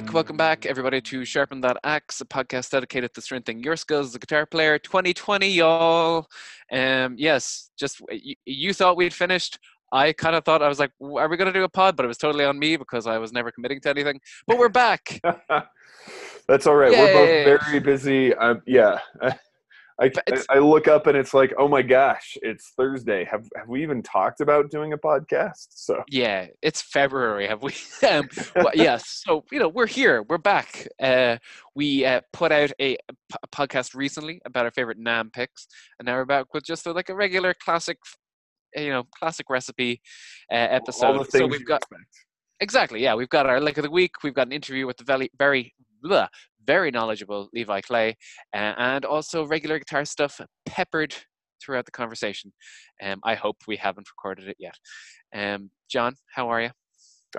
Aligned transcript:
back. 0.00 0.12
Welcome 0.12 0.36
back, 0.36 0.64
everybody, 0.64 1.00
to 1.00 1.24
Sharpen 1.24 1.60
That 1.62 1.76
Axe, 1.82 2.20
a 2.20 2.24
podcast 2.24 2.70
dedicated 2.70 3.12
to 3.14 3.20
strengthening 3.20 3.64
your 3.64 3.74
skills 3.74 4.08
as 4.08 4.14
a 4.14 4.18
guitar 4.20 4.46
player. 4.46 4.78
2020, 4.78 5.50
y'all. 5.50 6.28
Um, 6.70 7.16
yes, 7.18 7.70
just 7.76 8.00
you, 8.10 8.36
you 8.44 8.72
thought 8.72 8.96
we'd 8.96 9.12
finished. 9.12 9.58
I 9.90 10.12
kind 10.12 10.36
of 10.36 10.44
thought 10.44 10.62
I 10.62 10.68
was 10.68 10.78
like, 10.78 10.92
"Are 11.00 11.28
we 11.28 11.36
going 11.36 11.52
to 11.52 11.58
do 11.58 11.64
a 11.64 11.68
pod?" 11.68 11.96
But 11.96 12.04
it 12.04 12.08
was 12.08 12.18
totally 12.18 12.44
on 12.44 12.60
me 12.60 12.76
because 12.76 13.08
I 13.08 13.18
was 13.18 13.32
never 13.32 13.50
committing 13.50 13.80
to 13.80 13.90
anything. 13.90 14.20
But 14.46 14.58
we're 14.58 14.68
back. 14.68 15.20
That's 16.48 16.68
all 16.68 16.76
right. 16.76 16.92
Yay. 16.92 17.00
We're 17.00 17.12
both 17.12 17.62
very 17.64 17.80
busy. 17.80 18.34
Um, 18.34 18.62
yeah. 18.66 19.00
I, 20.00 20.10
I 20.48 20.58
look 20.58 20.86
up 20.86 21.08
and 21.08 21.16
it's 21.16 21.34
like, 21.34 21.52
oh 21.58 21.66
my 21.66 21.82
gosh, 21.82 22.36
it's 22.42 22.72
Thursday. 22.76 23.24
Have 23.24 23.48
have 23.56 23.68
we 23.68 23.82
even 23.82 24.02
talked 24.02 24.40
about 24.40 24.70
doing 24.70 24.92
a 24.92 24.98
podcast? 24.98 25.66
So 25.70 26.04
yeah, 26.08 26.46
it's 26.62 26.80
February. 26.80 27.48
Have 27.48 27.62
we? 27.62 27.74
um, 28.08 28.28
well, 28.54 28.70
yes. 28.74 29.22
So 29.26 29.44
you 29.50 29.58
know, 29.58 29.68
we're 29.68 29.88
here. 29.88 30.22
We're 30.22 30.38
back. 30.38 30.86
Uh, 31.02 31.38
we 31.74 32.04
uh, 32.04 32.20
put 32.32 32.52
out 32.52 32.70
a 32.80 32.96
podcast 33.52 33.96
recently 33.96 34.40
about 34.44 34.66
our 34.66 34.70
favorite 34.70 35.00
NAMM 35.00 35.32
picks, 35.32 35.66
and 35.98 36.06
now 36.06 36.14
we're 36.14 36.24
back 36.24 36.54
with 36.54 36.64
just 36.64 36.86
a, 36.86 36.92
like 36.92 37.08
a 37.08 37.14
regular 37.14 37.52
classic, 37.54 37.98
uh, 38.76 38.80
you 38.80 38.90
know, 38.90 39.04
classic 39.18 39.50
recipe 39.50 40.00
uh, 40.52 40.54
episode. 40.54 41.06
all 41.06 41.18
the 41.18 41.24
things 41.24 41.42
so 41.42 41.46
we've 41.46 41.66
got 41.66 41.82
expect. 41.82 42.24
Exactly. 42.60 43.02
Yeah, 43.02 43.14
we've 43.14 43.28
got 43.28 43.46
our 43.46 43.60
lick 43.60 43.78
of 43.78 43.84
the 43.84 43.90
week. 43.90 44.22
We've 44.22 44.34
got 44.34 44.46
an 44.46 44.52
interview 44.52 44.86
with 44.86 44.96
the 44.96 45.04
very, 45.04 45.30
very, 45.38 45.74
bleh, 46.04 46.28
very 46.68 46.90
knowledgeable 46.90 47.48
Levi 47.54 47.80
Clay, 47.80 48.14
uh, 48.54 48.74
and 48.76 49.04
also 49.06 49.46
regular 49.46 49.78
guitar 49.78 50.04
stuff 50.04 50.38
peppered 50.66 51.14
throughout 51.64 51.86
the 51.86 51.90
conversation. 51.90 52.52
Um, 53.02 53.20
I 53.24 53.34
hope 53.34 53.56
we 53.66 53.76
haven't 53.76 54.08
recorded 54.10 54.48
it 54.48 54.56
yet. 54.60 54.76
Um, 55.34 55.70
John, 55.90 56.14
how 56.34 56.48
are 56.50 56.60
you? 56.60 56.70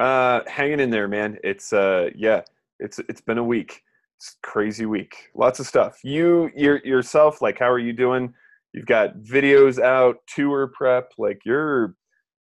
Uh, 0.01 0.41
hanging 0.47 0.79
in 0.79 0.89
there, 0.89 1.07
man. 1.07 1.37
It's 1.43 1.71
uh, 1.71 2.09
yeah, 2.15 2.41
it's 2.79 2.99
it's 3.07 3.21
been 3.21 3.37
a 3.37 3.43
week. 3.43 3.81
It's 4.17 4.35
a 4.43 4.47
crazy 4.47 4.87
week. 4.87 5.13
Lots 5.35 5.59
of 5.59 5.67
stuff. 5.67 5.99
You 6.03 6.49
your 6.55 6.79
yourself, 6.83 7.39
like, 7.41 7.59
how 7.59 7.69
are 7.69 7.79
you 7.79 7.93
doing? 7.93 8.33
You've 8.73 8.87
got 8.87 9.15
videos 9.19 9.79
out, 9.79 10.17
tour 10.27 10.71
prep. 10.75 11.11
Like, 11.19 11.39
you're 11.45 11.95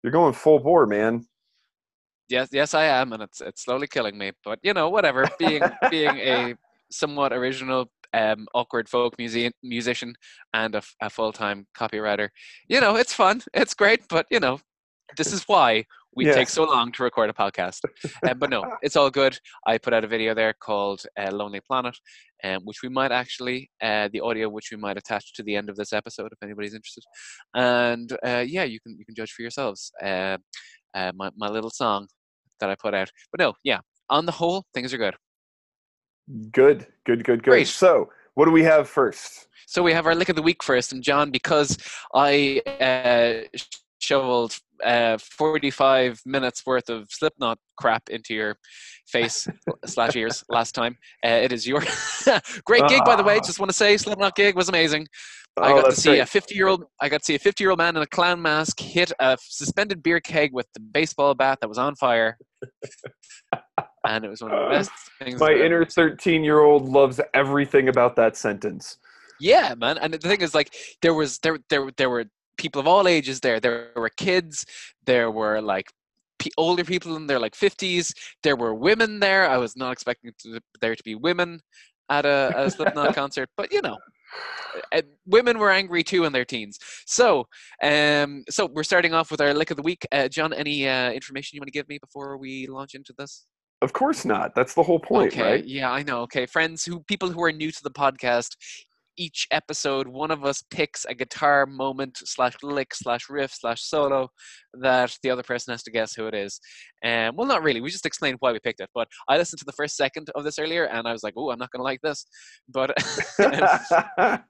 you're 0.03 0.13
going 0.13 0.35
full 0.35 0.59
bore, 0.59 0.87
man. 0.87 1.27
Yes, 2.29 2.49
yes, 2.53 2.75
I 2.75 2.85
am, 2.85 3.13
and 3.13 3.23
it's 3.23 3.41
it's 3.41 3.65
slowly 3.65 3.87
killing 3.87 4.17
me. 4.17 4.33
But 4.45 4.59
you 4.63 4.75
know, 4.75 4.89
whatever. 4.91 5.29
Being 5.39 5.63
being 5.91 6.17
a 6.19 6.55
somewhat 6.95 7.33
original, 7.33 7.91
um, 8.13 8.47
awkward 8.55 8.89
folk 8.89 9.19
music 9.19 9.53
musician 9.63 10.15
and 10.53 10.75
a 11.01 11.11
full 11.11 11.33
time 11.33 11.67
copywriter, 11.77 12.29
you 12.69 12.81
know, 12.81 12.97
it's 12.97 13.13
fun. 13.13 13.43
It's 13.53 13.75
great, 13.75 14.03
but 14.09 14.27
you 14.31 14.41
know, 14.41 14.61
this 15.17 15.33
is 15.33 15.43
why 15.45 15.85
we 16.17 16.25
Yeah. 16.27 16.35
take 16.35 16.49
so 16.49 16.65
long 16.65 16.93
to 16.93 17.03
record 17.03 17.29
a 17.29 17.33
podcast. 17.33 17.81
Um, 18.27 18.39
but 18.39 18.51
no, 18.51 18.65
it's 18.83 18.97
all 18.97 19.11
good. 19.11 19.39
I 19.67 19.79
put 19.79 19.93
out 19.93 20.05
a 20.05 20.09
video 20.09 20.33
there 20.35 20.55
called 20.55 21.03
uh, 21.19 21.31
Lonely 21.33 21.61
Planet, 21.61 21.97
um, 22.45 22.61
which 22.65 22.83
we 22.83 22.89
might 22.89 23.11
actually, 23.13 23.71
uh, 23.83 24.09
the 24.13 24.21
audio 24.21 24.49
which 24.49 24.69
we 24.71 24.77
might 24.77 24.97
attach 24.97 25.35
to 25.35 25.43
the 25.43 25.57
end 25.57 25.69
of 25.69 25.77
this 25.77 25.93
episode 25.93 26.31
if 26.33 26.39
anybody's 26.43 26.75
interested. 26.75 27.05
And 27.55 28.13
uh, 28.25 28.45
yeah, 28.47 28.65
you 28.65 28.79
can 28.81 28.97
you 28.99 29.05
can 29.05 29.15
judge 29.17 29.33
for 29.33 29.43
yourselves. 29.43 29.91
Uh, 30.03 30.39
uh, 30.95 31.11
my 31.17 31.31
my 31.37 31.49
little 31.49 31.71
song 31.71 32.07
that 32.61 32.71
I 32.71 32.77
put 32.77 32.95
out. 32.95 33.11
But 33.33 33.41
no, 33.41 33.55
yeah, 33.65 33.81
on 34.09 34.27
the 34.27 34.33
whole, 34.33 34.65
things 34.75 34.95
are 34.95 34.99
good. 34.99 35.17
Good, 36.51 36.87
good, 37.05 37.25
good, 37.25 37.25
good. 37.25 37.43
Great. 37.43 37.69
So, 37.69 38.11
what 38.35 38.47
do 38.47 38.51
we 38.51 38.63
have 38.63 38.89
first? 38.89 39.47
So 39.67 39.83
we 39.83 39.93
have 39.93 40.07
our 40.07 40.15
lick 40.15 40.29
of 40.29 40.37
the 40.37 40.43
week 40.43 40.63
first, 40.63 40.93
and 40.93 41.03
John, 41.03 41.31
because 41.31 41.77
I 42.15 42.61
uh, 42.81 43.59
shoveled 43.99 44.57
uh, 44.85 45.19
45 45.19 46.21
minutes 46.27 46.65
worth 46.67 46.89
of 46.89 47.07
Slipknot 47.11 47.59
crap 47.77 48.09
into 48.09 48.35
your 48.35 48.57
face 49.09 49.49
slash 49.87 50.15
ears 50.17 50.45
last 50.49 50.73
time, 50.75 50.97
uh, 51.25 51.29
it 51.31 51.53
is 51.53 51.67
your 51.67 51.81
great 52.65 52.87
gig, 52.89 53.05
by 53.05 53.17
the 53.17 53.23
way. 53.25 53.39
Ah. 53.39 53.45
Just 53.45 53.59
want 53.59 53.71
to 53.71 53.77
say, 53.77 53.97
Slipknot 53.97 54.37
gig 54.37 54.55
was 54.55 54.69
amazing. 54.69 55.07
I 55.57 55.73
Oh, 55.73 55.83
got 55.83 55.91
to 55.91 55.97
see 55.97 56.11
great. 56.11 56.21
a 56.21 56.27
50 56.27 56.55
year 56.55 56.67
old. 56.69 56.85
I 57.01 57.09
got 57.09 57.19
to 57.21 57.25
see 57.25 57.35
a 57.37 57.39
50 57.39 57.63
year 57.63 57.71
old 57.71 57.79
man 57.79 57.97
in 57.97 58.03
a 58.03 58.07
clown 58.07 58.43
mask 58.43 58.81
hit 58.81 59.13
a 59.21 59.37
suspended 59.41 60.03
beer 60.03 60.19
keg 60.21 60.53
with 60.53 60.67
the 60.75 60.81
baseball 60.81 61.35
bat 61.35 61.59
that 61.61 61.69
was 61.69 61.79
on 61.79 61.95
fire, 61.95 62.37
and 64.07 64.25
it 64.25 64.29
was 64.29 64.43
one 64.43 64.53
of 64.53 64.71
the 64.71 64.77
best 64.77 64.91
things. 65.19 65.41
My 65.41 65.53
inner 65.53 65.85
13 65.85 66.45
year 66.45 66.61
old 66.61 66.89
loves 66.89 67.21
everything 67.33 67.89
about 67.89 68.17
that 68.17 68.37
sentence. 68.37 68.99
Yeah, 69.41 69.75
man. 69.75 69.99
And 69.99 70.15
the 70.15 70.19
thing 70.19 70.41
is, 70.41 70.55
like, 70.55 70.75
there 71.03 71.15
was 71.15 71.39
there 71.39 71.59
there 71.71 71.91
there 71.97 72.11
were 72.11 72.27
people 72.57 72.81
of 72.81 72.87
all 72.87 73.09
ages 73.09 73.41
there. 73.41 73.61
There 73.61 73.91
were 73.97 74.11
kids. 74.11 74.65
There 75.07 75.31
were 75.31 75.61
like 75.61 75.93
older 76.57 76.85
people 76.85 77.17
in 77.17 77.27
their 77.27 77.39
like 77.39 77.55
fifties. 77.55 78.15
There 78.43 78.57
were 78.57 78.75
women 78.75 79.21
there. 79.21 79.49
I 79.49 79.57
was 79.57 79.77
not 79.77 79.93
expecting 79.93 80.33
to, 80.41 80.61
there 80.81 80.95
to 80.95 81.03
be 81.03 81.15
women 81.15 81.61
at 82.11 82.27
a, 82.27 82.53
a 82.57 82.71
Slipknot 82.71 83.15
concert, 83.23 83.49
but 83.57 83.73
you 83.73 83.83
know. 83.83 83.99
uh, 84.93 85.03
women 85.27 85.59
were 85.59 85.71
angry 85.71 86.03
too 86.03 86.25
in 86.25 86.33
their 86.33 86.45
teens. 86.45 86.79
So, 87.07 87.47
um, 87.83 88.45
so 88.51 88.67
we're 88.67 88.83
starting 88.83 89.15
off 89.15 89.31
with 89.31 89.41
our 89.41 89.55
lick 89.55 89.71
of 89.71 89.77
the 89.77 89.83
week. 89.83 90.07
Uh, 90.11 90.29
John, 90.29 90.53
any 90.53 90.89
uh, 90.89 91.13
information 91.13 91.57
you 91.57 91.61
want 91.61 91.69
to 91.69 91.73
give 91.73 91.89
me 91.89 91.99
before 91.99 92.37
we 92.37 92.67
launch 92.67 92.95
into 92.95 93.15
this? 93.17 93.47
Of 93.85 93.93
course 93.93 94.25
not. 94.25 94.55
That's 94.55 94.73
the 94.73 94.83
whole 94.83 94.99
point, 94.99 95.35
okay, 95.35 95.43
right? 95.43 95.65
yeah, 95.67 95.93
I 95.93 96.03
know. 96.03 96.21
Okay, 96.23 96.47
friends 96.47 96.87
who 96.87 97.01
people 97.01 97.31
who 97.31 97.43
are 97.45 97.53
new 97.53 97.71
to 97.71 97.83
the 97.83 97.91
podcast, 97.91 98.57
each 99.19 99.47
episode, 99.51 100.09
one 100.09 100.31
of 100.31 100.43
us 100.43 100.65
picks 100.71 101.05
a 101.05 101.15
guitar 101.15 101.67
moment 101.67 102.17
slash 102.25 102.55
lick 102.63 102.95
slash 102.95 103.29
riff 103.29 103.53
slash 103.53 103.83
solo 103.83 104.31
that 104.81 105.15
the 105.23 105.29
other 105.29 105.43
person 105.43 105.73
has 105.73 105.83
to 105.83 105.91
guess 105.91 106.15
who 106.15 106.27
it 106.27 106.35
is. 106.35 106.59
And 107.03 107.37
well, 107.37 107.47
not 107.47 107.63
really. 107.63 107.83
We 107.83 107.91
just 107.91 108.07
explained 108.07 108.39
why 108.41 108.53
we 108.53 108.59
picked 108.59 108.81
it. 108.81 108.89
But 108.95 109.07
I 109.29 109.37
listened 109.37 109.59
to 109.59 109.67
the 109.67 109.73
first 109.73 109.97
second 109.97 110.31
of 110.35 110.45
this 110.45 110.59
earlier, 110.59 110.85
and 110.85 111.07
I 111.07 111.13
was 111.13 111.23
like, 111.23 111.35
"Oh, 111.37 111.51
I'm 111.51 111.59
not 111.59 111.71
going 111.71 111.81
to 111.81 111.85
like 111.85 112.01
this." 112.01 112.25
But 112.71 112.91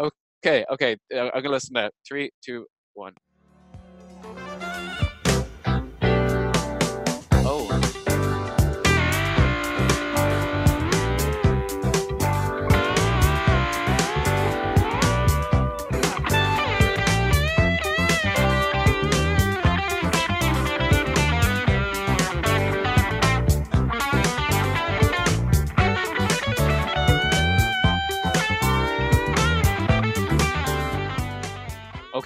okay, 0.42 0.64
okay, 0.72 0.96
uh, 1.14 1.28
I'm 1.34 1.42
gonna 1.42 1.50
listen 1.50 1.74
to 1.74 1.84
it. 1.84 1.92
Three, 2.08 2.30
two, 2.42 2.64
one. 2.94 3.12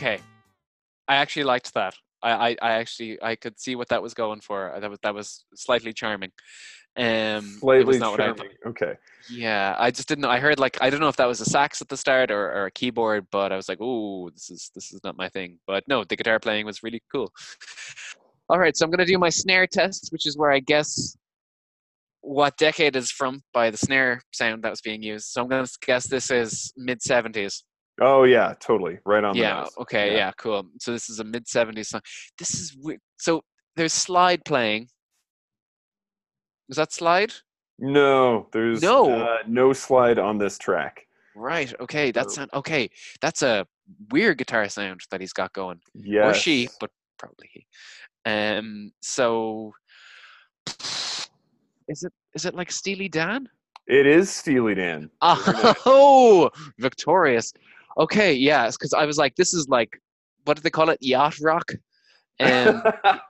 Okay, 0.02 0.20
I 1.06 1.14
actually 1.14 1.44
liked 1.44 1.74
that. 1.74 1.94
I, 2.24 2.30
I, 2.32 2.56
I 2.60 2.72
actually 2.72 3.22
I 3.22 3.36
could 3.36 3.60
see 3.60 3.76
what 3.76 3.88
that 3.90 4.02
was 4.02 4.14
going 4.14 4.40
for. 4.40 4.76
That 4.80 4.90
was 4.90 4.98
that 5.04 5.14
was 5.14 5.44
slightly 5.54 5.92
charming. 5.92 6.32
Um, 6.96 7.04
it 7.04 7.42
Slightly 7.60 7.84
was 7.84 8.00
not 8.00 8.10
what 8.10 8.20
I 8.20 8.24
charming. 8.24 8.48
Okay. 8.66 8.94
Yeah, 9.30 9.76
I 9.78 9.92
just 9.92 10.08
didn't 10.08 10.22
know. 10.22 10.28
I 10.28 10.41
heard 10.41 10.58
like 10.58 10.76
I 10.80 10.91
don't 10.91 10.98
know 10.98 11.08
if 11.08 11.14
that 11.18 11.28
was 11.28 11.41
a 11.41 11.44
sax 11.44 11.80
at 11.80 11.88
the 11.88 11.96
start 11.96 12.32
or, 12.32 12.50
or 12.50 12.66
a 12.66 12.70
keyboard, 12.72 13.28
but 13.30 13.52
I 13.52 13.56
was 13.56 13.68
like, 13.68 13.78
"Oh, 13.80 14.28
this 14.30 14.50
is 14.50 14.72
this 14.74 14.92
is 14.92 15.00
not 15.04 15.16
my 15.16 15.28
thing." 15.28 15.60
But 15.68 15.84
no, 15.86 16.02
the 16.02 16.16
guitar 16.16 16.41
playing 16.41 16.66
was 16.66 16.82
really 16.82 17.02
cool. 17.12 17.32
All 18.48 18.58
right, 18.58 18.76
so 18.76 18.84
I'm 18.84 18.91
gonna 18.91 19.06
do 19.06 19.18
my 19.18 19.30
snare 19.30 19.68
test, 19.68 20.08
which 20.10 20.26
is 20.26 20.36
where 20.36 20.50
I 20.50 20.58
guess 20.58 21.16
what 22.22 22.56
decade 22.56 22.96
is 22.96 23.12
from 23.12 23.42
by 23.54 23.70
the 23.70 23.78
snare 23.78 24.21
sound 24.32 24.65
that 24.65 24.71
was 24.71 24.80
being 24.80 25.00
used. 25.00 25.27
So 25.27 25.42
I'm 25.42 25.48
gonna 25.48 25.68
guess 25.86 26.09
this 26.09 26.32
is 26.32 26.72
mid 26.77 27.00
'70s. 27.00 27.62
Oh 28.00 28.24
yeah, 28.24 28.54
totally. 28.59 28.98
Right 29.04 29.22
on. 29.22 29.34
the 29.34 29.41
Yeah. 29.42 29.66
Okay. 29.78 30.12
Yeah. 30.12 30.16
Yeah. 30.16 30.33
Cool. 30.39 30.66
So 30.80 30.92
this 30.92 31.10
is 31.10 31.21
a 31.21 31.24
mid 31.24 31.47
'70s 31.47 31.86
song. 31.86 32.00
This 32.39 32.54
is 32.54 32.77
weird. 32.80 33.00
So 33.18 33.42
there's 33.77 33.92
slide 33.92 34.44
playing. 34.44 34.89
Is 36.68 36.77
that 36.77 36.92
slide? 36.92 37.33
No, 37.78 38.48
there's 38.53 38.80
No. 38.83 39.10
uh, 39.10 39.39
no 39.47 39.72
slide 39.72 40.18
on 40.18 40.39
this 40.39 40.56
track. 40.59 41.06
Right. 41.34 41.72
Okay. 41.80 42.10
That's 42.12 42.39
okay. 42.54 42.89
That's 43.21 43.42
a 43.42 43.66
weird 44.10 44.39
guitar 44.39 44.68
sound 44.68 45.00
that 45.10 45.21
he's 45.21 45.33
got 45.33 45.53
going, 45.53 45.80
Yeah. 45.94 46.28
or 46.30 46.34
she, 46.34 46.68
but 46.80 46.91
probably 47.18 47.48
he. 47.53 47.66
Um. 48.24 48.92
So 49.03 49.72
is 51.89 52.04
it 52.04 52.12
is 52.34 52.44
it 52.47 52.54
like 52.54 52.71
Steely 52.71 53.09
Dan? 53.09 53.48
It 53.86 54.06
is 54.06 54.30
Steely 54.30 54.74
Dan. 54.74 55.10
Oh, 55.22 56.50
victorious. 56.78 57.53
Okay. 57.98 58.33
Yeah. 58.34 58.68
Because 58.71 58.92
I 58.92 59.04
was 59.06 59.18
like, 59.18 59.34
this 59.36 59.54
is 59.54 59.68
like, 59.68 60.00
what 60.44 60.56
do 60.56 60.62
they 60.62 60.71
call 60.71 60.91
it? 60.91 60.98
Yacht 61.00 61.39
rock. 61.41 61.71
Um, 62.41 62.83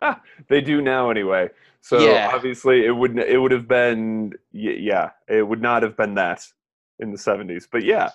they 0.49 0.61
do 0.61 0.81
now 0.81 1.11
anyway. 1.11 1.49
So 1.81 1.99
Yeah. 1.99 2.31
obviously 2.32 2.87
it 2.87 2.93
wouldn't—it 2.93 3.37
would 3.37 3.50
have 3.50 3.67
been 3.67 4.32
yeah 4.53 5.11
it 5.29 5.43
would 5.47 5.61
not 5.61 5.82
have 5.82 5.97
been 5.97 6.14
that 6.14 6.47
in 7.00 7.11
the 7.11 7.19
70s. 7.19 7.67
But 7.70 7.85
yeah, 7.85 8.11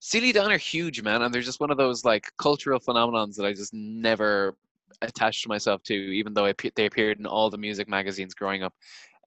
Steely 0.00 0.32
Dan 0.32 0.52
are 0.52 0.58
huge, 0.58 1.02
man, 1.02 1.22
and 1.22 1.32
they're 1.34 1.40
just 1.42 1.60
one 1.60 1.70
of 1.70 1.78
those 1.78 2.04
like 2.04 2.30
cultural 2.38 2.78
phenomenons 2.78 3.36
that 3.36 3.46
I 3.46 3.54
just 3.54 3.72
never 3.72 4.54
attached 5.00 5.48
myself 5.48 5.82
to, 5.84 5.94
even 5.94 6.34
though 6.34 6.52
pe- 6.52 6.70
they 6.76 6.86
appeared 6.86 7.18
in 7.18 7.26
all 7.26 7.48
the 7.50 7.58
music 7.58 7.88
magazines 7.88 8.34
growing 8.34 8.62
up. 8.62 8.74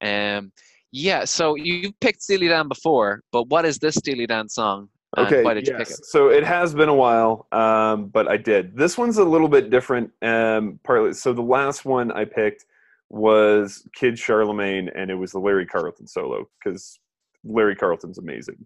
Um, 0.00 0.52
Yeah, 0.92 1.24
so 1.24 1.56
you 1.56 1.92
picked 2.00 2.22
Steely 2.22 2.48
Dan 2.48 2.68
before, 2.68 3.22
but 3.32 3.48
what 3.48 3.64
is 3.66 3.78
this 3.78 3.96
Steely 3.96 4.26
Dan 4.26 4.48
song? 4.48 4.88
And 5.16 5.26
Okay, 5.26 5.42
why 5.42 5.54
did 5.54 5.66
you 5.66 5.74
yes. 5.78 5.98
it? 5.98 6.04
So 6.06 6.28
it 6.28 6.44
has 6.44 6.74
been 6.74 6.88
a 6.88 6.94
while, 6.94 7.46
um, 7.52 8.08
but 8.08 8.28
I 8.28 8.36
did. 8.36 8.76
This 8.76 8.98
one's 8.98 9.16
a 9.16 9.24
little 9.24 9.48
bit 9.48 9.70
different. 9.70 10.10
Um, 10.22 10.78
partly, 10.84 11.14
so 11.14 11.32
the 11.32 11.42
last 11.42 11.84
one 11.84 12.12
I 12.12 12.24
picked 12.24 12.66
was 13.08 13.86
Kid 13.94 14.18
Charlemagne, 14.18 14.90
and 14.94 15.10
it 15.10 15.14
was 15.14 15.32
the 15.32 15.38
Larry 15.38 15.64
Carlton 15.64 16.06
solo 16.06 16.46
because 16.62 16.98
Larry 17.42 17.74
Carlton's 17.74 18.18
amazing. 18.18 18.62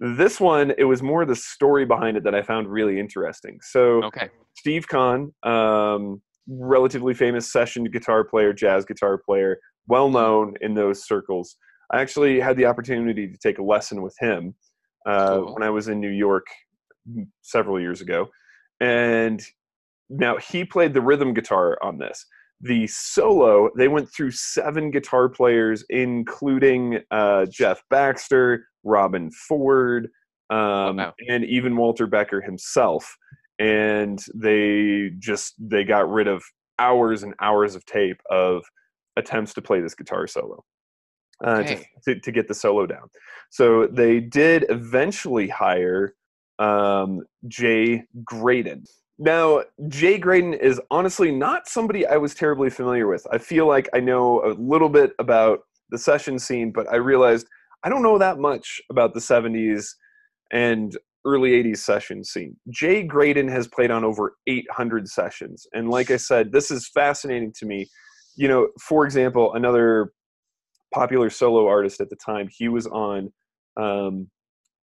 This 0.00 0.40
one, 0.40 0.72
it 0.78 0.84
was 0.84 1.00
more 1.02 1.24
the 1.24 1.36
story 1.36 1.84
behind 1.84 2.16
it 2.16 2.24
that 2.24 2.34
I 2.34 2.42
found 2.42 2.66
really 2.68 2.98
interesting. 2.98 3.60
So 3.62 4.02
Okay. 4.04 4.28
Steve 4.56 4.88
Khan, 4.88 5.32
um, 5.44 6.20
relatively 6.48 7.14
famous 7.14 7.52
session 7.52 7.84
guitar 7.84 8.24
player, 8.24 8.52
jazz 8.52 8.84
guitar 8.84 9.16
player, 9.18 9.58
well 9.86 10.10
known 10.10 10.54
in 10.60 10.74
those 10.74 11.06
circles. 11.06 11.56
I 11.92 12.00
actually 12.00 12.40
had 12.40 12.56
the 12.56 12.66
opportunity 12.66 13.28
to 13.28 13.38
take 13.38 13.58
a 13.58 13.62
lesson 13.62 14.02
with 14.02 14.16
him 14.18 14.54
uh, 15.06 15.36
Cool. 15.36 15.54
when 15.54 15.62
I 15.62 15.70
was 15.70 15.88
in 15.88 16.00
New 16.00 16.10
York 16.10 16.46
several 17.42 17.80
years 17.80 18.00
ago. 18.00 18.28
And 18.80 19.42
now 20.08 20.36
he 20.38 20.64
played 20.64 20.94
the 20.94 21.00
rhythm 21.00 21.34
guitar 21.34 21.78
on 21.82 21.98
this. 21.98 22.26
The 22.60 22.86
solo, 22.86 23.70
they 23.76 23.88
went 23.88 24.08
through 24.12 24.30
seven 24.30 24.90
guitar 24.90 25.28
players, 25.28 25.84
including 25.90 27.00
uh, 27.10 27.46
Jeff 27.46 27.82
Baxter, 27.90 28.66
Robben 28.86 29.32
Ford, 29.32 30.08
um, 30.50 30.96
wow. 30.96 31.14
and 31.28 31.44
even 31.44 31.76
Walter 31.76 32.06
Becker 32.06 32.40
himself. 32.40 33.16
And 33.58 34.22
they 34.34 35.10
just 35.18 35.54
they 35.58 35.84
got 35.84 36.10
rid 36.10 36.26
of 36.26 36.42
hours 36.78 37.22
and 37.22 37.34
hours 37.40 37.74
of 37.74 37.84
tape 37.86 38.20
of 38.30 38.64
attempts 39.16 39.54
to 39.54 39.62
play 39.62 39.80
this 39.80 39.94
guitar 39.94 40.26
solo 40.26 40.64
uh, 41.44 41.62
Okay. 41.64 41.86
to, 42.04 42.14
to, 42.14 42.20
to 42.20 42.32
get 42.32 42.48
the 42.48 42.54
solo 42.54 42.86
down. 42.86 43.08
So 43.50 43.86
they 43.86 44.20
did 44.20 44.66
eventually 44.68 45.48
hire 45.48 46.14
um, 46.58 47.22
Jay 47.48 48.04
Graydon. 48.24 48.84
Now, 49.18 49.62
Jay 49.88 50.18
Graydon 50.18 50.54
is 50.54 50.80
honestly 50.90 51.30
not 51.30 51.68
somebody 51.68 52.06
I 52.06 52.16
was 52.16 52.34
terribly 52.34 52.68
familiar 52.68 53.06
with. 53.06 53.24
I 53.30 53.38
feel 53.38 53.66
like 53.66 53.88
I 53.94 54.00
know 54.00 54.44
a 54.44 54.52
little 54.58 54.88
bit 54.88 55.12
about 55.18 55.60
the 55.90 55.98
session 55.98 56.38
scene, 56.38 56.72
but 56.72 56.90
I 56.92 56.96
realized 56.96 57.46
I 57.84 57.88
don't 57.88 58.02
know 58.02 58.18
that 58.18 58.38
much 58.38 58.80
about 58.90 59.14
the 59.14 59.20
70s 59.20 59.86
and 60.50 60.96
early 61.24 61.50
80s 61.62 61.78
session 61.78 62.24
scene. 62.24 62.56
Jay 62.70 63.02
Graydon 63.02 63.48
has 63.48 63.68
played 63.68 63.90
on 63.90 64.04
over 64.04 64.34
800 64.46 65.08
sessions. 65.08 65.66
And 65.72 65.90
like 65.90 66.10
I 66.10 66.16
said, 66.16 66.50
this 66.52 66.70
is 66.70 66.88
fascinating 66.88 67.52
to 67.58 67.66
me. 67.66 67.86
You 68.36 68.48
know, 68.48 68.68
for 68.80 69.04
example, 69.04 69.54
another 69.54 70.12
popular 70.94 71.28
solo 71.28 71.66
artist 71.66 72.00
at 72.00 72.08
the 72.08 72.16
time, 72.16 72.48
he 72.50 72.68
was 72.68 72.86
on, 72.86 73.32
um, 73.76 74.28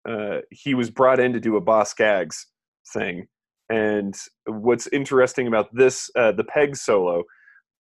uh, 0.08 0.38
he 0.50 0.74
was 0.74 0.90
brought 0.90 1.20
in 1.20 1.34
to 1.34 1.40
do 1.40 1.58
a 1.58 1.62
Boz 1.62 1.90
Scaggs 1.90 2.48
thing. 2.94 3.28
And 3.70 4.16
what's 4.48 4.88
interesting 4.88 5.48
about 5.48 5.68
this, 5.76 6.10
uh, 6.16 6.32
the 6.32 6.46
Peg 6.46 6.76
solo, 6.76 7.24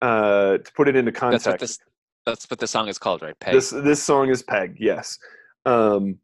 uh, 0.01 0.57
to 0.57 0.71
put 0.75 0.87
it 0.87 0.95
into 0.95 1.11
That's 1.11 1.19
context, 1.19 1.47
what 1.47 1.59
this 1.59 1.79
that's 2.25 2.49
what 2.49 2.59
the 2.59 2.67
song 2.67 2.87
is 2.87 2.97
called, 2.97 3.21
right? 3.21 3.37
Peg. 3.39 3.53
this 3.53 3.69
this 3.71 4.03
song 4.03 4.29
is 4.29 4.43
Peg, 4.43 4.77
yes. 4.79 5.17
Um, 5.65 6.19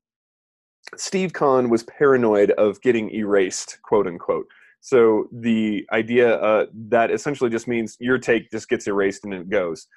Steve 0.96 1.34
Khan 1.34 1.70
was 1.70 1.84
paranoid 1.84 2.52
of 2.52 2.82
getting 2.82 3.10
erased, 3.12 3.80
quote 3.84 4.08
unquote. 4.08 4.48
So 4.82 5.28
the 5.32 5.86
idea 5.92 6.36
uh, 6.38 6.68
that 6.90 7.12
essentially 7.12 7.50
just 7.50 7.68
means 7.68 7.98
your 8.00 8.18
take 8.18 8.50
just 8.50 8.70
gets 8.70 8.88
erased 8.88 9.26
and 9.26 9.34
it 9.34 9.50
goes, 9.50 9.88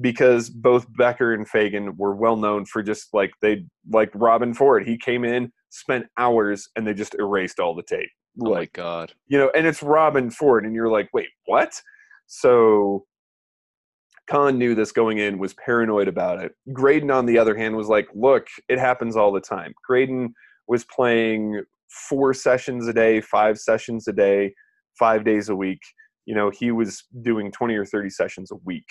because 0.00 0.50
both 0.50 0.86
Becker 0.96 1.32
and 1.34 1.48
Fagen 1.48 1.96
were 1.96 2.14
well 2.14 2.36
known 2.36 2.64
for 2.66 2.82
just 2.82 3.08
like 3.14 3.32
they 3.40 3.64
like 3.90 4.12
Robben 4.12 4.54
Ford. 4.54 4.86
He 4.86 4.98
came 4.98 5.24
in, 5.24 5.52
spent 5.70 6.06
hours, 6.18 6.68
and 6.76 6.86
they 6.86 6.94
just 6.94 7.14
erased 7.14 7.60
all 7.60 7.74
the 7.74 7.82
tape. 7.82 8.08
oh 8.42 8.50
my 8.50 8.60
Like 8.60 8.72
god. 8.72 9.12
you 9.28 9.38
know, 9.38 9.50
and 9.54 9.66
it's 9.66 9.80
Robben 9.80 10.32
Ford, 10.32 10.64
and 10.64 10.74
you're 10.74 10.90
like, 10.90 11.08
wait, 11.12 11.28
what? 11.46 11.80
So 12.26 13.06
Khan 14.28 14.58
knew 14.58 14.74
this 14.74 14.92
going 14.92 15.18
in, 15.18 15.38
was 15.38 15.54
paranoid 15.54 16.08
about 16.08 16.42
it. 16.42 16.52
Graydon, 16.72 17.10
on 17.10 17.26
the 17.26 17.38
other 17.38 17.56
hand, 17.56 17.76
was 17.76 17.88
like, 17.88 18.08
look, 18.14 18.48
it 18.68 18.78
happens 18.78 19.16
all 19.16 19.32
the 19.32 19.40
time. 19.40 19.72
Graydon 19.86 20.34
was 20.66 20.84
playing 20.84 21.62
four 21.88 22.34
sessions 22.34 22.88
a 22.88 22.92
day, 22.92 23.20
five 23.20 23.56
sessions 23.58 24.08
a 24.08 24.12
day, 24.12 24.52
five 24.98 25.24
days 25.24 25.48
a 25.48 25.56
week. 25.56 25.80
You 26.26 26.34
know, 26.34 26.50
he 26.50 26.72
was 26.72 27.04
doing 27.22 27.52
20 27.52 27.74
or 27.76 27.84
30 27.86 28.10
sessions 28.10 28.50
a 28.50 28.56
week 28.64 28.84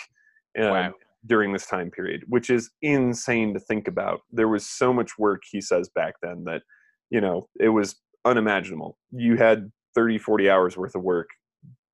um, 0.58 0.70
Wow. 0.72 0.94
during 1.26 1.52
this 1.54 1.68
time 1.68 1.90
period, 1.92 2.24
which 2.28 2.50
is 2.50 2.72
insane 2.82 3.54
to 3.54 3.60
think 3.60 3.88
about. 3.88 4.22
There 4.32 4.48
was 4.48 4.66
so 4.66 4.94
much 4.94 5.18
work, 5.18 5.44
he 5.50 5.62
says, 5.62 5.90
back 5.90 6.16
then 6.22 6.44
that, 6.46 6.62
you 7.10 7.22
know, 7.22 7.48
it 7.60 7.70
was 7.70 7.96
unimaginable. 8.26 8.98
You 9.12 9.38
had 9.38 9.72
30, 9.96 10.18
40 10.18 10.50
hours 10.50 10.78
worth 10.78 10.96
of 10.96 11.04
work 11.04 11.30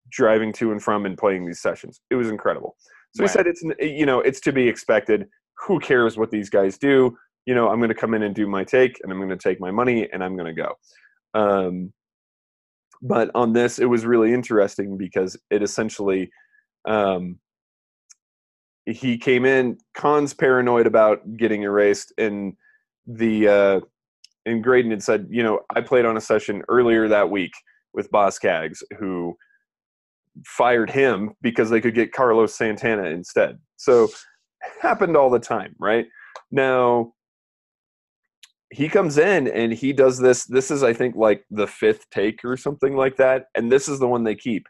driving 0.10 0.52
to 0.52 0.72
and 0.72 0.84
from 0.84 1.06
and 1.06 1.18
playing 1.18 1.46
these 1.46 1.62
sessions. 1.62 2.02
It 2.10 2.16
was 2.16 2.30
incredible. 2.30 2.76
So 3.16 3.24
Wow. 3.24 3.28
he 3.28 3.34
said 3.34 3.48
it's 3.48 3.64
you 3.80 4.06
know 4.06 4.20
it's 4.22 4.40
to 4.42 4.52
be 4.52 4.68
expected. 4.68 5.28
Who 5.66 5.80
cares 5.80 6.18
what 6.18 6.32
these 6.32 6.50
guys 6.50 6.78
do? 6.78 7.18
You 7.46 7.56
know 7.56 7.70
I'm 7.70 7.80
going 7.80 7.90
to 7.90 7.96
come 7.96 8.14
in 8.14 8.24
and 8.24 8.36
do 8.36 8.48
my 8.48 8.64
take, 8.64 9.00
and 9.04 9.12
I'm 9.12 9.20
going 9.20 9.30
to 9.30 9.38
take 9.38 9.60
my 9.60 9.72
money, 9.72 10.10
and 10.12 10.24
I'm 10.24 10.36
going 10.38 10.54
to 10.54 10.62
go. 10.62 10.76
Um, 11.34 11.94
but 13.02 13.32
on 13.36 13.54
this, 13.54 13.80
it 13.80 13.86
was 13.86 14.06
really 14.06 14.34
interesting 14.34 14.98
because 14.98 15.38
it 15.50 15.64
essentially 15.64 16.30
um, 16.88 17.40
he 18.86 19.18
came 19.18 19.46
in. 19.46 19.78
Khan's 19.94 20.34
paranoid 20.34 20.88
about 20.88 21.20
getting 21.38 21.64
erased, 21.64 22.14
and 22.18 22.54
the 23.06 23.48
uh, 23.48 23.80
and 24.46 24.64
Graydon 24.64 24.92
had 24.92 25.04
said, 25.04 25.28
you 25.30 25.44
know, 25.44 25.62
I 25.76 25.82
played 25.82 26.06
on 26.06 26.18
a 26.18 26.22
session 26.22 26.64
earlier 26.68 27.08
that 27.08 27.30
week 27.30 27.52
with 27.94 28.10
Boz 28.12 28.36
Scaggs, 28.36 28.84
who 29.00 29.36
fired 30.46 30.90
him 30.90 31.32
because 31.42 31.70
they 31.70 31.82
could 31.82 31.96
get 31.96 32.14
Carlos 32.14 32.56
Santana 32.56 33.06
instead. 33.06 33.60
So 33.78 34.10
happened 34.82 35.18
all 35.18 35.30
the 35.30 35.40
time, 35.40 35.76
right? 35.80 36.06
Now 36.52 37.14
he 38.72 38.88
comes 38.88 39.18
in 39.18 39.48
and 39.50 39.74
he 39.74 39.92
does 39.92 40.18
this. 40.18 40.46
This 40.46 40.72
is, 40.72 40.84
I 40.84 40.94
think, 40.94 41.16
like 41.16 41.44
the 41.52 41.68
fifth 41.68 42.10
take 42.10 42.44
or 42.46 42.56
something 42.56 42.96
like 42.96 43.18
that. 43.18 43.46
And 43.54 43.72
this 43.72 43.90
is 43.90 44.00
the 44.00 44.08
one 44.08 44.24
they 44.24 44.36
keep 44.36 44.66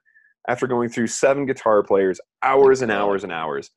after 0.47 0.65
going 0.65 0.89
through 0.89 1.07
seven 1.07 1.45
guitar 1.45 1.83
players, 1.83 2.19
hours 2.41 2.81
and 2.81 2.91
hours 2.91 3.23
and 3.23 3.31
hours. 3.31 3.69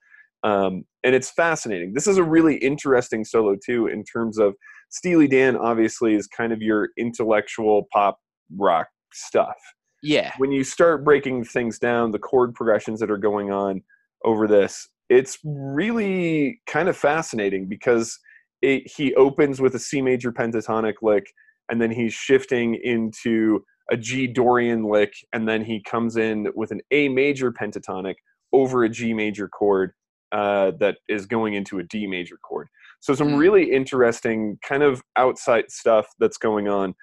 Um, 0.44 0.84
and 1.02 1.14
it's 1.14 1.30
fascinating. 1.30 1.94
This 1.94 2.06
is 2.06 2.18
a 2.18 2.22
really 2.22 2.56
interesting 2.56 3.24
solo, 3.24 3.56
too, 3.64 3.86
in 3.88 4.04
terms 4.04 4.38
of 4.38 4.54
Steely 4.90 5.26
Dan, 5.26 5.56
obviously, 5.56 6.14
is 6.14 6.26
kind 6.28 6.52
of 6.52 6.62
your 6.62 6.90
intellectual 6.98 7.88
pop 7.92 8.18
rock 8.56 8.86
stuff 9.12 9.56
Yeah. 10.02 10.32
when 10.38 10.52
you 10.52 10.62
start 10.64 11.02
breaking 11.04 11.44
things 11.44 11.78
down, 11.78 12.10
the 12.10 12.18
chord 12.18 12.54
progressions 12.54 13.00
that 13.00 13.10
are 13.10 13.18
going 13.18 13.50
on 13.50 13.82
over 14.24 14.46
this, 14.46 14.86
it's 15.08 15.38
really 15.44 16.60
kind 16.66 16.88
of 16.88 16.96
fascinating 16.96 17.68
because 17.68 18.18
it, 18.62 18.90
he 18.96 19.14
opens 19.14 19.60
with 19.60 19.74
a 19.74 19.78
C 19.78 20.00
major 20.02 20.30
pentatonic 20.32 20.94
lick, 21.02 21.24
and 21.70 21.80
then 21.80 21.90
he's 21.90 22.12
shifting 22.12 22.74
into 22.82 23.64
a 23.90 23.96
G 23.96 24.26
Dorian 24.26 24.84
lick, 24.84 25.12
and 25.32 25.48
then 25.48 25.64
he 25.64 25.82
comes 25.82 26.16
in 26.16 26.48
with 26.54 26.70
an 26.70 26.80
A 26.90 27.08
major 27.08 27.52
pentatonic 27.52 28.14
over 28.52 28.84
a 28.84 28.88
G 28.88 29.12
major 29.14 29.48
chord 29.48 29.92
uh, 30.34 30.72
that 30.80 30.98
is 31.08 31.26
going 31.26 31.54
into 31.54 31.78
a 31.78 31.84
D 31.84 32.06
major 32.06 32.36
chord. 32.42 32.68
So 33.00 33.14
some 33.14 33.30
Hmm. 33.30 33.36
really 33.36 33.72
interesting 33.72 34.58
kind 34.68 34.82
of 34.82 35.02
outside 35.16 35.70
stuff 35.70 36.06
that's 36.18 36.38
going 36.38 36.68
on. 36.68 36.94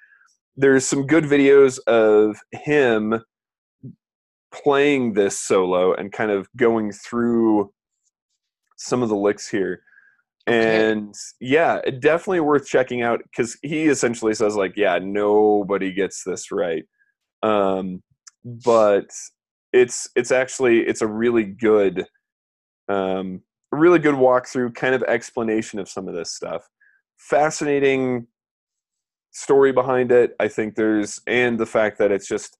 There's 0.56 0.84
some 0.86 1.06
good 1.06 1.24
videos 1.24 1.78
of 1.86 2.36
him 2.52 3.24
playing 4.52 5.14
this 5.14 5.40
solo 5.40 5.94
and 5.94 6.12
kind 6.12 6.30
of 6.30 6.46
going 6.56 6.92
through 6.92 7.72
some 8.76 9.02
of 9.02 9.08
the 9.08 9.16
licks 9.16 9.48
here. 9.48 9.82
Okay. 10.48 10.90
And 10.90 11.14
yeah, 11.40 11.80
definitely 12.00 12.40
worth 12.40 12.66
checking 12.66 13.02
out 13.02 13.20
because 13.24 13.56
he 13.62 13.84
essentially 13.86 14.34
says 14.34 14.56
like, 14.56 14.74
yeah, 14.76 14.98
nobody 15.00 15.92
gets 15.92 16.24
this 16.24 16.50
right. 16.52 16.84
Um, 17.42 18.02
but 18.44 19.06
it's 19.72 20.10
it's 20.16 20.32
actually 20.32 20.80
it's 20.80 21.00
a 21.00 21.06
really 21.06 21.44
good 21.44 22.04
um, 22.88 23.42
a 23.72 23.76
really 23.76 23.98
good 23.98 24.14
walkthrough 24.14 24.74
kind 24.74 24.94
of 24.94 25.02
explanation 25.04 25.78
of 25.78 25.88
some 25.88 26.08
of 26.08 26.14
this 26.14 26.32
stuff. 26.32 26.68
Fascinating 27.18 28.26
story 29.32 29.72
behind 29.72 30.12
it. 30.12 30.34
I 30.40 30.48
think 30.48 30.74
there's 30.74 31.20
and 31.26 31.58
the 31.58 31.66
fact 31.66 31.98
that 31.98 32.12
it's 32.12 32.28
just 32.28 32.58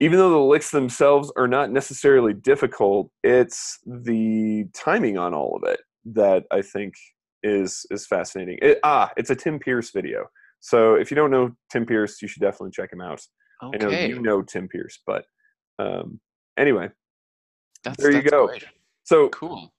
even 0.00 0.18
though 0.18 0.30
the 0.30 0.38
licks 0.38 0.70
themselves 0.70 1.30
are 1.36 1.48
not 1.48 1.70
necessarily 1.70 2.32
difficult, 2.32 3.10
it's 3.22 3.78
the 3.84 4.64
timing 4.72 5.18
on 5.18 5.34
all 5.34 5.56
of 5.56 5.68
it 5.68 5.80
that 6.06 6.44
I 6.50 6.62
think 6.62 6.94
is 7.42 7.84
is 7.90 8.06
fascinating. 8.06 8.58
It, 8.62 8.78
ah, 8.82 9.10
it's 9.16 9.30
a 9.30 9.36
Tim 9.36 9.58
Pierce 9.58 9.90
video. 9.90 10.26
So 10.60 10.94
if 10.94 11.10
you 11.10 11.14
don't 11.14 11.30
know 11.30 11.52
Tim 11.70 11.84
Pierce, 11.86 12.20
you 12.22 12.28
should 12.28 12.42
definitely 12.42 12.70
check 12.70 12.92
him 12.92 13.00
out. 13.00 13.20
I 13.62 13.76
know 13.76 13.88
Okay. 13.88 14.08
you 14.08 14.20
know 14.22 14.42
Tim 14.42 14.68
Pierce, 14.68 14.98
but 15.06 15.24
um, 15.78 16.20
anyway, 16.58 16.88
That's, 17.84 18.02
there 18.02 18.12
you 18.12 18.22
go. 18.22 18.46
great. 18.46 18.64
So 19.10 19.28
Cool. 19.30 19.72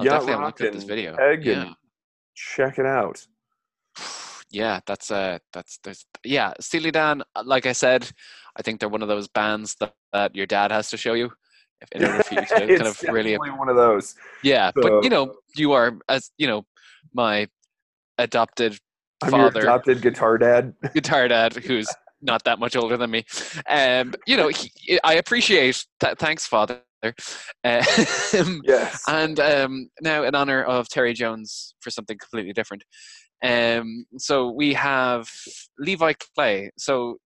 I'll 0.00 0.06
Yacht 0.06 0.20
definitely 0.26 0.44
look 0.44 0.60
at 0.60 0.72
this 0.72 0.84
video. 0.84 1.16
Peg 1.16 1.46
Yeah. 1.46 1.72
check 2.34 2.78
it 2.80 2.86
out. 2.86 3.24
yeah, 4.50 4.80
that's 4.86 5.10
uh 5.12 5.38
that's 5.52 5.78
there's 5.84 6.04
yeah, 6.24 6.52
Steely 6.58 6.90
Dan, 6.90 7.22
uh, 7.36 7.42
like 7.44 7.66
I 7.66 7.72
said, 7.72 8.10
I 8.56 8.62
think 8.62 8.80
they're 8.80 8.88
one 8.88 9.02
of 9.02 9.08
those 9.08 9.28
bands 9.28 9.76
that, 9.76 9.94
that 10.12 10.34
your 10.34 10.46
dad 10.46 10.72
has 10.72 10.90
to 10.90 10.96
show 10.96 11.14
you 11.14 11.30
if 11.80 11.92
in 11.92 12.04
order 12.04 12.22
for 12.24 12.34
you 12.34 12.40
to 12.46 12.54
kind 12.54 12.82
of 12.82 13.00
really 13.08 13.36
one 13.36 13.68
of 13.68 13.76
those. 13.76 14.16
yeah. 14.42 14.72
But 14.74 15.04
you 15.04 15.10
know, 15.10 15.36
you 15.54 15.70
are 15.72 15.98
as 16.08 16.32
you 16.36 16.48
know, 16.48 16.64
my 17.14 17.48
adopted 18.18 18.78
I'm 19.22 19.30
father 19.30 19.60
adopted 19.60 20.02
guitar 20.02 20.38
dad. 20.38 20.74
guitar 20.94 21.28
dad 21.28 21.54
who's 21.54 21.88
not 22.20 22.42
that 22.44 22.58
much 22.58 22.74
older 22.74 22.96
than 22.96 23.10
me. 23.10 23.24
Um, 23.68 24.12
you 24.26 24.36
know, 24.36 24.48
he, 24.48 25.00
I 25.04 25.14
appreciate 25.14 25.86
that. 26.00 26.18
Thanks, 26.18 26.46
father. 26.46 26.82
Uh, 27.02 27.12
Yes. 28.64 29.02
and 29.08 29.40
um, 29.40 29.88
now, 30.00 30.24
in 30.24 30.34
honor 30.34 30.62
of 30.62 30.88
Terry 30.88 31.12
Jones, 31.12 31.74
for 31.80 31.90
something 31.90 32.18
completely 32.18 32.52
different. 32.52 32.84
Um, 33.42 34.04
so 34.18 34.50
we 34.50 34.74
have 34.74 35.28
Levi 35.78 36.12
Clay. 36.36 36.70
So, 36.78 37.16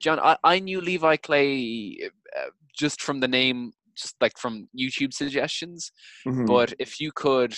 John, 0.00 0.18
I, 0.20 0.36
I 0.44 0.58
knew 0.60 0.80
Levi 0.80 1.16
Clay 1.16 1.98
uh, 2.38 2.50
just 2.76 3.02
from 3.02 3.20
the 3.20 3.28
name, 3.28 3.72
just 3.96 4.14
like 4.20 4.38
from 4.38 4.68
YouTube 4.78 5.12
suggestions. 5.12 5.90
Mhm. 6.26 6.46
But 6.46 6.72
if 6.78 7.00
you 7.00 7.12
could 7.14 7.54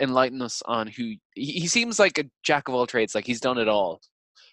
enlighten 0.00 0.40
us 0.40 0.62
on 0.64 0.86
who 0.86 1.14
he, 1.34 1.52
he 1.52 1.66
seems 1.66 1.98
like 1.98 2.18
a 2.18 2.24
jack 2.42 2.68
of 2.68 2.74
all 2.74 2.86
trades, 2.86 3.14
like 3.14 3.26
he's 3.26 3.40
done 3.40 3.58
it 3.58 3.68
all 3.68 4.00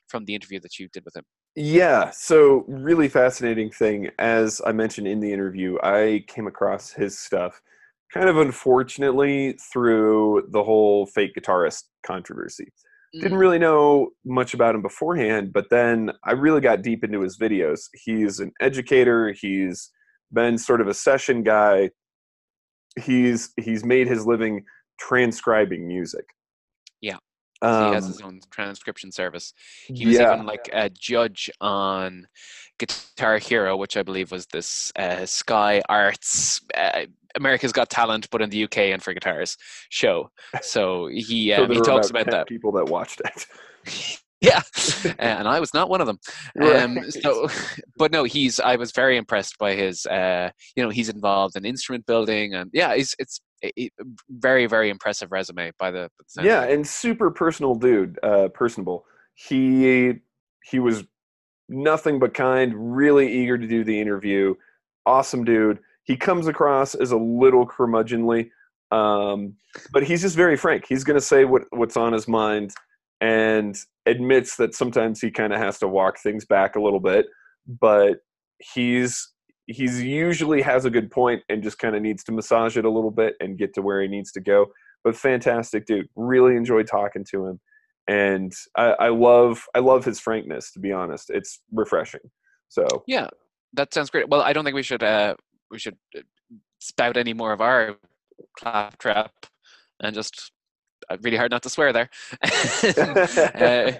from 0.10 0.26
the 0.26 0.36
interview 0.36 0.60
that 0.60 0.78
you 0.80 0.88
did 0.92 1.06
with 1.06 1.16
him. 1.16 1.24
Yeah, 1.60 2.12
so 2.12 2.66
really 2.68 3.08
fascinating 3.08 3.72
thing. 3.72 4.12
As 4.20 4.62
I 4.64 4.74
mentioned 4.74 5.08
in 5.08 5.20
the 5.20 5.34
interview, 5.34 5.80
I 5.82 6.24
came 6.28 6.46
across 6.46 6.92
his 6.92 7.18
stuff 7.18 7.60
kind 8.14 8.30
of 8.30 8.38
unfortunately 8.38 9.58
through 9.74 10.48
the 10.52 10.64
whole 10.64 11.08
fake 11.08 11.32
guitarist 11.36 11.86
controversy. 12.06 12.72
Didn't 13.12 13.40
mm. 13.40 13.42
really 13.42 13.58
know 13.58 14.12
much 14.24 14.54
about 14.54 14.76
him 14.76 14.84
beforehand, 14.84 15.52
but 15.52 15.66
then 15.72 16.12
I 16.24 16.34
really 16.34 16.62
got 16.62 16.84
deep 16.84 17.04
into 17.04 17.22
his 17.22 17.40
videos. 17.40 17.86
He's 18.06 18.40
an 18.40 18.52
educator, 18.62 19.32
he's 19.32 19.90
been 20.32 20.60
sort 20.60 20.80
of 20.80 20.88
a 20.88 20.94
session 20.94 21.42
guy. 21.42 21.90
He's 23.00 23.52
he's 23.60 23.84
made 23.84 24.08
his 24.08 24.28
living 24.28 24.64
transcribing 25.00 25.88
music. 25.88 26.26
Um, 27.62 27.88
he 27.88 27.94
has 27.96 28.08
his 28.08 28.22
own 28.22 28.40
transcription 28.52 29.12
service. 29.12 29.54
He 29.88 30.06
was 30.06 30.16
yeah. 30.16 30.34
even 30.34 30.46
like 30.46 30.70
a 30.74 30.90
judge 30.90 31.50
on 31.60 32.28
Guitar 32.78 33.38
Hero, 33.40 33.76
which 33.78 33.98
I 33.98 34.04
believe 34.04 34.32
was 34.32 34.46
this 34.48 34.92
uh, 34.96 35.26
Sky 35.26 35.82
Arts 35.90 36.62
uh, 36.76 37.06
America's 37.36 37.72
Got 37.72 37.90
Talent, 37.90 38.30
but 38.30 38.42
in 38.42 38.50
the 38.50 38.64
UK 38.64 38.78
and 38.78 39.02
for 39.02 39.14
guitars 39.14 39.58
show. 39.90 40.32
So 40.62 41.08
he 41.08 41.54
So 41.56 41.64
um, 41.64 41.70
there 41.70 41.76
he 41.76 41.82
talks 41.82 42.10
about 42.10 42.24
about 42.24 42.32
that. 42.32 42.48
people 42.48 42.72
that 42.74 42.86
watched 42.86 43.22
it. 43.22 44.20
Yeah, 44.39 44.62
and 45.20 45.48
I 45.48 45.60
was 45.60 45.74
not 45.74 45.89
one 45.89 46.01
of 46.01 46.08
them. 46.08 46.20
Um, 46.62 47.10
so, 47.10 47.50
but 47.98 48.12
no, 48.12 48.24
he's. 48.24 48.60
I 48.60 48.75
was 48.75 48.91
very 48.91 49.17
impressed 49.17 49.58
by 49.58 49.74
his. 49.74 50.06
Uh, 50.06 50.51
you 50.75 50.84
know, 50.84 50.89
he's 50.89 51.10
involved 51.10 51.56
in 51.56 51.65
instrument 51.65 52.06
building, 52.06 52.53
and 52.53 52.70
yeah, 52.74 52.94
it's 52.94 53.15
it's 53.17 53.41
a, 53.63 53.72
a 53.77 53.89
very 54.29 54.65
very 54.67 54.89
impressive 54.89 55.32
resume 55.32 55.72
by 55.79 55.91
the. 55.91 56.10
the 56.36 56.44
yeah 56.44 56.63
and 56.63 56.86
super 56.88 57.32
personal 57.32 57.75
dude 57.75 58.20
uh 58.24 58.48
personable 58.50 59.06
he 59.34 60.13
he 60.63 60.79
was 60.79 61.03
nothing 61.70 62.20
but 62.20 62.34
kind 62.34 62.74
really 62.75 63.32
eager 63.32 63.58
to 63.58 63.67
do 63.67 63.84
the 63.84 64.00
interview 64.00 64.53
awesome 65.06 65.44
dude 65.44 65.79
he 66.03 66.15
comes 66.15 66.48
across 66.48 66.96
as 66.96 67.12
a 67.12 67.17
little 67.17 67.65
curmudgeonly 67.67 68.50
um 68.91 69.53
but 69.91 70.03
he's 70.03 70.22
just 70.22 70.36
very 70.36 70.56
frank 70.56 70.86
he's 70.88 71.03
going 71.03 71.20
to 71.20 71.25
say 71.25 71.46
what 71.46 71.63
what's 71.72 71.98
on 71.98 72.13
his 72.13 72.27
mind 72.27 72.72
and 73.22 73.78
admits 74.06 74.56
that 74.58 74.76
sometimes 74.76 75.20
he 75.20 75.32
kind 75.32 75.54
of 75.54 75.60
has 75.60 75.80
to 75.80 75.88
walk 75.88 76.20
things 76.20 76.46
back 76.46 76.76
a 76.76 76.82
little 76.82 77.00
bit 77.00 77.26
but 77.80 78.18
he's 78.60 79.34
he's 79.66 80.02
usually 80.02 80.62
has 80.62 80.86
a 80.86 80.90
good 80.90 81.12
point 81.12 81.42
and 81.50 81.62
just 81.62 81.80
kind 81.80 81.96
of 81.96 82.02
needs 82.02 82.24
to 82.24 82.32
massage 82.32 82.78
it 82.78 82.86
a 82.86 82.90
little 82.90 83.12
bit 83.12 83.36
and 83.40 83.58
get 83.58 83.74
to 83.74 83.82
where 83.82 84.02
he 84.02 84.08
needs 84.08 84.32
to 84.32 84.40
go 84.40 84.68
but 85.08 85.16
fantastic 85.16 85.86
dude. 85.86 86.10
Really 86.18 86.58
enjoyed 86.58 86.86
talking 86.86 87.26
to 87.32 87.46
him, 87.46 87.60
and 88.08 88.52
I, 88.76 88.88
I 89.00 89.08
love 89.10 89.64
I 89.74 89.80
love 89.80 90.04
his 90.04 90.20
frankness. 90.20 90.72
To 90.74 90.80
be 90.80 90.92
honest, 90.92 91.30
it's 91.30 91.62
refreshing. 91.72 92.30
So 92.68 92.86
Yeah, 93.08 93.28
that 93.74 93.94
sounds 93.94 94.10
great. 94.10 94.28
Well, 94.28 94.42
I 94.42 94.52
don't 94.52 94.66
think 94.66 94.76
we 94.76 94.84
should 94.84 95.04
uh, 95.04 95.36
we 95.72 95.80
should 95.80 95.96
uh, 96.16 96.22
spout 96.80 97.16
any 97.16 97.34
more 97.34 97.54
of 97.54 97.62
our 97.62 97.96
claptrap 98.60 99.32
and 100.02 100.14
just 100.14 100.52
really 101.22 101.38
hard 101.38 101.52
not 101.52 101.64
to 101.64 101.70
swear 101.70 101.94
there. 101.94 102.10
uh, 102.44 103.92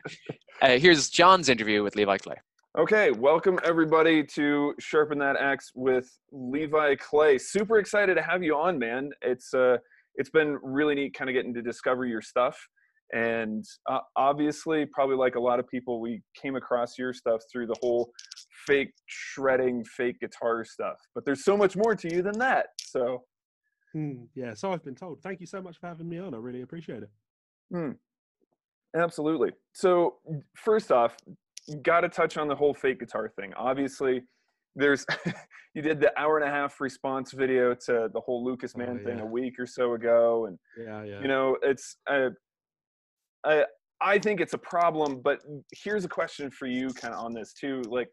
uh, 0.62 0.80
here's 0.80 1.10
John's 1.10 1.50
interview 1.50 1.84
with 1.84 1.96
Levi 1.96 2.18
Clay. 2.18 2.36
okay, 2.78 3.12
welcome 3.12 3.60
everybody 3.64 4.24
to 4.24 4.74
Sharpen 4.80 5.18
That 5.20 5.36
Axe 5.38 5.72
with 5.76 6.10
Levi 6.32 6.96
Clay. 6.96 7.38
Super 7.38 7.80
excited 7.80 8.16
to 8.16 8.22
have 8.22 8.44
you 8.44 8.56
on, 8.56 8.78
man. 8.78 9.12
It's 9.22 9.54
uh 9.54 9.78
it's 10.16 10.30
been 10.32 10.58
really 10.64 10.96
neat, 10.96 11.14
kind 11.14 11.30
of 11.30 11.34
getting 11.36 11.54
to 11.54 11.62
discover 11.62 12.06
your 12.06 12.22
stuff. 12.22 12.58
And 13.14 13.64
uh, 13.90 14.00
obviously, 14.18 14.86
probably 14.86 15.16
like 15.16 15.36
a 15.36 15.40
lot 15.40 15.60
of 15.60 15.68
people, 15.70 16.02
we 16.02 16.22
came 16.40 16.56
across 16.56 16.98
your 16.98 17.14
stuff 17.14 17.42
through 17.52 17.68
the 17.68 17.76
whole 17.82 18.12
fake 18.66 18.92
shredding, 19.06 19.86
fake 19.86 20.20
guitar 20.20 20.66
stuff. 20.66 20.98
But 21.16 21.24
there's 21.24 21.46
so 21.46 21.56
much 21.56 21.78
more 21.78 21.96
to 21.96 22.14
you 22.14 22.22
than 22.22 22.38
that. 22.40 22.68
So 22.82 23.24
Hmm, 23.98 24.26
yeah, 24.36 24.54
so 24.54 24.72
I've 24.72 24.84
been 24.84 24.94
told. 24.94 25.24
Thank 25.24 25.40
you 25.40 25.48
so 25.48 25.60
much 25.60 25.80
for 25.80 25.88
having 25.88 26.08
me 26.08 26.20
on. 26.20 26.36
I 26.36 26.38
really 26.38 26.62
appreciate 26.62 27.02
it. 27.02 27.10
Absolutely. 28.96 29.52
So, 29.74 30.18
first 30.56 30.92
off, 30.92 31.18
you 31.68 31.78
got 31.78 32.02
to 32.02 32.10
touch 32.10 32.38
on 32.38 32.48
the 32.48 32.56
whole 32.56 32.76
fake 32.76 33.00
guitar 33.00 33.28
thing. 33.28 33.56
Obviously, 33.56 34.22
there's 34.76 35.04
you 35.74 35.82
did 35.82 36.00
the 36.00 36.18
hour 36.20 36.38
and 36.38 36.48
a 36.48 36.52
half 36.52 36.80
response 36.80 37.32
video 37.32 37.74
to 37.74 38.08
the 38.14 38.22
whole 38.22 38.46
Lucas 38.46 38.74
Oh, 38.76 38.80
Man 38.80 39.04
thing 39.04 39.18
yeah. 39.18 39.24
a 39.24 39.26
week 39.26 39.56
or 39.58 39.66
so 39.66 39.96
ago, 39.96 40.46
and 40.46 40.60
Yeah, 40.78 41.04
yeah. 41.04 41.20
you 41.22 41.28
know 41.28 41.58
it's 41.64 41.98
uh, 42.08 42.30
I 43.44 43.66
I 44.00 44.20
think 44.20 44.42
it's 44.42 44.54
a 44.54 44.60
problem. 44.60 45.22
But 45.24 45.42
here's 45.74 46.06
a 46.06 46.10
question 46.10 46.52
for 46.52 46.68
you, 46.68 46.90
kind 46.90 47.16
of 47.16 47.26
on 47.26 47.34
this 47.34 47.52
too. 47.54 47.82
Like, 47.90 48.10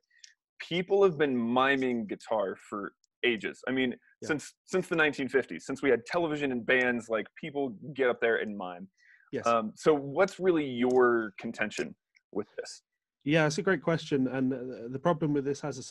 people 0.61 1.03
have 1.05 1.19
been 1.19 1.37
miming 1.37 2.07
guitar 2.07 2.57
for 2.71 2.95
ages. 3.25 3.63
I 3.69 3.73
mean, 3.73 3.95
Yeah. 4.21 4.29
since 4.29 4.55
since 4.65 4.87
the 4.89 4.97
1950s, 4.97 5.63
since 5.63 5.83
we 5.83 5.91
had 5.91 6.05
television 6.07 6.53
and 6.53 6.65
bands, 6.65 7.09
like 7.09 7.27
people 7.41 7.71
get 7.95 8.09
up 8.09 8.21
there 8.21 8.37
and 8.37 8.57
mime. 8.57 8.89
yes. 9.33 9.47
Um, 9.47 9.73
so, 9.75 9.95
what's 9.95 10.39
really 10.39 10.67
your 10.67 11.33
contention 11.39 11.95
with 12.33 12.47
this? 12.57 12.83
Yeah, 13.25 13.47
it's 13.47 13.59
a 13.59 13.63
great 13.63 13.83
question, 13.83 14.29
and 14.29 14.53
uh, 14.53 14.89
the 14.91 14.99
problem 14.99 15.33
with 15.33 15.45
this 15.45 15.61
has 15.63 15.79
a 15.79 15.83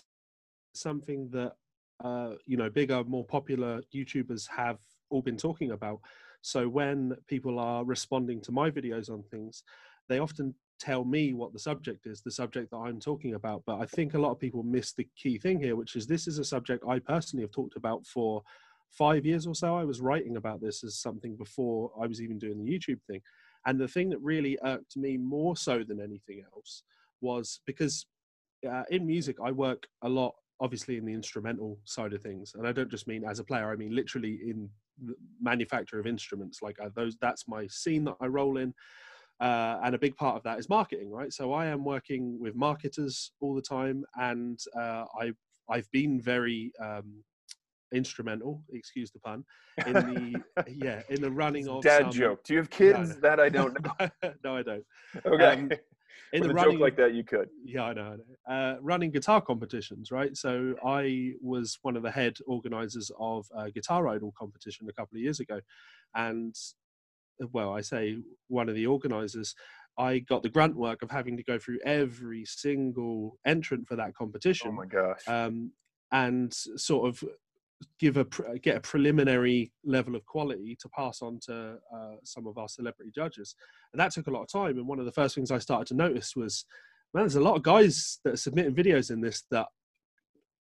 something 0.76 1.30
that 1.32 1.54
uh, 2.04 2.34
you 2.46 2.58
know 2.58 2.70
bigger, 2.70 3.04
more 3.04 3.26
popular 3.26 3.82
YouTubers 3.94 4.48
have 4.50 4.80
all 5.10 5.22
been 5.22 5.38
talking 5.38 5.72
about. 5.72 6.00
So 6.42 6.68
when 6.68 7.16
people 7.28 7.58
are 7.60 7.86
responding 7.86 8.42
to 8.42 8.52
my 8.52 8.70
videos 8.70 9.10
on 9.10 9.24
things, 9.24 9.64
they 10.10 10.20
often 10.20 10.54
tell 10.80 11.06
me 11.06 11.34
what 11.34 11.54
the 11.54 11.60
subject 11.60 12.06
is, 12.06 12.22
the 12.22 12.32
subject 12.32 12.72
that 12.72 12.78
I'm 12.78 13.00
talking 13.00 13.36
about. 13.36 13.64
But 13.66 13.80
I 13.80 13.86
think 13.86 14.14
a 14.14 14.20
lot 14.20 14.32
of 14.32 14.40
people 14.40 14.64
miss 14.64 14.94
the 14.94 15.08
key 15.16 15.38
thing 15.38 15.60
here, 15.60 15.76
which 15.76 15.96
is 15.96 16.08
this 16.08 16.28
is 16.28 16.40
a 16.40 16.44
subject 16.44 16.84
I 16.88 17.00
personally 17.00 17.44
have 17.44 17.52
talked 17.52 17.76
about 17.76 18.06
for 18.06 18.42
five 18.90 19.26
years 19.26 19.48
or 19.48 19.56
so. 19.56 19.76
I 19.76 19.84
was 19.84 20.02
writing 20.02 20.38
about 20.38 20.62
this 20.62 20.84
as 20.84 21.00
something 21.00 21.36
before 21.36 21.92
I 22.02 22.08
was 22.08 22.22
even 22.22 22.38
doing 22.38 22.64
the 22.64 22.72
YouTube 22.72 23.02
thing. 23.08 23.22
And 23.66 23.80
the 23.80 23.88
thing 23.88 24.10
that 24.10 24.20
really 24.20 24.58
irked 24.64 24.98
me 24.98 25.18
more 25.18 25.56
so 25.56 25.84
than 25.84 26.02
anything 26.02 26.44
else 26.54 26.84
was 27.22 27.62
because 27.66 28.06
uh, 28.70 28.84
in 28.90 29.08
music 29.08 29.38
I 29.44 29.52
work 29.52 29.88
a 30.02 30.10
lot, 30.10 30.34
obviously 30.60 30.98
in 30.98 31.06
the 31.06 31.14
instrumental 31.14 31.80
side 31.86 32.14
of 32.14 32.22
things, 32.22 32.54
and 32.56 32.68
I 32.68 32.72
don't 32.72 32.92
just 32.92 33.08
mean 33.08 33.24
as 33.24 33.40
a 33.40 33.44
player. 33.44 33.72
I 33.72 33.76
mean 33.76 33.96
literally 33.96 34.40
in 34.46 34.70
the 35.04 35.16
manufacture 35.42 36.00
of 36.00 36.08
instruments. 36.08 36.62
Like 36.62 36.80
uh, 36.80 36.90
those, 36.96 37.18
that's 37.20 37.48
my 37.48 37.68
scene 37.68 38.04
that 38.06 38.18
I 38.22 38.28
roll 38.28 38.58
in, 38.58 38.74
uh, 39.40 39.80
and 39.84 39.96
a 39.96 40.00
big 40.00 40.16
part 40.16 40.36
of 40.38 40.44
that 40.44 40.60
is 40.60 40.70
marketing, 40.70 41.10
right? 41.10 41.34
So 41.34 41.54
I 41.54 41.66
am 41.68 41.84
working 41.84 42.40
with 42.40 42.56
marketers 42.56 43.32
all 43.42 43.56
the 43.56 43.62
time, 43.62 44.04
and 44.16 44.60
uh, 44.76 45.06
I 45.20 45.34
I've 45.70 45.90
been 45.92 46.22
very 46.22 46.72
um, 46.80 47.24
instrumental, 47.94 48.62
excuse 48.72 49.12
the 49.12 49.20
pun, 49.20 49.44
in 49.86 49.94
the 49.94 50.44
yeah 50.68 51.02
in 51.10 51.22
the 51.22 51.32
running 51.32 51.68
of 51.68 51.84
Dad 51.84 52.04
some, 52.04 52.12
joke. 52.12 52.44
Do 52.44 52.54
you 52.54 52.60
have 52.60 52.70
kids 52.70 53.16
no. 53.16 53.22
that 53.22 53.40
I 53.40 53.50
don't 53.50 53.78
know? 54.00 54.10
no, 54.44 54.58
I 54.58 54.64
don't. 54.64 54.86
Okay. 55.26 55.46
Um, 55.46 55.72
In 56.32 56.42
With 56.42 56.50
the 56.50 56.54
a 56.54 56.56
running 56.56 56.72
joke 56.74 56.82
like 56.82 56.96
that, 56.98 57.14
you 57.14 57.24
could. 57.24 57.50
yeah, 57.64 57.84
I 57.84 57.94
know. 57.94 58.18
I 58.48 58.54
know. 58.56 58.56
Uh, 58.56 58.78
running 58.82 59.12
guitar 59.12 59.40
competitions, 59.40 60.12
right? 60.12 60.36
So 60.36 60.74
I 60.84 61.34
was 61.42 61.78
one 61.84 61.96
of 61.96 62.02
the 62.02 62.10
head 62.10 62.38
organizers 62.48 63.12
of 63.20 63.46
a 63.56 63.70
Guitar 63.70 64.08
Idol 64.08 64.34
competition 64.36 64.88
a 64.90 64.94
couple 64.94 65.16
of 65.16 65.22
years 65.22 65.40
ago, 65.40 65.62
and 66.16 66.56
well, 67.52 67.74
I 67.74 67.82
say 67.82 68.18
one 68.48 68.70
of 68.70 68.76
the 68.76 68.88
organizers. 68.88 69.56
I 69.98 70.20
got 70.20 70.42
the 70.42 70.50
grunt 70.50 70.76
work 70.76 71.04
of 71.04 71.12
having 71.12 71.38
to 71.38 71.44
go 71.44 71.60
through 71.60 71.80
every 71.86 72.46
single 72.46 73.38
entrant 73.46 73.88
for 73.88 73.96
that 73.96 74.16
competition. 74.16 74.72
Oh 74.72 74.76
competition, 74.78 75.02
my 75.02 75.14
gosh. 75.14 75.28
um, 75.28 75.72
and 76.12 76.54
sort 76.54 77.08
of 77.08 77.24
give 78.00 78.18
a 78.18 78.26
get 78.62 78.78
a 78.78 78.82
preliminary 78.82 79.72
level 79.84 80.16
of 80.16 80.26
quality 80.26 80.76
to 80.80 80.90
pass 80.90 81.22
on 81.22 81.40
to 81.40 81.76
uh, 81.94 82.16
some 82.24 82.48
of 82.48 82.58
our 82.58 82.70
celebrity 82.70 83.12
judges 83.14 83.56
and 83.92 84.00
that 84.00 84.12
took 84.12 84.28
a 84.28 84.32
lot 84.32 84.42
of 84.42 84.48
time 84.48 84.78
and 84.78 84.88
one 84.88 85.00
of 85.00 85.06
the 85.06 85.12
first 85.12 85.36
things 85.36 85.52
i 85.52 85.58
started 85.58 85.88
to 85.88 85.94
notice 85.94 86.36
was 86.36 86.66
man 87.14 87.24
there's 87.24 87.36
a 87.36 87.42
lot 87.42 87.56
of 87.56 87.64
guys 87.64 88.20
that 88.24 88.34
are 88.34 88.38
submitting 88.38 88.74
videos 88.74 89.12
in 89.12 89.22
this 89.22 89.44
that 89.52 89.68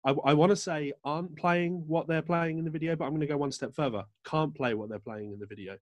i, 0.05 0.15
I 0.25 0.35
want 0.35 0.51
to 0.51 0.57
say 0.57 0.93
aren't 1.05 1.37
playing 1.37 1.85
what 1.87 2.07
they're 2.07 2.23
playing 2.23 2.59
in 2.59 2.65
the 2.65 2.71
video 2.71 2.95
but 2.97 3.05
i'm 3.05 3.11
going 3.11 3.21
to 3.23 3.27
go 3.27 3.37
one 3.37 3.53
step 3.53 3.75
further 3.75 4.05
can't 4.25 4.55
play 4.55 4.75
what 4.75 4.89
they're 4.89 4.99
playing 4.99 5.33
in 5.33 5.41
the 5.41 5.47
video 5.47 5.77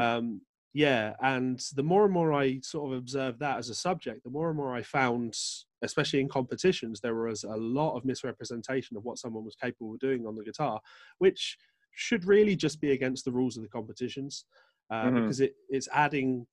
um, 0.00 0.40
yeah 0.74 1.14
and 1.20 1.60
the 1.74 1.82
more 1.82 2.04
and 2.04 2.12
more 2.12 2.32
i 2.32 2.58
sort 2.62 2.92
of 2.92 2.98
observed 2.98 3.38
that 3.38 3.58
as 3.58 3.68
a 3.68 3.74
subject 3.74 4.24
the 4.24 4.30
more 4.30 4.48
and 4.48 4.56
more 4.56 4.74
i 4.74 4.82
found 4.82 5.36
especially 5.82 6.20
in 6.20 6.28
competitions 6.28 7.00
there 7.00 7.14
was 7.14 7.44
a 7.44 7.56
lot 7.56 7.96
of 7.96 8.04
misrepresentation 8.04 8.96
of 8.96 9.04
what 9.04 9.18
someone 9.18 9.44
was 9.44 9.56
capable 9.56 9.92
of 9.92 10.00
doing 10.00 10.26
on 10.26 10.34
the 10.34 10.44
guitar 10.44 10.80
which 11.18 11.58
should 11.94 12.24
really 12.24 12.56
just 12.56 12.80
be 12.80 12.92
against 12.92 13.24
the 13.24 13.32
rules 13.32 13.56
of 13.56 13.62
the 13.62 13.68
competitions 13.68 14.46
uh, 14.90 15.04
mm-hmm. 15.04 15.22
because 15.22 15.40
it, 15.40 15.54
it's 15.68 15.88
adding 15.92 16.46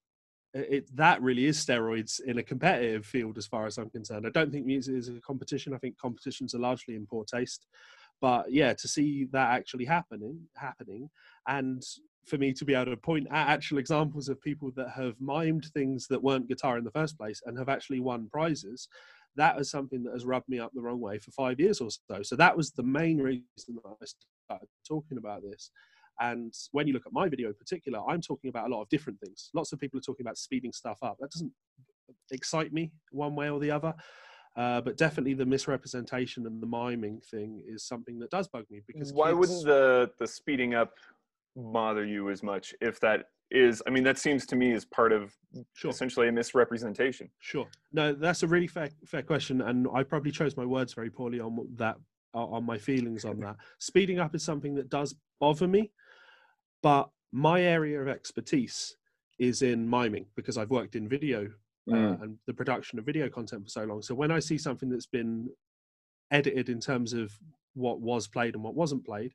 it 0.53 0.93
that 0.95 1.21
really 1.21 1.45
is 1.45 1.63
steroids 1.63 2.19
in 2.21 2.39
a 2.39 2.43
competitive 2.43 3.05
field 3.05 3.37
as 3.37 3.45
far 3.45 3.67
as 3.67 3.77
i'm 3.77 3.89
concerned 3.89 4.25
i 4.25 4.31
don't 4.31 4.51
think 4.51 4.65
music 4.65 4.95
is 4.95 5.07
a 5.07 5.13
competition 5.21 5.73
i 5.73 5.77
think 5.77 5.97
competitions 5.97 6.53
are 6.53 6.59
largely 6.59 6.95
in 6.95 7.05
poor 7.05 7.23
taste 7.23 7.67
but 8.19 8.51
yeah 8.51 8.73
to 8.73 8.87
see 8.87 9.27
that 9.31 9.51
actually 9.51 9.85
happening 9.85 10.39
happening 10.55 11.09
and 11.47 11.83
for 12.25 12.37
me 12.37 12.53
to 12.53 12.65
be 12.65 12.75
able 12.75 12.91
to 12.91 12.97
point 12.97 13.27
at 13.31 13.47
actual 13.47 13.77
examples 13.77 14.29
of 14.29 14.41
people 14.41 14.71
that 14.75 14.89
have 14.89 15.15
mimed 15.19 15.65
things 15.71 16.07
that 16.07 16.21
weren't 16.21 16.47
guitar 16.47 16.77
in 16.77 16.83
the 16.83 16.91
first 16.91 17.17
place 17.17 17.41
and 17.45 17.57
have 17.57 17.69
actually 17.69 17.99
won 17.99 18.29
prizes 18.31 18.87
that 19.35 19.59
is 19.59 19.69
something 19.69 20.03
that 20.03 20.13
has 20.13 20.25
rubbed 20.25 20.49
me 20.49 20.59
up 20.59 20.71
the 20.73 20.81
wrong 20.81 20.99
way 20.99 21.17
for 21.17 21.31
five 21.31 21.59
years 21.59 21.81
or 21.81 21.89
so. 21.89 22.21
So 22.23 22.35
that 22.35 22.55
was 22.55 22.71
the 22.71 22.83
main 22.83 23.17
reason 23.19 23.43
that 23.67 23.81
i 23.85 24.05
started 24.45 24.67
talking 24.87 25.17
about 25.17 25.43
this. 25.43 25.71
And 26.19 26.53
when 26.71 26.87
you 26.87 26.93
look 26.93 27.05
at 27.05 27.13
my 27.13 27.29
video 27.29 27.47
in 27.47 27.53
particular 27.53 27.99
i'm 28.07 28.21
talking 28.21 28.49
about 28.49 28.69
a 28.69 28.73
lot 28.73 28.81
of 28.81 28.89
different 28.89 29.19
things. 29.19 29.49
Lots 29.53 29.71
of 29.71 29.79
people 29.79 29.97
are 29.97 30.03
talking 30.03 30.25
about 30.25 30.37
speeding 30.37 30.73
stuff 30.73 30.99
up. 31.01 31.17
That 31.19 31.31
doesn't 31.31 31.53
excite 32.31 32.73
me 32.73 32.91
one 33.11 33.35
way 33.35 33.49
or 33.49 33.59
the 33.59 33.71
other. 33.71 33.93
Uh, 34.57 34.81
but 34.81 34.97
definitely 34.97 35.35
the 35.35 35.45
misrepresentation 35.45 36.45
and 36.45 36.61
the 36.61 36.67
miming 36.67 37.21
thing 37.21 37.63
is 37.65 37.85
something 37.85 38.19
that 38.19 38.31
does 38.31 38.47
bug 38.47 38.65
me 38.69 38.81
because 38.87 39.13
why 39.13 39.29
kids... 39.29 39.37
wouldn't 39.37 39.65
the 39.65 40.09
the 40.19 40.27
speeding 40.27 40.73
up 40.73 40.95
bother 41.59 42.05
you 42.05 42.29
as 42.29 42.43
much 42.43 42.73
if 42.81 42.99
that 42.99 43.25
is 43.51 43.81
i 43.87 43.89
mean 43.89 44.03
that 44.03 44.17
seems 44.17 44.45
to 44.45 44.55
me 44.55 44.73
as 44.73 44.85
part 44.85 45.11
of 45.11 45.33
sure. 45.73 45.89
essentially 45.89 46.27
a 46.27 46.31
misrepresentation 46.31 47.29
sure 47.39 47.65
no 47.91 48.13
that's 48.13 48.43
a 48.43 48.47
really 48.47 48.67
fair 48.67 48.89
fair 49.05 49.23
question 49.23 49.61
and 49.61 49.87
i 49.93 50.03
probably 50.03 50.31
chose 50.31 50.55
my 50.55 50.65
words 50.65 50.93
very 50.93 51.09
poorly 51.09 51.39
on 51.39 51.57
that 51.75 51.95
on 52.33 52.63
my 52.63 52.77
feelings 52.77 53.25
on 53.25 53.39
that 53.39 53.55
speeding 53.79 54.19
up 54.19 54.35
is 54.35 54.43
something 54.43 54.75
that 54.75 54.89
does 54.89 55.15
bother 55.39 55.67
me 55.67 55.91
but 56.83 57.09
my 57.31 57.61
area 57.61 57.99
of 57.99 58.07
expertise 58.07 58.95
is 59.39 59.63
in 59.63 59.87
miming 59.87 60.25
because 60.35 60.57
i've 60.57 60.69
worked 60.69 60.95
in 60.95 61.09
video 61.09 61.49
uh, 61.91 61.95
mm. 61.95 62.21
and 62.21 62.37
the 62.45 62.53
production 62.53 62.99
of 62.99 63.05
video 63.05 63.27
content 63.27 63.63
for 63.63 63.69
so 63.69 63.83
long 63.83 64.01
so 64.01 64.13
when 64.13 64.31
i 64.31 64.37
see 64.37 64.59
something 64.59 64.89
that's 64.89 65.07
been 65.07 65.49
edited 66.29 66.69
in 66.69 66.79
terms 66.79 67.13
of 67.13 67.31
what 67.73 67.99
was 67.99 68.27
played 68.27 68.53
and 68.53 68.63
what 68.63 68.75
wasn't 68.75 69.03
played 69.03 69.33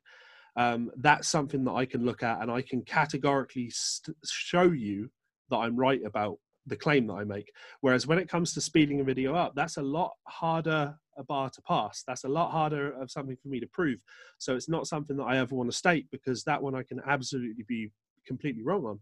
um, 0.55 0.91
that's 0.97 1.27
something 1.27 1.63
that 1.65 1.73
I 1.73 1.85
can 1.85 2.05
look 2.05 2.23
at 2.23 2.41
and 2.41 2.49
I 2.49 2.61
can 2.61 2.81
categorically 2.81 3.69
st- 3.69 4.15
show 4.25 4.71
you 4.71 5.09
that 5.49 5.57
I'm 5.57 5.75
right 5.75 6.01
about 6.05 6.37
the 6.65 6.77
claim 6.77 7.07
that 7.07 7.13
I 7.13 7.23
make. 7.23 7.51
Whereas 7.81 8.07
when 8.07 8.17
it 8.17 8.29
comes 8.29 8.53
to 8.53 8.61
speeding 8.61 8.99
a 8.99 9.03
video 9.03 9.35
up, 9.35 9.53
that's 9.55 9.77
a 9.77 9.81
lot 9.81 10.13
harder 10.27 10.95
a 11.17 11.23
bar 11.23 11.49
to 11.49 11.61
pass. 11.61 12.03
That's 12.05 12.25
a 12.25 12.29
lot 12.29 12.51
harder 12.51 12.91
of 13.01 13.09
something 13.09 13.37
for 13.41 13.47
me 13.47 13.59
to 13.61 13.67
prove. 13.67 14.01
So 14.37 14.55
it's 14.55 14.67
not 14.67 14.87
something 14.87 15.15
that 15.17 15.23
I 15.23 15.37
ever 15.37 15.55
want 15.55 15.71
to 15.71 15.77
state 15.77 16.07
because 16.11 16.43
that 16.43 16.61
one 16.61 16.75
I 16.75 16.83
can 16.83 16.99
absolutely 17.07 17.63
be 17.67 17.89
completely 18.27 18.63
wrong 18.63 18.85
on. 18.85 18.99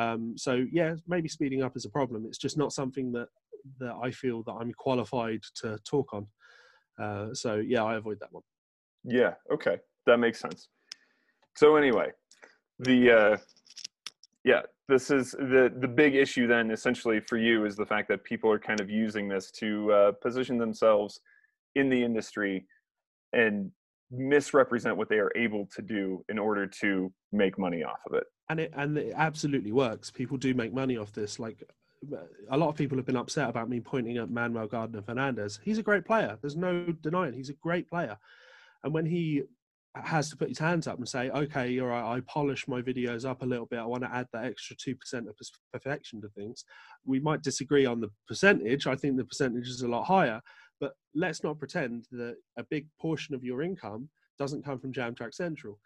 Um, 0.00 0.34
so 0.36 0.64
yeah, 0.70 0.94
maybe 1.08 1.28
speeding 1.28 1.62
up 1.62 1.76
is 1.76 1.84
a 1.84 1.90
problem. 1.90 2.26
It's 2.26 2.38
just 2.38 2.56
not 2.56 2.72
something 2.72 3.10
that 3.12 3.28
that 3.80 3.96
I 4.00 4.12
feel 4.12 4.44
that 4.44 4.52
I'm 4.52 4.72
qualified 4.72 5.42
to 5.56 5.78
talk 5.84 6.14
on. 6.14 6.26
Uh, 7.00 7.34
so 7.34 7.56
yeah, 7.56 7.82
I 7.82 7.96
avoid 7.96 8.20
that 8.20 8.32
one. 8.32 8.44
Yeah. 9.02 9.34
Okay, 9.52 9.78
that 10.06 10.18
makes 10.18 10.38
sense 10.38 10.68
so 11.58 11.74
anyway 11.74 12.08
the 12.78 13.10
uh 13.10 13.36
yeah 14.44 14.62
this 14.88 15.10
is 15.10 15.32
the 15.32 15.72
the 15.80 15.88
big 15.88 16.14
issue 16.14 16.46
then 16.46 16.70
essentially 16.70 17.18
for 17.18 17.36
you 17.36 17.64
is 17.64 17.74
the 17.74 17.84
fact 17.84 18.08
that 18.08 18.22
people 18.22 18.48
are 18.48 18.60
kind 18.60 18.80
of 18.80 18.88
using 18.88 19.28
this 19.28 19.50
to 19.50 19.92
uh, 19.92 20.12
position 20.12 20.56
themselves 20.56 21.20
in 21.74 21.88
the 21.88 22.00
industry 22.00 22.64
and 23.32 23.72
misrepresent 24.12 24.96
what 24.96 25.08
they 25.08 25.18
are 25.18 25.32
able 25.34 25.66
to 25.66 25.82
do 25.82 26.24
in 26.28 26.38
order 26.38 26.64
to 26.64 27.12
make 27.32 27.58
money 27.58 27.82
off 27.82 27.98
of 28.06 28.14
it 28.14 28.24
and 28.50 28.60
it 28.60 28.72
and 28.76 28.96
it 28.96 29.12
absolutely 29.16 29.72
works 29.72 30.12
people 30.12 30.36
do 30.36 30.54
make 30.54 30.72
money 30.72 30.96
off 30.96 31.12
this 31.12 31.40
like 31.40 31.64
a 32.52 32.56
lot 32.56 32.68
of 32.68 32.76
people 32.76 32.96
have 32.96 33.04
been 33.04 33.16
upset 33.16 33.48
about 33.48 33.68
me 33.68 33.80
pointing 33.80 34.18
at 34.18 34.30
Manuel 34.30 34.68
Gardner 34.68 35.02
Fernandes. 35.02 35.58
He's 35.64 35.78
a 35.78 35.82
great 35.82 36.04
player. 36.04 36.38
There's 36.40 36.54
no 36.54 36.84
denying 37.02 37.32
he's 37.32 37.48
a 37.50 37.54
great 37.54 37.90
player. 37.90 38.16
And 38.84 38.94
when 38.94 39.04
he 39.04 39.42
has 39.94 40.30
to 40.30 40.36
put 40.36 40.48
his 40.48 40.58
hands 40.58 40.86
up 40.86 40.98
and 40.98 41.08
say, 41.08 41.30
okay, 41.30 41.78
all 41.80 41.88
right, 41.88 42.16
I 42.16 42.20
polish 42.20 42.68
my 42.68 42.82
videos 42.82 43.28
up 43.28 43.42
a 43.42 43.46
little 43.46 43.66
bit. 43.66 43.78
I 43.78 43.86
want 43.86 44.02
to 44.02 44.14
add 44.14 44.26
that 44.32 44.44
extra 44.44 44.76
2% 44.76 44.94
of 45.28 45.36
perfection 45.72 46.20
to 46.20 46.28
things. 46.28 46.64
We 47.04 47.20
might 47.20 47.42
disagree 47.42 47.86
on 47.86 48.00
the 48.00 48.10
percentage. 48.26 48.86
I 48.86 48.96
think 48.96 49.16
the 49.16 49.24
percentage 49.24 49.68
is 49.68 49.82
a 49.82 49.88
lot 49.88 50.04
higher, 50.04 50.40
but 50.80 50.92
let's 51.14 51.42
not 51.42 51.58
pretend 51.58 52.06
that 52.12 52.36
a 52.58 52.64
big 52.70 52.86
portion 53.00 53.34
of 53.34 53.44
your 53.44 53.62
income 53.62 54.08
doesn't 54.38 54.64
come 54.64 54.78
from 54.78 54.92
Jam 54.92 55.14
Track 55.14 55.32
Central. 55.32 55.78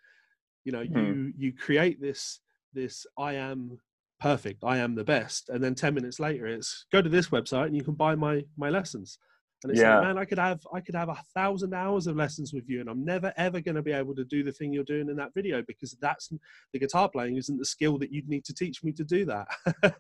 You 0.65 0.73
know, 0.73 0.83
mm-hmm. 0.85 0.99
you, 0.99 1.33
you 1.39 1.53
create 1.53 2.01
this, 2.01 2.41
this 2.75 3.07
I 3.19 3.35
am 3.35 3.79
perfect, 4.21 4.63
I 4.65 4.79
am 4.79 4.95
the 4.95 5.05
best. 5.05 5.49
And 5.49 5.63
then 5.63 5.75
10 5.75 5.95
minutes 5.95 6.21
later, 6.21 6.47
it's 6.47 6.87
go 6.93 7.03
to 7.03 7.09
this 7.09 7.29
website 7.29 7.67
and 7.67 7.77
you 7.77 7.83
can 7.83 7.95
buy 7.95 8.15
my, 8.15 8.45
my 8.57 8.71
lessons. 8.71 9.19
And 9.65 9.73
it's 9.73 9.81
yeah. 9.81 9.99
like, 9.99 10.09
man, 10.09 10.19
I 10.19 10.25
could 10.25 10.39
have 10.39 10.67
I 10.73 10.81
could 10.81 10.95
have 10.95 11.09
a 11.09 11.23
thousand 11.35 11.75
hours 11.75 12.07
of 12.07 12.17
lessons 12.17 12.53
with 12.53 12.69
you, 12.69 12.81
and 12.81 12.89
I'm 12.89 13.05
never 13.05 13.33
ever 13.37 13.61
going 13.61 13.75
to 13.75 13.83
be 13.83 13.93
able 13.93 14.15
to 14.15 14.25
do 14.25 14.43
the 14.43 14.53
thing 14.53 14.73
you're 14.73 14.85
doing 14.85 15.09
in 15.09 15.17
that 15.17 15.35
video 15.35 15.63
because 15.63 15.93
that's 16.01 16.31
the 16.73 16.79
guitar 16.79 17.09
playing 17.09 17.37
isn't 17.37 17.59
the 17.59 17.65
skill 17.65 17.99
that 17.99 18.13
you'd 18.13 18.29
need 18.29 18.45
to 18.47 18.55
teach 18.55 18.83
me 18.83 18.93
to 18.93 19.05
do 19.05 19.25
that. 19.27 19.49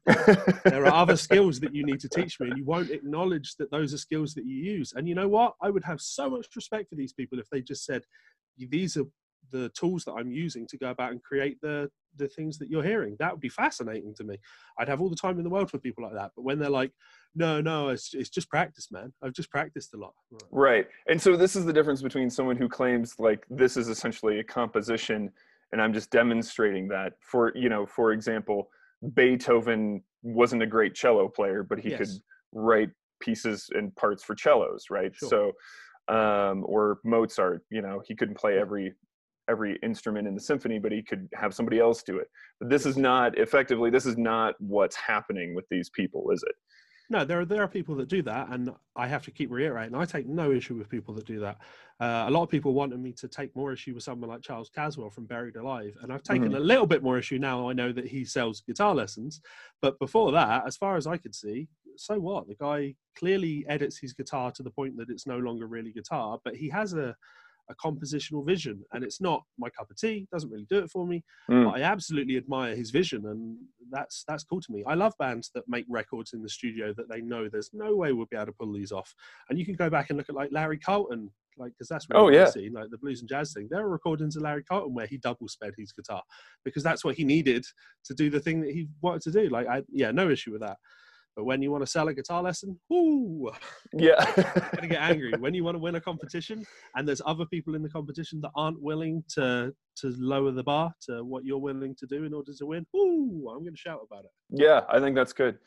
there 0.65 0.87
are 0.87 0.95
other 0.95 1.17
skills 1.17 1.61
that 1.61 1.75
you 1.75 1.85
need 1.85 2.01
to 2.01 2.09
teach 2.09 2.41
me, 2.41 2.49
and 2.49 2.59
you 2.59 2.65
won't 2.65 2.91
acknowledge 2.91 3.57
that 3.57 3.71
those 3.71 3.95
are 3.95 3.99
skills 3.99 4.35
that 4.35 4.45
you 4.45 4.57
use. 4.57 4.93
And 4.95 5.09
you 5.09 5.15
know 5.15 5.29
what? 5.29 5.55
I 5.63 5.71
would 5.71 5.85
have 5.85 6.01
so 6.01 6.31
much 6.31 6.47
respect 6.57 6.89
for 6.89 6.97
these 6.97 7.13
people 7.13 7.39
if 7.39 7.49
they 7.51 7.61
just 7.61 7.85
said, 7.85 8.05
"These 8.59 8.97
are 8.97 9.05
the 9.51 9.69
tools 9.71 10.05
that 10.05 10.13
I'm 10.13 10.33
using 10.33 10.67
to 10.69 10.79
go 10.79 10.91
about 10.91 11.13
and 11.13 11.23
create 11.23 11.61
the 11.61 11.91
the 12.17 12.29
things 12.29 12.59
that 12.59 12.71
you're 12.71 12.83
hearing. 12.83 13.17
That 13.19 13.33
would 13.33 13.41
be 13.41 13.49
fascinating 13.49 14.15
to 14.17 14.25
me. 14.25 14.39
I'd 14.79 14.89
have 14.89 15.01
all 15.01 15.09
the 15.09 15.17
time 15.17 15.39
in 15.39 15.45
the 15.45 15.51
world 15.51 15.71
for 15.71 15.79
people 15.79 16.05
like 16.05 16.15
that. 16.15 16.33
But 16.37 16.43
when 16.43 16.59
they're 16.59 16.71
like, 16.71 16.93
no, 17.35 17.61
no, 17.61 17.89
it's 17.89 18.15
it's 18.15 18.31
just 18.31 18.49
practice, 18.49 18.89
man. 18.91 19.13
I've 19.23 19.33
just 19.33 19.51
practiced 19.51 19.95
a 19.95 19.97
lot. 19.97 20.13
Right. 20.51 20.87
And 21.09 21.21
so 21.21 21.37
this 21.37 21.57
is 21.57 21.65
the 21.65 21.73
difference 21.73 22.03
between 22.03 22.29
someone 22.29 22.57
who 22.57 22.69
claims 22.69 23.15
like 23.19 23.45
this 23.49 23.77
is 23.77 23.89
essentially 23.89 24.41
a 24.41 24.45
composition 24.45 25.31
and 25.73 25.81
I'm 25.81 25.93
just 25.93 26.11
demonstrating 26.11 26.89
that. 26.89 27.15
For 27.21 27.53
you 27.57 27.69
know, 27.69 27.87
for 27.87 28.13
example, 28.13 28.69
Beethoven 29.15 30.03
wasn't 30.23 30.63
a 30.63 30.67
great 30.67 30.95
cello 30.95 31.29
player, 31.29 31.63
but 31.63 31.79
he 31.79 31.91
yes. 31.91 31.99
could 31.99 32.09
write 32.53 32.91
pieces 33.21 33.69
and 33.73 33.95
parts 33.97 34.23
for 34.23 34.37
cellos, 34.37 34.87
right? 34.91 35.13
Sure. 35.15 35.29
So 36.09 36.15
um, 36.15 36.65
or 36.67 36.99
Mozart, 37.05 37.63
you 37.71 37.83
know, 37.83 38.03
he 38.07 38.15
couldn't 38.15 38.37
play 38.37 38.59
every 38.59 38.95
every 39.51 39.77
instrument 39.83 40.29
in 40.29 40.35
the 40.35 40.41
symphony, 40.41 40.79
but 40.79 40.93
he 40.93 41.03
could 41.03 41.29
have 41.35 41.53
somebody 41.53 41.81
else 41.81 42.03
do 42.03 42.19
it. 42.19 42.29
But 42.61 42.71
this 42.71 42.87
is 42.87 42.97
not 42.97 43.37
effectively. 43.39 43.91
This 43.91 44.07
is 44.07 44.17
not 44.17 44.55
what's 44.61 44.97
happening 44.97 45.55
with 45.55 45.65
these 45.71 45.91
people, 45.91 46.31
is 46.31 46.45
it? 46.47 46.55
No, 47.13 47.27
there 47.27 47.41
are 47.41 47.45
there 47.45 47.63
are 47.63 47.69
people 47.69 47.95
that 47.97 48.09
do 48.09 48.23
that, 48.23 48.49
and 48.49 48.71
I 48.97 49.07
have 49.07 49.23
to 49.25 49.31
keep 49.31 49.51
reiterating. 49.51 49.95
I 49.95 50.07
take 50.07 50.27
no 50.27 50.51
issue 50.51 50.77
with 50.77 50.89
people 50.89 51.13
that 51.17 51.27
do 51.27 51.41
that. 51.41 51.59
Uh, 52.01 52.25
a 52.27 52.31
lot 52.31 52.43
of 52.43 52.49
people 52.49 52.73
wanted 52.73 53.01
me 53.01 53.13
to 53.13 53.29
take 53.29 53.55
more 53.55 53.71
issue 53.71 53.93
with 53.93 54.03
someone 54.03 54.31
like 54.31 54.41
Charles 54.41 54.71
Caswell 54.75 55.11
from 55.11 55.27
Buried 55.27 55.57
Alive, 55.57 55.95
and 56.01 56.11
I've 56.11 56.23
taken 56.23 56.47
mm-hmm. 56.47 56.55
a 56.55 56.61
little 56.61 56.87
bit 56.87 57.03
more 57.03 57.19
issue 57.19 57.39
now. 57.39 57.69
I 57.69 57.75
know 57.75 57.93
that 57.93 58.07
he 58.07 58.25
sells 58.25 58.63
guitar 58.63 58.95
lessons, 58.95 59.43
but 59.83 59.99
before 59.99 60.33
that, 60.33 60.67
as 60.67 60.79
far 60.79 60.97
as 60.97 61.07
I 61.07 61.19
could 61.19 61.35
see, 61.35 61.69
so 61.99 62.19
what? 62.19 62.49
The 62.49 62.55
guy 62.55 62.95
clearly 63.15 63.67
edits 63.69 63.99
his 63.99 64.15
guitar 64.15 64.51
to 64.53 64.63
the 64.63 64.71
point 64.71 64.97
that 64.97 65.11
it's 65.11 65.27
no 65.27 65.37
longer 65.37 65.67
really 65.67 65.93
guitar, 65.93 66.41
but 66.43 66.57
he 66.57 66.71
has 66.71 66.95
a 66.95 67.15
a 67.71 67.75
compositional 67.75 68.45
vision. 68.45 68.83
And 68.93 69.05
it's 69.05 69.21
not 69.21 69.43
my 69.59 69.69
cup 69.71 69.91
of 69.91 69.97
tea 69.97 70.27
doesn't 70.33 70.51
really 70.51 70.67
do 70.69 70.79
it 70.79 70.91
for 70.91 71.07
me 71.07 71.23
mm. 71.51 71.65
but 71.65 71.81
i 71.81 71.83
absolutely 71.83 72.37
admire 72.37 72.75
his 72.75 72.91
vision 72.91 73.27
and 73.27 73.57
that's 73.93 74.25
that's 74.27 74.43
cool 74.43 74.61
to 74.61 74.73
me. 74.73 74.83
I 74.87 74.95
love 74.95 75.13
bands 75.19 75.51
that 75.55 75.65
make 75.69 75.85
records 75.89 76.33
in 76.33 76.43
the 76.43 76.49
studio 76.49 76.93
that 76.97 77.09
they 77.09 77.21
know 77.21 77.49
there's 77.49 77.71
no 77.73 77.95
way 77.95 78.13
we'll 78.13 78.27
be 78.27 78.37
able 78.37 78.47
to 78.47 78.53
pull 78.53 78.73
these 78.73 78.91
off. 78.91 79.15
And 79.49 79.59
you 79.59 79.65
can 79.65 79.75
go 79.75 79.89
back 79.89 80.11
and 80.11 80.17
look 80.17 80.29
at 80.29 80.35
like 80.35 80.51
larry 80.51 80.79
carlton 80.79 81.31
like 81.59 81.73
because 81.73 81.89
that's 81.89 82.07
really 82.09 82.25
oh 82.25 82.29
yeah. 82.31 82.47
see, 82.47 82.71
like 82.71 82.89
the 82.91 82.99
blues 82.99 83.21
and 83.21 83.29
jazz 83.29 83.53
thing. 83.53 83.69
There 83.71 83.81
are 83.81 83.89
recordings 83.89 84.35
of 84.35 84.43
larry 84.43 84.65
carlton 84.65 84.95
where 84.95 85.07
he 85.07 85.19
double 85.19 85.47
sped 85.47 85.75
his 85.77 85.93
guitar 85.93 86.23
because 86.65 86.83
that's 86.83 87.05
what 87.05 87.15
he 87.15 87.25
needed 87.25 87.65
to 88.07 88.15
do 88.15 88.31
the 88.31 88.41
thing 88.41 88.63
that 88.63 88.71
he 88.71 88.89
wanted 89.03 89.23
to 89.23 89.31
do. 89.31 89.49
Like 89.49 89.69
i 89.69 89.83
yeah 89.93 90.11
no 90.11 90.31
issue 90.31 90.53
with 90.53 90.63
that 90.63 90.79
But 91.37 91.45
when 91.45 91.63
you 91.63 91.71
want 91.71 91.83
to 91.85 91.91
sell 91.91 92.09
a 92.09 92.15
guitar 92.15 92.43
lesson, 92.43 92.79
ooh, 92.93 93.51
Yeah. 93.93 94.25
gonna 94.75 94.89
get 94.89 95.01
angry. 95.11 95.33
when 95.39 95.55
you 95.55 95.65
want 95.65 95.77
to 95.77 95.79
win 95.79 95.95
a 95.95 96.01
competition, 96.01 96.67
and 96.95 97.09
there's 97.09 97.23
other 97.25 97.47
people 97.47 97.75
in 97.75 97.83
the 97.83 97.89
competition 97.89 98.41
that 98.43 98.51
aren't 98.55 98.81
willing 98.81 99.25
to 99.35 99.75
to 99.97 100.15
lower 100.19 100.51
the 100.51 100.63
bar 100.63 100.93
to 101.09 101.23
what 101.25 101.45
you're 101.45 101.59
willing 101.59 101.95
to 101.97 102.07
do 102.07 102.25
in 102.25 102.33
order 102.33 102.53
to 102.59 102.67
win, 102.67 102.87
ooh, 102.97 103.49
I'm 103.51 103.65
gonna 103.65 103.77
shout 103.77 104.01
about 104.11 104.25
it. 104.25 104.31
Yeah, 104.51 104.83
I 104.89 105.01
think 105.01 105.17
that's 105.17 105.33
good. 105.33 105.59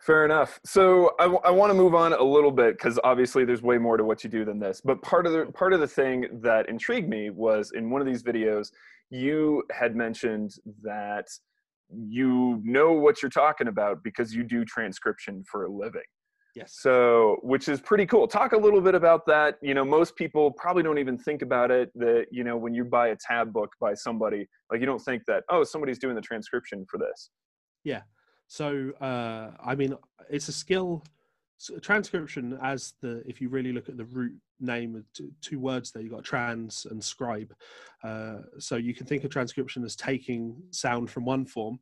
Fair 0.00 0.24
enough. 0.26 0.60
So 0.66 1.12
I, 1.18 1.26
want 1.50 1.70
to 1.70 1.74
move 1.74 1.94
on 1.94 2.12
a 2.12 2.22
little 2.22 2.50
bit 2.50 2.76
because 2.76 2.98
obviously 3.04 3.46
there's 3.46 3.62
way 3.62 3.78
more 3.78 3.96
to 3.96 4.04
what 4.04 4.22
you 4.22 4.28
do 4.28 4.44
than 4.44 4.58
this. 4.58 4.82
But 4.84 5.00
part 5.00 5.26
of 5.26 5.32
the 5.32 5.46
part 5.46 5.72
of 5.72 5.80
the 5.80 5.86
thing 5.88 6.26
that 6.42 6.68
intrigued 6.68 7.08
me 7.08 7.30
was 7.30 7.72
in 7.74 7.88
one 7.88 8.02
of 8.02 8.06
these 8.06 8.22
videos 8.22 8.70
you 9.08 9.62
had 9.70 9.96
mentioned 9.96 10.56
that 10.82 11.28
you 11.96 12.60
know 12.64 12.92
what 12.92 13.22
you're 13.22 13.30
talking 13.30 13.68
about 13.68 14.02
because 14.02 14.34
you 14.34 14.44
do 14.44 14.64
transcription 14.64 15.44
for 15.50 15.64
a 15.64 15.70
living. 15.70 16.02
Yes. 16.54 16.76
So, 16.78 17.38
which 17.42 17.68
is 17.68 17.80
pretty 17.80 18.06
cool. 18.06 18.28
Talk 18.28 18.52
a 18.52 18.56
little 18.56 18.80
bit 18.80 18.94
about 18.94 19.26
that. 19.26 19.56
You 19.60 19.74
know, 19.74 19.84
most 19.84 20.14
people 20.14 20.52
probably 20.52 20.84
don't 20.84 20.98
even 20.98 21.18
think 21.18 21.42
about 21.42 21.72
it 21.72 21.90
that, 21.96 22.26
you 22.30 22.44
know, 22.44 22.56
when 22.56 22.74
you 22.74 22.84
buy 22.84 23.08
a 23.08 23.16
tab 23.16 23.52
book 23.52 23.70
by 23.80 23.94
somebody, 23.94 24.46
like 24.70 24.78
you 24.78 24.86
don't 24.86 25.00
think 25.00 25.22
that, 25.26 25.42
oh, 25.48 25.64
somebody's 25.64 25.98
doing 25.98 26.14
the 26.14 26.20
transcription 26.20 26.86
for 26.88 26.98
this. 26.98 27.30
Yeah. 27.82 28.02
So, 28.46 28.92
uh, 29.00 29.50
I 29.64 29.74
mean, 29.74 29.96
it's 30.30 30.48
a 30.48 30.52
skill. 30.52 31.02
So 31.58 31.78
transcription, 31.78 32.58
as 32.62 32.94
the 33.00 33.22
if 33.26 33.40
you 33.40 33.48
really 33.48 33.72
look 33.72 33.88
at 33.88 33.96
the 33.96 34.04
root 34.06 34.34
name 34.60 34.96
of 34.96 35.04
two, 35.40 35.58
words 35.58 35.92
there, 35.92 36.02
you 36.02 36.10
got 36.10 36.24
trans 36.24 36.86
and 36.90 37.02
scribe. 37.02 37.54
Uh, 38.02 38.38
so 38.58 38.76
you 38.76 38.94
can 38.94 39.06
think 39.06 39.24
of 39.24 39.30
transcription 39.30 39.84
as 39.84 39.96
taking 39.96 40.56
sound 40.70 41.10
from 41.10 41.24
one 41.24 41.46
form, 41.46 41.78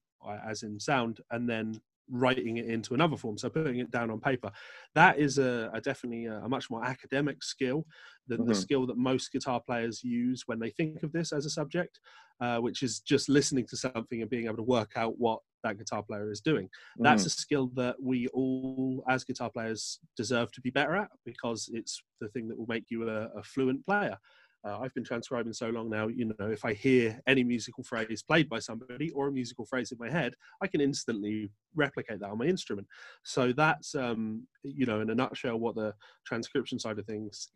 as 0.47 0.63
in 0.63 0.79
sound, 0.79 1.21
and 1.31 1.49
then 1.49 1.81
writing 2.13 2.59
it 2.59 2.67
into 2.67 2.95
another 2.95 3.17
form 3.17 3.39
so 3.39 3.49
putting 3.49 3.79
it 3.79 3.91
down 3.91 4.11
on 4.11 4.21
paper 4.21 4.51
that 4.95 5.19
is 5.19 5.39
a, 5.39 5.71
a 5.73 5.81
definitely 5.81 6.27
a, 6.27 6.35
a, 6.41 6.49
much 6.49 6.71
more 6.71 6.85
academic 6.85 7.43
skill 7.43 7.87
than 8.29 8.39
mm-hmm. 8.39 8.49
the 8.49 8.55
skill 8.55 8.87
that 8.87 8.97
most 8.97 9.33
guitar 9.33 9.61
players 9.61 10.05
use 10.05 10.43
when 10.47 10.59
they 10.59 10.71
think 10.71 11.03
of 11.03 11.13
this 11.13 11.33
as 11.33 11.47
a 11.47 11.51
subject 11.51 11.99
uh, 12.41 12.59
which 12.59 12.83
is 12.83 13.01
just 13.01 13.29
listening 13.29 13.67
to 13.67 13.77
something 13.77 14.21
and 14.21 14.31
being 14.31 14.45
able 14.45 14.57
to 14.57 14.63
work 14.63 14.93
out 14.97 15.19
what 15.19 15.41
that 15.65 15.79
guitar 15.79 16.03
player 16.03 16.31
is 16.31 16.41
doing 16.41 16.67
mm-hmm. 16.67 17.05
that's 17.05 17.25
a 17.25 17.31
skill 17.31 17.71
that 17.75 17.97
we 18.01 18.29
all 18.29 19.03
as 19.09 19.25
guitar 19.25 19.51
players 19.51 19.99
deserve 20.17 20.53
to 20.53 20.61
be 20.61 20.71
better 20.71 20.95
at 20.95 21.09
because 21.25 21.71
it's 21.73 22.03
the 22.21 22.29
thing 22.29 22.47
that 22.47 22.59
will 22.59 22.67
make 22.69 22.85
you 22.91 23.09
a, 23.09 23.29
a 23.37 23.43
fluent 23.43 23.85
player 23.87 24.19
uh, 24.65 24.79
I've 24.81 24.95
been 24.95 25.05
transcribing 25.05 25.53
so 25.53 25.71
long 25.71 25.91
now, 25.91 26.07
you 26.07 26.27
know, 26.39 26.51
if 26.51 26.65
I 26.65 26.73
hear 26.73 27.21
any 27.27 27.43
musical 27.43 27.83
phrase 27.83 28.23
played 28.23 28.49
by 28.49 28.61
somebody 28.61 29.11
or 29.11 29.29
a 29.29 29.33
musical 29.33 29.67
phrase 29.67 29.91
in 29.91 29.99
my 29.99 30.09
head, 30.09 30.35
I 30.61 30.69
can 30.69 30.81
instantly 30.81 31.51
replicate 31.75 32.21
that 32.21 32.31
on 32.31 32.39
my 32.39 32.45
instrument. 32.45 32.87
So 33.25 33.53
that's, 33.53 33.95
um, 33.97 34.47
you 34.63 34.87
know, 34.87 35.01
in 35.01 35.11
a 35.11 35.15
nutshell, 35.15 35.59
what 35.59 35.75
the 35.75 35.95
transcription 36.25 36.79
side 36.79 36.99
of 36.99 37.07
things 37.07 37.49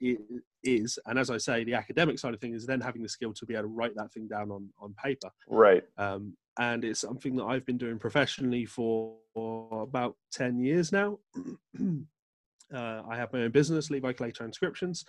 is. 0.64 0.98
And 1.06 1.18
as 1.18 1.30
I 1.30 1.38
say, 1.38 1.62
the 1.62 1.74
academic 1.74 2.18
side 2.18 2.34
of 2.34 2.40
things 2.40 2.62
is 2.62 2.66
then 2.66 2.80
having 2.80 3.02
the 3.02 3.08
skill 3.08 3.32
to 3.34 3.46
be 3.46 3.54
able 3.54 3.64
to 3.64 3.68
write 3.68 3.94
that 3.94 4.12
thing 4.12 4.26
down 4.26 4.50
on, 4.50 4.68
on 4.80 4.94
paper. 5.02 5.30
Right. 5.48 5.84
Um, 5.98 6.36
and 6.58 6.84
it's 6.84 7.00
something 7.00 7.36
that 7.36 7.44
I've 7.44 7.66
been 7.66 7.78
doing 7.78 7.98
professionally 7.98 8.64
for, 8.64 9.14
for 9.32 9.82
about 9.82 10.16
10 10.32 10.58
years 10.58 10.90
now. 10.90 11.18
uh, 12.74 13.02
I 13.08 13.16
have 13.16 13.32
my 13.32 13.42
own 13.42 13.52
business, 13.52 13.90
Levi 13.90 14.12
Clay 14.12 14.32
Transcriptions 14.32 15.04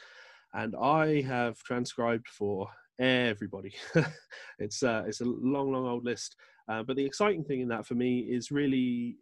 and 0.58 0.76
I 0.76 1.22
have 1.22 1.62
transcribed 1.64 2.28
for 2.28 2.68
everybody. 3.00 3.74
it's 4.60 4.82
uh, 4.84 5.04
it's 5.08 5.22
a 5.22 5.26
long, 5.26 5.72
long 5.72 5.88
old 5.88 6.04
list. 6.04 6.36
Uh, 6.68 6.84
but 6.84 6.98
the 6.98 7.06
exciting 7.06 7.44
thing 7.44 7.62
in 7.62 7.68
that 7.70 7.86
for 7.86 7.94
me 7.94 8.20
is 8.22 8.52
really, 8.52 9.18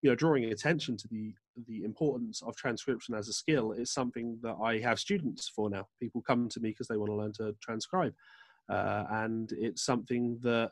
you 0.00 0.10
know, 0.10 0.14
drawing 0.14 0.44
attention 0.44 0.96
to 0.96 1.08
the 1.08 1.34
the 1.66 1.84
importance 1.84 2.40
of 2.42 2.56
transcription 2.56 3.14
as 3.14 3.28
a 3.28 3.32
skill 3.32 3.72
is 3.72 3.92
something 3.92 4.38
that 4.42 4.56
I 4.62 4.78
have 4.78 4.98
students 4.98 5.48
for 5.48 5.68
now. 5.68 5.86
People 6.00 6.22
come 6.22 6.48
to 6.48 6.60
me 6.60 6.70
because 6.70 6.88
they 6.88 6.96
want 6.96 7.10
to 7.10 7.16
learn 7.16 7.32
to 7.34 7.54
transcribe, 7.60 8.14
uh, 8.68 9.04
and 9.10 9.52
it's 9.52 9.84
something 9.84 10.38
that 10.42 10.70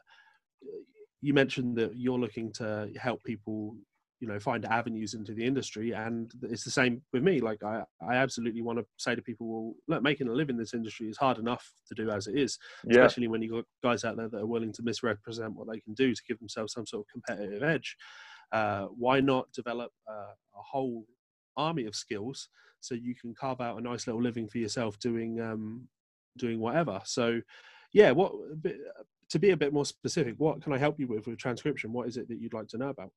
you 1.20 1.34
mentioned 1.34 1.76
that 1.76 1.96
you're 1.96 2.18
looking 2.18 2.52
to 2.52 2.88
help 3.00 3.22
people 3.24 3.76
you 4.22 4.28
know 4.28 4.38
find 4.38 4.64
avenues 4.66 5.14
into 5.14 5.34
the 5.34 5.44
industry. 5.44 5.90
And 5.90 6.30
it's 6.42 6.62
the 6.62 6.70
same 6.70 7.02
with 7.12 7.24
me. 7.24 7.40
Like 7.40 7.62
i 7.64 7.82
i 8.00 8.14
absolutely 8.14 8.62
want 8.62 8.78
to 8.78 8.86
say 8.96 9.16
to 9.16 9.20
people 9.20 9.48
well 9.48 9.74
look 9.88 10.02
making 10.02 10.28
a 10.28 10.32
living 10.32 10.54
in 10.54 10.60
this 10.60 10.74
industry 10.74 11.08
is 11.08 11.18
hard 11.18 11.38
enough 11.38 11.72
to 11.88 11.94
do 11.94 12.08
as 12.08 12.28
it 12.28 12.36
is 12.38 12.56
yeah. 12.86 13.00
especially 13.00 13.26
when 13.26 13.42
you've 13.42 13.52
got 13.52 13.64
guys 13.82 14.04
out 14.04 14.16
there 14.16 14.28
that 14.28 14.38
are 14.38 14.46
willing 14.46 14.72
to 14.72 14.82
misrepresent 14.82 15.54
what 15.54 15.66
they 15.68 15.80
can 15.80 15.92
do 15.94 16.14
to 16.14 16.22
give 16.28 16.38
themselves 16.38 16.72
some 16.72 16.86
sort 16.86 17.04
of 17.04 17.08
competitive 17.08 17.64
edge. 17.64 17.96
Uh, 18.52 18.84
why 18.96 19.18
not 19.18 19.50
develop 19.52 19.90
uh, 20.08 20.34
a 20.56 20.62
whole 20.62 21.04
army 21.56 21.86
of 21.86 21.94
skills 21.96 22.48
so 22.80 22.94
you 22.94 23.14
can 23.14 23.34
carve 23.34 23.60
out 23.60 23.78
a 23.78 23.80
nice 23.80 24.06
little 24.06 24.22
living 24.22 24.48
for 24.48 24.58
yourself 24.58 24.98
doing 25.00 25.40
um, 25.40 25.88
doing 26.38 26.60
whatever? 26.60 27.00
So 27.04 27.40
yeah 27.92 28.12
what 28.12 28.32
to 29.30 29.38
be 29.40 29.50
a 29.50 29.56
bit 29.56 29.72
more 29.72 29.84
specific 29.84 30.34
what 30.38 30.62
can 30.62 30.72
i 30.72 30.78
help 30.78 30.98
you 31.00 31.08
with 31.08 31.26
with 31.26 31.38
transcription? 31.38 31.92
What 31.92 32.06
is 32.06 32.16
it 32.16 32.28
that 32.28 32.38
you'd 32.38 32.54
like 32.54 32.68
to 32.68 32.78
know 32.78 32.90
about 32.90 33.10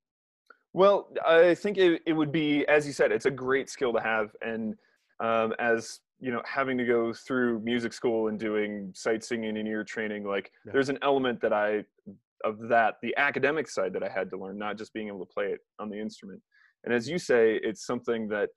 well, 0.76 1.08
I 1.26 1.56
think 1.56 1.78
it, 1.78 2.02
it 2.06 2.12
would 2.12 2.34
be, 2.34 2.68
as 2.68 2.86
you 2.86 2.92
said, 2.92 3.14
it's 3.14 3.26
a 3.26 3.32
great 3.32 3.70
skill 3.70 3.94
to 3.94 4.02
have. 4.02 4.36
And 4.42 4.76
um, 5.22 5.54
as 5.58 6.02
you 6.20 6.34
know, 6.34 6.42
having 6.46 6.78
to 6.78 6.84
go 6.84 7.14
through 7.14 7.62
music 7.62 7.94
school 7.94 8.28
and 8.28 8.38
doing 8.38 8.92
sight 8.94 9.24
singing 9.24 9.58
and 9.58 9.68
ear 9.70 9.86
training, 9.86 10.26
like 10.26 10.52
yeah. 10.66 10.74
there's 10.74 10.90
an 10.90 11.00
element 11.02 11.40
that 11.40 11.54
I, 11.54 11.86
of 12.44 12.60
that, 12.68 12.96
the 13.02 13.16
academic 13.16 13.70
side 13.70 13.94
that 13.94 14.04
I 14.04 14.10
had 14.10 14.30
to 14.32 14.38
learn, 14.38 14.58
not 14.58 14.78
just 14.78 14.94
being 14.94 15.08
able 15.08 15.26
to 15.26 15.34
play 15.34 15.46
it 15.46 15.62
on 15.80 15.90
the 15.90 15.98
instrument. 15.98 16.42
And 16.84 16.94
as 16.94 17.08
you 17.08 17.20
say, 17.20 17.58
it's 17.64 17.86
something 17.86 18.28
that 18.28 18.50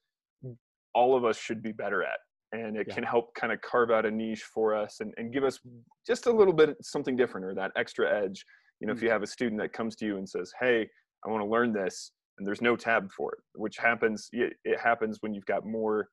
all 0.97 1.17
of 1.17 1.25
us 1.25 1.39
should 1.39 1.63
be 1.63 1.71
better 1.71 2.03
at. 2.03 2.19
And 2.51 2.77
it 2.77 2.87
yeah. 2.89 2.95
can 2.95 3.05
help 3.05 3.33
kind 3.37 3.53
of 3.53 3.61
carve 3.61 3.93
out 3.93 4.07
a 4.07 4.11
niche 4.11 4.43
for 4.43 4.75
us 4.75 4.99
and, 4.99 5.15
and 5.19 5.33
give 5.33 5.45
us 5.45 5.61
just 6.05 6.27
a 6.27 6.33
little 6.33 6.53
bit 6.53 6.79
something 6.83 7.15
different 7.15 7.47
or 7.47 7.55
that 7.55 7.71
extra 7.77 8.13
edge. 8.13 8.45
You 8.81 8.89
know, 8.89 8.93
mm-hmm. 8.93 8.99
if 8.99 9.03
mm. 9.03 9.07
you 9.07 9.11
have 9.11 9.23
a 9.23 9.27
student 9.29 9.61
that 9.61 9.73
comes 9.73 9.95
to 9.97 10.05
you 10.05 10.17
and 10.17 10.29
says, 10.29 10.53
Hey, 10.59 10.89
I 11.25 11.31
want 11.31 11.43
to 11.43 11.49
learn 11.49 11.73
this, 11.73 12.13
and 12.39 12.47
there's 12.47 12.63
no 12.63 12.77
tab 12.77 13.11
for 13.11 13.33
it, 13.33 13.41
which 13.55 13.77
happens. 13.77 14.29
It, 14.33 14.55
it 14.65 14.79
happens 14.79 15.19
when 15.21 15.35
you've 15.35 15.47
got 15.47 15.67
more 15.67 16.09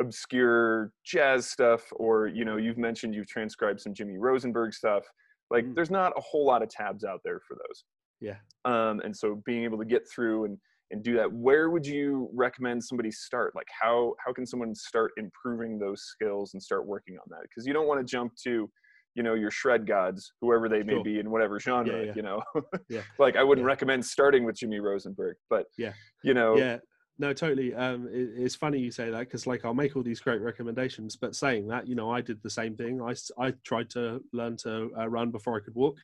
obscure 0.00 0.92
jazz 1.04 1.48
stuff, 1.48 1.82
or 1.92 2.28
you 2.28 2.44
know, 2.44 2.56
you've 2.56 2.78
mentioned 2.78 3.14
you've 3.14 3.28
transcribed 3.28 3.80
some 3.80 3.94
Jimmy 3.94 4.18
Rosenberg 4.18 4.74
stuff. 4.74 5.04
Like, 5.50 5.64
mm. 5.64 5.74
there's 5.74 5.90
not 5.90 6.12
a 6.16 6.20
whole 6.20 6.44
lot 6.44 6.62
of 6.62 6.68
tabs 6.68 7.04
out 7.04 7.20
there 7.24 7.40
for 7.46 7.56
those. 7.56 7.84
Yeah. 8.20 8.36
Um, 8.64 9.00
and 9.00 9.16
so 9.16 9.42
being 9.44 9.64
able 9.64 9.78
to 9.78 9.84
get 9.84 10.08
through 10.08 10.46
and 10.46 10.58
and 10.92 11.02
do 11.02 11.16
that 11.16 11.32
where 11.32 11.70
would 11.70 11.86
you 11.86 12.30
recommend 12.32 12.82
somebody 12.82 13.10
start 13.10 13.54
like 13.56 13.66
how 13.80 14.14
how 14.24 14.32
can 14.32 14.46
someone 14.46 14.74
start 14.74 15.10
improving 15.16 15.78
those 15.78 16.02
skills 16.02 16.54
and 16.54 16.62
start 16.62 16.86
working 16.86 17.16
on 17.16 17.24
that 17.28 17.42
because 17.42 17.66
you 17.66 17.72
don't 17.72 17.88
want 17.88 17.98
to 18.00 18.04
jump 18.04 18.32
to 18.36 18.70
you 19.16 19.22
know 19.22 19.34
your 19.34 19.50
shred 19.50 19.86
gods 19.86 20.32
whoever 20.40 20.68
they 20.68 20.82
may 20.82 20.92
sure. 20.92 21.02
be 21.02 21.18
in 21.18 21.30
whatever 21.30 21.58
genre 21.58 21.98
yeah, 21.98 22.04
yeah. 22.04 22.12
you 22.14 22.22
know? 22.22 22.42
Yeah. 22.88 23.00
like 23.18 23.34
i 23.36 23.42
wouldn't 23.42 23.66
recommend 23.66 24.04
starting 24.04 24.44
with 24.44 24.56
jimmy 24.56 24.78
rosenberg 24.78 25.36
but 25.50 25.66
yeah. 25.76 25.94
you 26.22 26.34
know 26.34 26.56
yeah. 26.56 26.78
No 27.18 27.32
totally 27.32 27.74
um 27.74 28.08
it, 28.12 28.28
it's 28.36 28.54
funny 28.54 28.78
you 28.78 28.90
say 28.90 29.08
that 29.10 29.20
because 29.20 29.46
like 29.46 29.64
i'll 29.64 29.72
make 29.72 29.96
all 29.96 30.02
these 30.02 30.20
great 30.20 30.42
recommendations 30.42 31.16
but 31.16 31.34
saying 31.34 31.66
that 31.68 31.88
you 31.88 31.94
know 31.94 32.10
i 32.10 32.20
did 32.20 32.42
the 32.42 32.50
same 32.50 32.76
thing. 32.76 33.00
I 33.00 33.14
i 33.42 33.54
tried 33.64 33.88
to 33.90 34.20
learn 34.34 34.58
to 34.58 34.90
uh, 34.98 35.08
run 35.08 35.30
before 35.30 35.56
i 35.56 35.60
could 35.60 35.74
walk. 35.74 35.96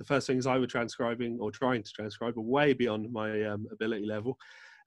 The 0.00 0.04
first 0.04 0.26
things 0.26 0.44
i 0.44 0.58
was 0.58 0.68
transcribing 0.68 1.38
or 1.40 1.52
trying 1.52 1.84
to 1.84 1.92
transcribe 1.92 2.34
were 2.36 2.42
way 2.42 2.72
beyond 2.72 3.12
my 3.12 3.44
um, 3.44 3.68
ability 3.70 4.06
level. 4.06 4.36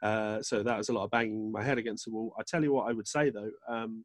Uh, 0.04 0.42
so 0.42 0.64
that 0.64 0.78
was 0.78 0.90
a 0.90 0.94
lot 0.94 1.06
of 1.06 1.12
banging 1.12 1.50
my 1.50 1.64
head 1.64 1.78
against 1.78 2.06
the 2.06 2.12
wall. 2.12 2.36
I 2.38 2.44
tell 2.44 2.62
you 2.62 2.74
what 2.74 2.90
i 2.90 2.94
would 2.94 3.08
say 3.08 3.30
though 3.30 3.52
um, 3.70 4.04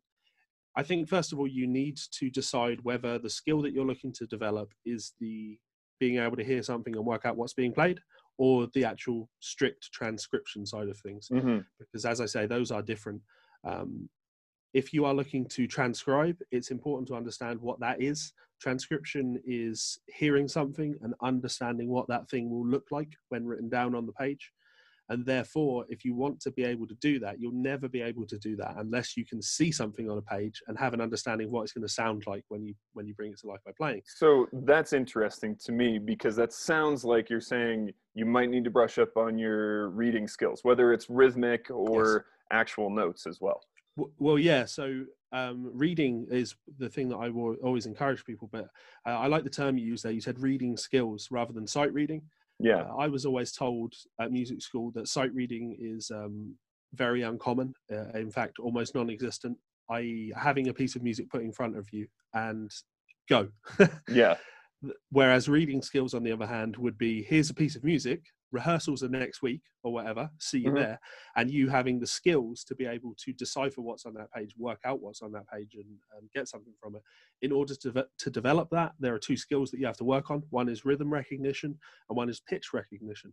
I 0.77 0.83
think 0.83 1.09
first 1.09 1.33
of 1.33 1.39
all 1.39 1.47
you 1.47 1.67
need 1.67 1.99
to 2.13 2.31
decide 2.31 2.81
whether 2.83 3.19
the 3.19 3.31
skill 3.31 3.63
that 3.63 3.73
you're 3.73 3.87
looking 3.87 4.13
to 4.15 4.27
develop 4.27 4.73
is 4.85 5.13
the 5.21 5.59
being 6.01 6.19
able 6.19 6.37
to 6.37 6.45
hear 6.45 6.63
something 6.63 6.97
and 6.97 7.05
work 7.05 7.25
out 7.25 7.37
what's 7.37 7.55
being 7.55 7.73
played 7.73 8.01
or 8.37 8.67
the 8.75 8.85
actual 8.85 9.29
strict 9.39 9.93
transcription 9.93 10.67
side 10.67 10.89
of 10.89 10.99
things. 10.99 11.29
Mm-hmm. 11.33 11.59
because 11.79 12.05
as 12.05 12.21
i 12.21 12.27
say 12.27 12.47
those 12.47 12.71
are 12.71 12.83
different. 12.83 13.23
Um, 13.65 14.09
if 14.73 14.93
you 14.93 15.05
are 15.05 15.15
looking 15.15 15.47
to 15.51 15.67
transcribe 15.69 16.37
it's 16.51 16.71
important 16.71 17.09
to 17.09 17.15
understand 17.15 17.61
what 17.61 17.81
that 17.81 18.03
is. 18.03 18.33
Transcription 18.61 19.41
is 19.47 19.99
hearing 20.07 20.49
something 20.49 20.97
and 21.03 21.15
understanding 21.23 21.89
what 21.89 22.09
that 22.09 22.29
thing 22.29 22.51
will 22.51 22.67
look 22.67 22.87
like 22.91 23.13
when 23.29 23.47
written 23.47 23.69
down 23.69 23.95
on 23.95 24.07
the 24.07 24.13
page 24.13 24.51
and 25.11 25.25
therefore, 25.27 25.85
if 25.89 26.05
you 26.05 26.15
want 26.15 26.41
to 26.41 26.51
be 26.51 26.65
able 26.65 26.87
to 26.87 26.95
do 26.95 27.19
that, 27.21 27.39
you'll 27.39 27.53
never 27.53 27.89
be 27.89 28.01
able 28.01 28.27
to 28.27 28.39
do 28.39 28.57
that 28.57 28.75
unless 28.79 29.17
you 29.17 29.27
can 29.27 29.43
see 29.43 29.71
something 29.71 30.09
on 30.11 30.17
a 30.17 30.23
page 30.23 30.63
and 30.67 30.79
have 30.79 30.95
an 30.95 31.01
understanding 31.01 31.49
of 31.49 31.53
what 31.53 31.63
it's 31.63 31.73
going 31.73 31.87
to 31.87 31.93
sound 31.93 32.23
like 32.27 32.45
when 32.49 32.65
you 32.65 32.75
when 32.95 33.07
you 33.07 33.15
bring 33.15 33.31
it 33.31 33.39
to 33.41 33.47
life 33.47 33.61
by 33.67 33.73
playing. 33.77 34.01
So 34.07 34.47
that's 34.53 34.93
interesting 34.93 35.57
to 35.65 35.73
me 35.73 35.99
because 35.99 36.37
that 36.37 36.53
sounds 36.53 37.05
like 37.05 37.29
you're 37.29 37.41
saying 37.41 37.93
you 38.15 38.25
might 38.25 38.49
need 38.49 38.65
to 38.65 38.71
brush 38.71 38.99
up 38.99 39.17
on 39.17 39.37
your 39.37 39.91
reading 39.91 40.27
skills, 40.27 40.61
whether 40.63 40.93
it's 40.93 41.11
rhythmic 41.11 41.71
or 41.71 42.05
yes. 42.27 42.61
actual 42.61 42.89
notes 42.89 43.27
as 43.27 43.41
well. 43.41 43.61
Well, 44.19 44.39
yeah. 44.39 44.65
So 44.65 45.05
um, 45.33 45.71
reading 45.73 46.27
is 46.31 46.55
the 46.79 46.89
thing 46.89 47.09
that 47.11 47.17
I 47.17 47.29
will 47.29 47.55
always 47.63 47.87
encourage 47.87 48.25
people, 48.25 48.49
but 48.51 48.69
uh, 49.07 49.11
I 49.11 49.27
like 49.27 49.45
the 49.45 49.51
term 49.51 49.77
you 49.77 49.87
used 49.87 50.05
there. 50.05 50.13
You 50.13 50.21
said 50.21 50.41
reading 50.41 50.77
skills 50.77 51.29
rather 51.31 51.53
than 51.53 51.67
sight 51.67 51.93
reading 51.93 52.23
Yeah. 52.59 52.83
Uh, 52.83 52.97
I 52.97 53.09
was 53.09 53.27
always 53.27 53.53
told 53.53 53.95
at 54.21 54.33
music 54.33 54.63
school 54.63 54.91
that 54.93 55.09
sight 55.09 55.35
reading 55.35 55.77
is 55.79 56.11
um, 56.11 56.55
very 56.95 57.23
uncommon, 57.23 57.75
uh, 57.93 58.11
in 58.15 58.31
fact, 58.31 58.59
almost 58.59 58.95
non 58.95 59.11
existent, 59.11 59.57
i.e., 59.91 60.33
having 60.37 60.69
a 60.69 60.75
piece 60.75 60.97
of 60.97 61.03
music 61.03 61.31
put 61.31 61.43
in 61.43 61.53
front 61.53 61.77
of 61.77 61.89
you 61.93 62.07
and 62.35 62.71
go. 63.29 63.49
Yeah. 64.09 64.37
Whereas 65.11 65.49
reading 65.49 65.81
skills, 65.81 66.13
on 66.13 66.23
the 66.23 66.33
other 66.33 66.47
hand, 66.47 66.77
would 66.77 66.99
be 66.99 67.23
here's 67.23 67.49
a 67.49 67.55
piece 67.55 67.75
of 67.75 67.85
music, 67.85 68.23
rehearsals 68.53 69.03
are 69.03 69.09
next 69.09 69.43
week 69.43 69.63
or 69.83 69.93
whatever, 69.93 70.31
see 70.39 70.61
you 70.61 70.71
Mhm. 70.71 70.75
there, 70.77 71.01
and 71.37 71.51
you 71.51 71.69
having 71.69 71.99
the 71.99 72.07
skills 72.07 72.63
to 72.65 72.75
be 72.75 72.87
able 72.87 73.15
to 73.17 73.33
decipher 73.33 73.81
what's 73.81 74.07
on 74.07 74.15
that 74.15 74.31
page, 74.33 74.55
work 74.57 74.81
out 74.85 75.01
what's 75.01 75.23
on 75.23 75.33
that 75.33 75.49
page, 75.49 75.75
and, 75.75 75.99
and 76.19 76.31
get 76.33 76.49
something 76.49 76.73
from 76.81 76.97
it. 76.97 77.03
In 77.43 77.51
order 77.53 77.75
to, 77.75 77.91
ve- 77.91 78.03
to 78.19 78.31
develop 78.31 78.71
that, 78.71 78.93
there 79.01 79.15
are 79.15 79.19
two 79.19 79.37
skills 79.37 79.71
that 79.71 79.81
you 79.81 79.87
have 79.87 79.97
to 79.99 80.05
work 80.05 80.31
on 80.31 80.43
one 80.51 80.69
is 80.69 80.85
rhythm 80.85 81.13
recognition, 81.13 81.79
and 82.09 82.17
one 82.17 82.29
is 82.29 82.41
pitch 82.41 82.73
recognition. 82.73 83.33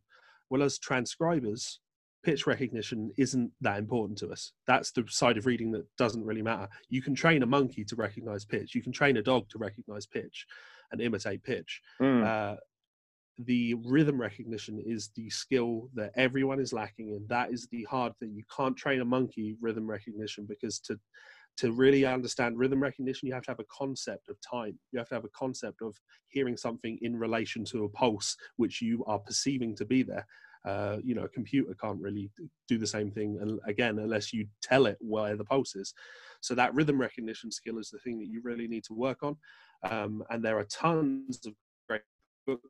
Well, 0.50 0.63
as 0.63 0.78
transcribers, 0.80 1.80
pitch 2.24 2.45
recognition 2.45 3.12
isn't 3.17 3.52
that 3.62 3.80
important 3.80 4.17
to 4.19 4.30
us. 4.30 4.54
That's 4.67 4.91
the 4.91 5.06
side 5.08 5.38
of 5.38 5.45
reading 5.45 5.71
that 5.71 5.86
doesn't 5.97 6.24
really 6.26 6.41
matter. 6.43 6.67
You 6.89 7.02
can 7.02 7.15
train 7.15 7.41
a 7.41 7.47
monkey 7.47 7.84
to 7.86 7.95
recognize 7.95 8.45
pitch, 8.45 8.76
you 8.76 8.82
can 8.84 8.91
train 8.91 9.17
a 9.17 9.24
dog 9.24 9.50
to 9.50 9.58
recognize 9.58 10.06
pitch 10.06 10.45
and 10.91 11.02
imitate 11.02 11.41
pitch. 11.43 11.82
Mm. 12.02 12.24
Uh, 12.26 12.58
the 13.38 13.76
rhythm 13.86 14.20
recognition 14.20 14.80
is 14.86 15.10
the 15.15 15.30
skill 15.30 15.89
that 15.96 16.12
everyone 16.15 16.60
is 16.60 16.74
lacking 16.74 17.10
in. 17.10 17.26
That 17.28 17.52
is 17.52 17.67
the 17.67 17.84
hard 17.84 18.15
thing. 18.17 18.34
You 18.36 18.44
can't 18.56 18.78
train 18.78 19.02
a 19.02 19.06
monkey 19.06 19.56
rhythm 19.62 19.89
recognition 19.89 20.46
because 20.46 20.80
to 20.82 21.00
to 21.58 21.74
really 21.74 22.06
understand 22.06 22.58
rhythm 22.58 22.82
recognition, 22.82 23.28
you 23.28 23.34
have 23.34 23.44
to 23.44 23.52
have 23.52 23.60
a 23.60 23.65
concept 23.65 24.30
of 24.30 24.38
time. 24.41 24.80
You 24.91 25.00
have 25.00 25.10
to 25.10 25.15
have 25.15 25.26
a 25.26 25.30
concept 25.30 25.82
of 25.82 26.00
hearing 26.30 26.56
something 26.56 26.98
in 27.02 27.15
relation 27.15 27.65
to 27.65 27.84
a 27.84 27.89
pulse, 27.89 28.38
which 28.56 28.82
you 28.82 29.04
are 29.06 29.20
perceiving 29.20 29.76
to 29.76 29.86
be 29.86 30.02
there. 30.02 30.26
Uh, 30.63 30.98
you 31.04 31.13
know, 31.13 31.24
a 31.24 31.30
computer 31.30 31.76
can't 31.82 32.00
really 32.00 32.32
do 32.67 32.78
the 32.78 32.88
same 32.88 33.12
thing 33.12 33.38
and 33.41 33.60
again 33.65 34.00
unless 34.00 34.32
you 34.32 34.48
tell 34.62 34.86
it 34.86 34.98
where 35.02 35.36
the 35.36 35.44
pulse 35.44 35.76
is. 35.76 35.94
So 36.39 36.56
that 36.56 36.74
rhythm 36.74 37.02
recognition 37.02 37.52
skill 37.52 37.80
is 37.80 37.89
the 37.89 38.00
thing 38.00 38.20
that 38.20 38.28
you 38.28 38.41
really 38.44 38.67
need 38.67 38.84
to 38.86 38.94
work 38.94 39.22
on. 39.22 39.36
Um, 39.84 40.24
and 40.30 40.44
there 40.44 40.58
are 40.58 40.65
tons 40.65 41.39
of 41.46 41.54
great 41.89 42.02
books 42.46 42.70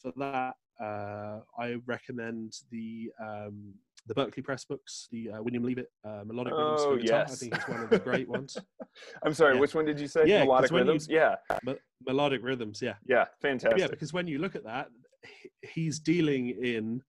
for 0.00 0.12
that. 0.16 0.54
Uh, 0.82 1.40
I 1.58 1.76
recommend 1.86 2.52
the 2.70 3.10
um, 3.22 3.74
the 4.06 4.14
Berklee 4.14 4.42
Press 4.44 4.64
books, 4.64 5.08
the 5.12 5.30
uh, 5.30 5.42
William 5.42 5.62
Leavitt 5.62 5.90
uh, 6.04 6.22
Melodic 6.26 6.52
Rhythms 6.52 6.80
Oh, 6.84 6.96
Guitar. 6.96 7.20
I 7.22 7.24
think 7.26 7.54
it's 7.54 7.68
one 7.68 7.80
of 7.84 7.90
the 7.90 7.98
great 7.98 8.28
ones. 8.28 8.56
I'm 9.22 9.32
sorry, 9.32 9.54
yeah. 9.54 9.60
which 9.60 9.74
one 9.74 9.84
did 9.86 9.98
you 10.00 10.08
say? 10.08 10.24
Yeah, 10.26 10.44
Melodic 10.44 10.70
when 10.72 10.80
you- 10.86 10.92
rhythms? 10.92 11.08
Yeah. 11.08 11.36
Me- 11.64 11.76
melodic 12.06 12.42
rhythms, 12.42 12.80
yeah. 12.82 12.94
Yeah. 13.06 13.24
Fantastic. 13.40 13.78
Yeah, 13.80 13.86
because 13.86 14.12
when 14.12 14.26
you 14.26 14.38
look 14.38 14.56
at 14.56 14.64
that, 14.64 14.88
he's 15.62 16.00
dealing 16.00 16.48
in 16.50 17.00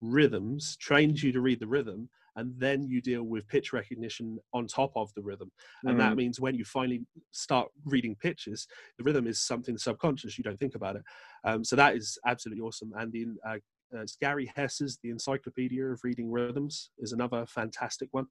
rhythms, 0.00 0.76
trains 0.76 1.22
you 1.22 1.32
to 1.32 1.40
read 1.40 1.58
the 1.58 1.66
rhythm, 1.66 2.08
and 2.36 2.58
then 2.58 2.84
you 2.86 3.00
deal 3.00 3.24
with 3.24 3.48
pitch 3.48 3.72
recognition 3.72 4.38
on 4.52 4.66
top 4.66 4.92
of 4.96 5.12
the 5.14 5.22
rhythm. 5.22 5.50
And 5.86 5.98
that 5.98 6.14
Mhm. 6.14 6.16
means 6.16 6.40
when 6.40 6.54
you 6.54 6.64
finally 6.64 7.06
start 7.32 7.70
reading 7.84 8.16
pitches, 8.16 8.66
the 8.98 9.04
rhythm 9.04 9.26
is 9.26 9.40
something 9.40 9.78
subconscious. 9.78 10.38
You 10.38 10.44
don't 10.44 10.58
think 10.58 10.74
about 10.74 10.96
it. 10.96 11.02
Um, 11.44 11.64
so 11.64 11.76
that 11.76 11.96
is 11.96 12.18
absolutely 12.26 12.62
awesome. 12.62 12.92
And 12.96 13.12
the, 13.12 13.26
uh, 13.44 13.58
uh, 13.96 14.04
Gary 14.20 14.50
Hess's 14.54 14.98
The 15.02 15.10
Encyclopedia 15.10 15.84
of 15.86 16.00
Reading 16.02 16.30
Rhythms 16.30 16.90
is 16.98 17.12
another 17.12 17.46
fantastic 17.46 18.08
one 18.12 18.26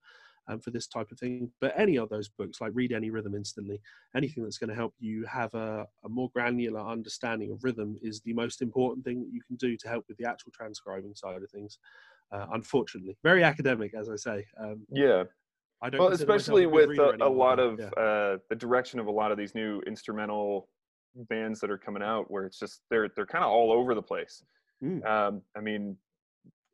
um, 0.48 0.60
for 0.60 0.70
this 0.72 0.88
type 0.88 1.12
of 1.12 1.20
thing. 1.20 1.52
But 1.60 1.74
any 1.78 1.98
of 1.98 2.10
those 2.10 2.30
books, 2.30 2.62
like 2.62 2.72
Read 2.76 2.91
Any 2.91 3.10
Rhythm 3.10 3.34
Instantly, 3.36 3.82
anything 4.15 4.44
that's 4.44 4.58
going 4.58 4.70
to 4.70 4.76
help 4.76 4.94
you 5.00 5.26
have 5.26 5.54
a, 5.54 5.88
a 6.04 6.10
more 6.10 6.30
granular 6.34 6.82
understanding 6.82 7.52
of 7.52 7.63
rhythm 7.63 7.98
is 8.02 8.22
the 8.22 8.34
most 8.34 8.62
important 8.62 9.06
thing 9.06 9.22
that 9.22 9.32
you 9.32 9.41
can 9.48 9.56
do 9.56 9.76
to 9.78 9.88
help 9.88 10.06
with 10.08 10.18
the 10.18 10.26
actual 10.30 10.52
transcribing 10.52 11.15
side 11.15 11.41
of 11.41 11.50
things. 11.50 11.80
Uh, 12.31 12.45
unfortunately, 12.53 13.17
very 13.23 13.43
academic, 13.43 13.93
as 13.93 14.09
I 14.09 14.15
say. 14.15 14.45
Um, 14.59 14.85
yeah. 14.91 15.23
I 15.81 15.89
don't. 15.89 16.01
Well, 16.01 16.11
especially 16.11 16.65
with 16.65 16.97
a, 16.97 17.17
a 17.21 17.29
lot 17.29 17.59
of 17.59 17.79
yeah. 17.79 17.85
uh, 18.01 18.38
the 18.49 18.55
direction 18.55 18.99
of 18.99 19.07
a 19.07 19.11
lot 19.11 19.31
of 19.31 19.38
these 19.38 19.53
new 19.53 19.81
instrumental 19.85 20.69
bands 21.29 21.59
that 21.59 21.69
are 21.69 21.77
coming 21.77 22.01
out, 22.01 22.31
where 22.31 22.45
it's 22.45 22.57
just 22.57 22.81
they're 22.89 23.09
they're 23.15 23.25
kind 23.25 23.43
of 23.43 23.51
all 23.51 23.71
over 23.71 23.93
the 23.93 24.01
place. 24.01 24.43
Mm. 24.83 25.05
Um, 25.05 25.41
I 25.55 25.61
mean, 25.61 25.97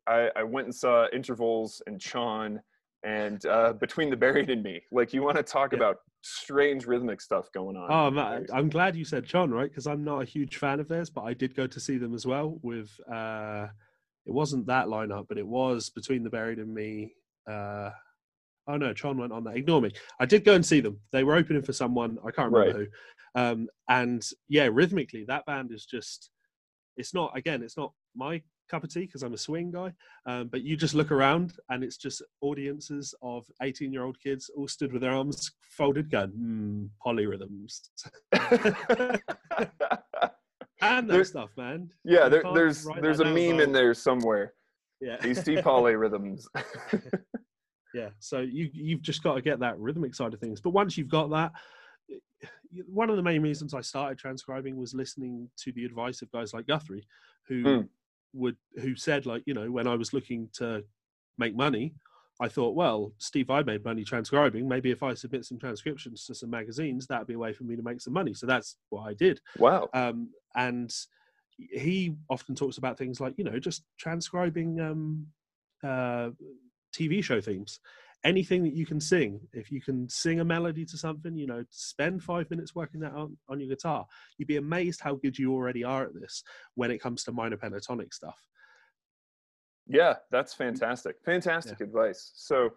I, 0.06 0.30
I 0.34 0.42
went 0.42 0.66
and 0.66 0.74
saw 0.74 1.06
Intervals 1.12 1.82
and 1.86 2.00
Chon 2.00 2.60
and 3.04 3.44
uh, 3.46 3.72
Between 3.74 4.10
the 4.10 4.16
Buried 4.16 4.50
and 4.50 4.62
Me. 4.62 4.80
Like, 4.92 5.12
you 5.12 5.22
want 5.22 5.36
to 5.36 5.42
talk 5.42 5.72
Yeah. 5.72 5.78
about 5.78 5.98
strange 6.22 6.86
rhythmic 6.86 7.20
stuff 7.20 7.50
going 7.52 7.76
on? 7.76 7.90
Oh, 7.90 8.10
man, 8.10 8.46
I'm 8.52 8.68
glad 8.68 8.96
you 8.96 9.04
said 9.04 9.24
John, 9.24 9.50
right? 9.50 9.68
Because 9.68 9.86
I'm 9.86 10.04
not 10.04 10.22
a 10.22 10.24
huge 10.24 10.56
fan 10.56 10.80
of 10.80 10.88
theirs, 10.88 11.10
but 11.10 11.22
I 11.22 11.34
did 11.34 11.54
go 11.54 11.66
to 11.66 11.80
see 11.80 11.98
them 11.98 12.14
as 12.14 12.26
well. 12.26 12.58
With 12.62 12.90
uh, 13.12 13.68
it 14.26 14.32
wasn't 14.32 14.66
that 14.66 14.86
lineup, 14.86 15.26
but 15.28 15.38
it 15.38 15.46
was 15.46 15.90
between 15.90 16.22
the 16.22 16.30
buried 16.30 16.58
and 16.58 16.72
me. 16.72 17.12
Uh, 17.50 17.90
oh 18.68 18.76
no, 18.76 18.92
John 18.92 19.18
went 19.18 19.32
on 19.32 19.44
that. 19.44 19.56
Ignore 19.56 19.82
me. 19.82 19.92
I 20.20 20.26
did 20.26 20.44
go 20.44 20.54
and 20.54 20.64
see 20.64 20.80
them. 20.80 21.00
They 21.12 21.24
were 21.24 21.36
opening 21.36 21.62
for 21.62 21.72
someone 21.72 22.18
I 22.26 22.30
can't 22.30 22.52
remember 22.52 22.84
who. 22.84 23.40
Um, 23.40 23.68
and 23.88 24.22
yeah, 24.48 24.68
rhythmically, 24.70 25.24
that 25.26 25.46
band 25.46 25.72
is 25.72 25.86
just. 25.86 26.30
It's 26.96 27.14
not 27.14 27.36
again. 27.36 27.62
It's 27.62 27.78
not 27.78 27.92
my 28.14 28.42
cup 28.72 28.84
of 28.84 28.92
tea 28.92 29.06
because 29.06 29.22
I'm 29.22 29.34
a 29.34 29.38
swing 29.38 29.70
guy. 29.70 29.92
Um, 30.26 30.48
but 30.48 30.62
you 30.62 30.76
just 30.76 30.94
look 30.94 31.10
around 31.10 31.54
and 31.68 31.84
it's 31.84 31.96
just 31.96 32.22
audiences 32.40 33.14
of 33.22 33.46
18 33.62 33.92
year 33.92 34.04
old 34.04 34.18
kids 34.20 34.50
all 34.56 34.68
stood 34.68 34.92
with 34.92 35.02
their 35.02 35.14
arms 35.14 35.52
folded, 35.60 36.10
going, 36.10 36.30
hmm, 36.30 36.86
polyrhythms. 37.04 37.88
and 40.82 41.08
that 41.08 41.12
There- 41.14 41.24
stuff, 41.24 41.50
man. 41.56 41.90
yeah, 42.04 42.28
there, 42.28 42.42
there's 42.54 42.86
there's 43.00 43.20
a 43.20 43.24
meme 43.24 43.56
though. 43.56 43.62
in 43.64 43.72
there 43.72 43.94
somewhere. 43.94 44.52
Yeah. 45.00 45.16
these 45.22 45.38
Hasty 45.38 45.56
polyrhythms. 45.62 46.44
yeah. 47.94 48.10
So 48.18 48.40
you 48.40 48.68
you've 48.72 49.02
just 49.02 49.22
got 49.22 49.34
to 49.34 49.42
get 49.42 49.60
that 49.60 49.78
rhythmic 49.78 50.14
side 50.14 50.34
of 50.34 50.40
things. 50.40 50.60
But 50.60 50.70
once 50.70 50.96
you've 50.96 51.08
got 51.08 51.30
that, 51.30 51.52
one 52.86 53.10
of 53.10 53.16
the 53.16 53.22
main 53.22 53.42
reasons 53.42 53.74
I 53.74 53.80
started 53.80 54.18
transcribing 54.18 54.76
was 54.76 54.94
listening 54.94 55.48
to 55.58 55.72
the 55.72 55.84
advice 55.84 56.22
of 56.22 56.30
guys 56.32 56.52
like 56.54 56.66
Guthrie, 56.66 57.06
who 57.48 57.62
Mm. 57.64 57.88
would 58.34 58.56
who 58.80 58.96
said 58.96 59.26
like 59.26 59.42
you 59.46 59.54
know 59.54 59.70
when 59.70 59.86
I 59.86 59.94
was 59.96 60.12
looking 60.12 60.48
to 60.54 60.84
make 61.38 61.54
money. 61.56 61.94
I 62.40 62.48
thought, 62.48 62.74
well, 62.74 63.12
Steve, 63.18 63.50
I 63.50 63.62
made 63.62 63.84
money 63.84 64.04
transcribing. 64.04 64.66
Maybe 64.66 64.90
if 64.90 65.02
I 65.02 65.14
submit 65.14 65.44
some 65.44 65.58
transcriptions 65.58 66.24
to 66.26 66.34
some 66.34 66.50
magazines, 66.50 67.06
that'd 67.06 67.26
be 67.26 67.34
a 67.34 67.38
way 67.38 67.52
for 67.52 67.64
me 67.64 67.76
to 67.76 67.82
make 67.82 68.00
some 68.00 68.14
money. 68.14 68.34
So 68.34 68.46
that's 68.46 68.76
what 68.88 69.02
I 69.02 69.14
did. 69.14 69.40
wow. 69.58 69.88
um, 69.94 70.30
and 70.54 70.92
he 71.58 72.14
often 72.28 72.54
talks 72.54 72.78
about 72.78 72.98
things 72.98 73.20
like 73.20 73.34
you 73.36 73.44
know 73.44 73.58
just 73.58 73.84
transcribing 73.98 74.80
um, 74.80 75.26
uh, 75.84 76.30
TV 76.94 77.22
show 77.22 77.40
themes. 77.40 77.80
Anything 78.24 78.62
that 78.62 78.74
you 78.74 78.86
can 78.86 79.00
sing, 79.00 79.40
if 79.52 79.72
you 79.72 79.80
can 79.80 80.08
sing 80.08 80.38
a 80.38 80.44
melody 80.44 80.84
to 80.84 80.96
something, 80.96 81.36
you 81.36 81.48
know, 81.48 81.64
spend 81.70 82.22
five 82.22 82.48
minutes 82.50 82.72
working 82.72 83.00
that 83.00 83.14
on, 83.14 83.36
on 83.48 83.58
your 83.58 83.68
guitar. 83.68 84.06
You'd 84.38 84.46
be 84.46 84.58
amazed 84.58 85.00
how 85.00 85.16
good 85.16 85.36
you 85.36 85.52
already 85.52 85.82
are 85.82 86.04
at 86.04 86.14
this 86.14 86.44
when 86.76 86.92
it 86.92 87.02
comes 87.02 87.24
to 87.24 87.32
minor 87.32 87.56
pentatonic 87.56 88.14
stuff. 88.14 88.38
Yeah, 89.86 90.14
that's 90.30 90.54
fantastic. 90.54 91.16
Fantastic 91.24 91.80
advice. 91.80 92.32
So 92.34 92.70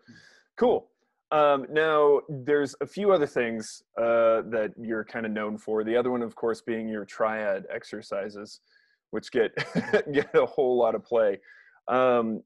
cool. 0.57 0.89
Um, 1.31 1.65
now, 1.69 2.21
there's 2.29 2.75
a 2.81 2.85
few 2.85 3.11
other 3.11 3.25
things 3.27 3.83
uh, 3.97 4.41
that 4.51 4.73
you're 4.79 5.03
kind 5.03 5.25
of 5.25 5.31
known 5.31 5.57
for. 5.57 5.83
The 5.83 5.95
other 5.97 6.11
one, 6.11 6.21
of 6.21 6.35
course, 6.35 6.61
being 6.61 6.87
your 6.87 7.03
triad 7.05 7.65
exercises, 7.73 8.61
which 9.09 9.31
get 9.31 9.51
get 10.11 10.33
a 10.35 10.45
whole 10.45 10.77
lot 10.77 10.95
of 10.95 11.03
play. 11.03 11.39
Um, 11.87 12.43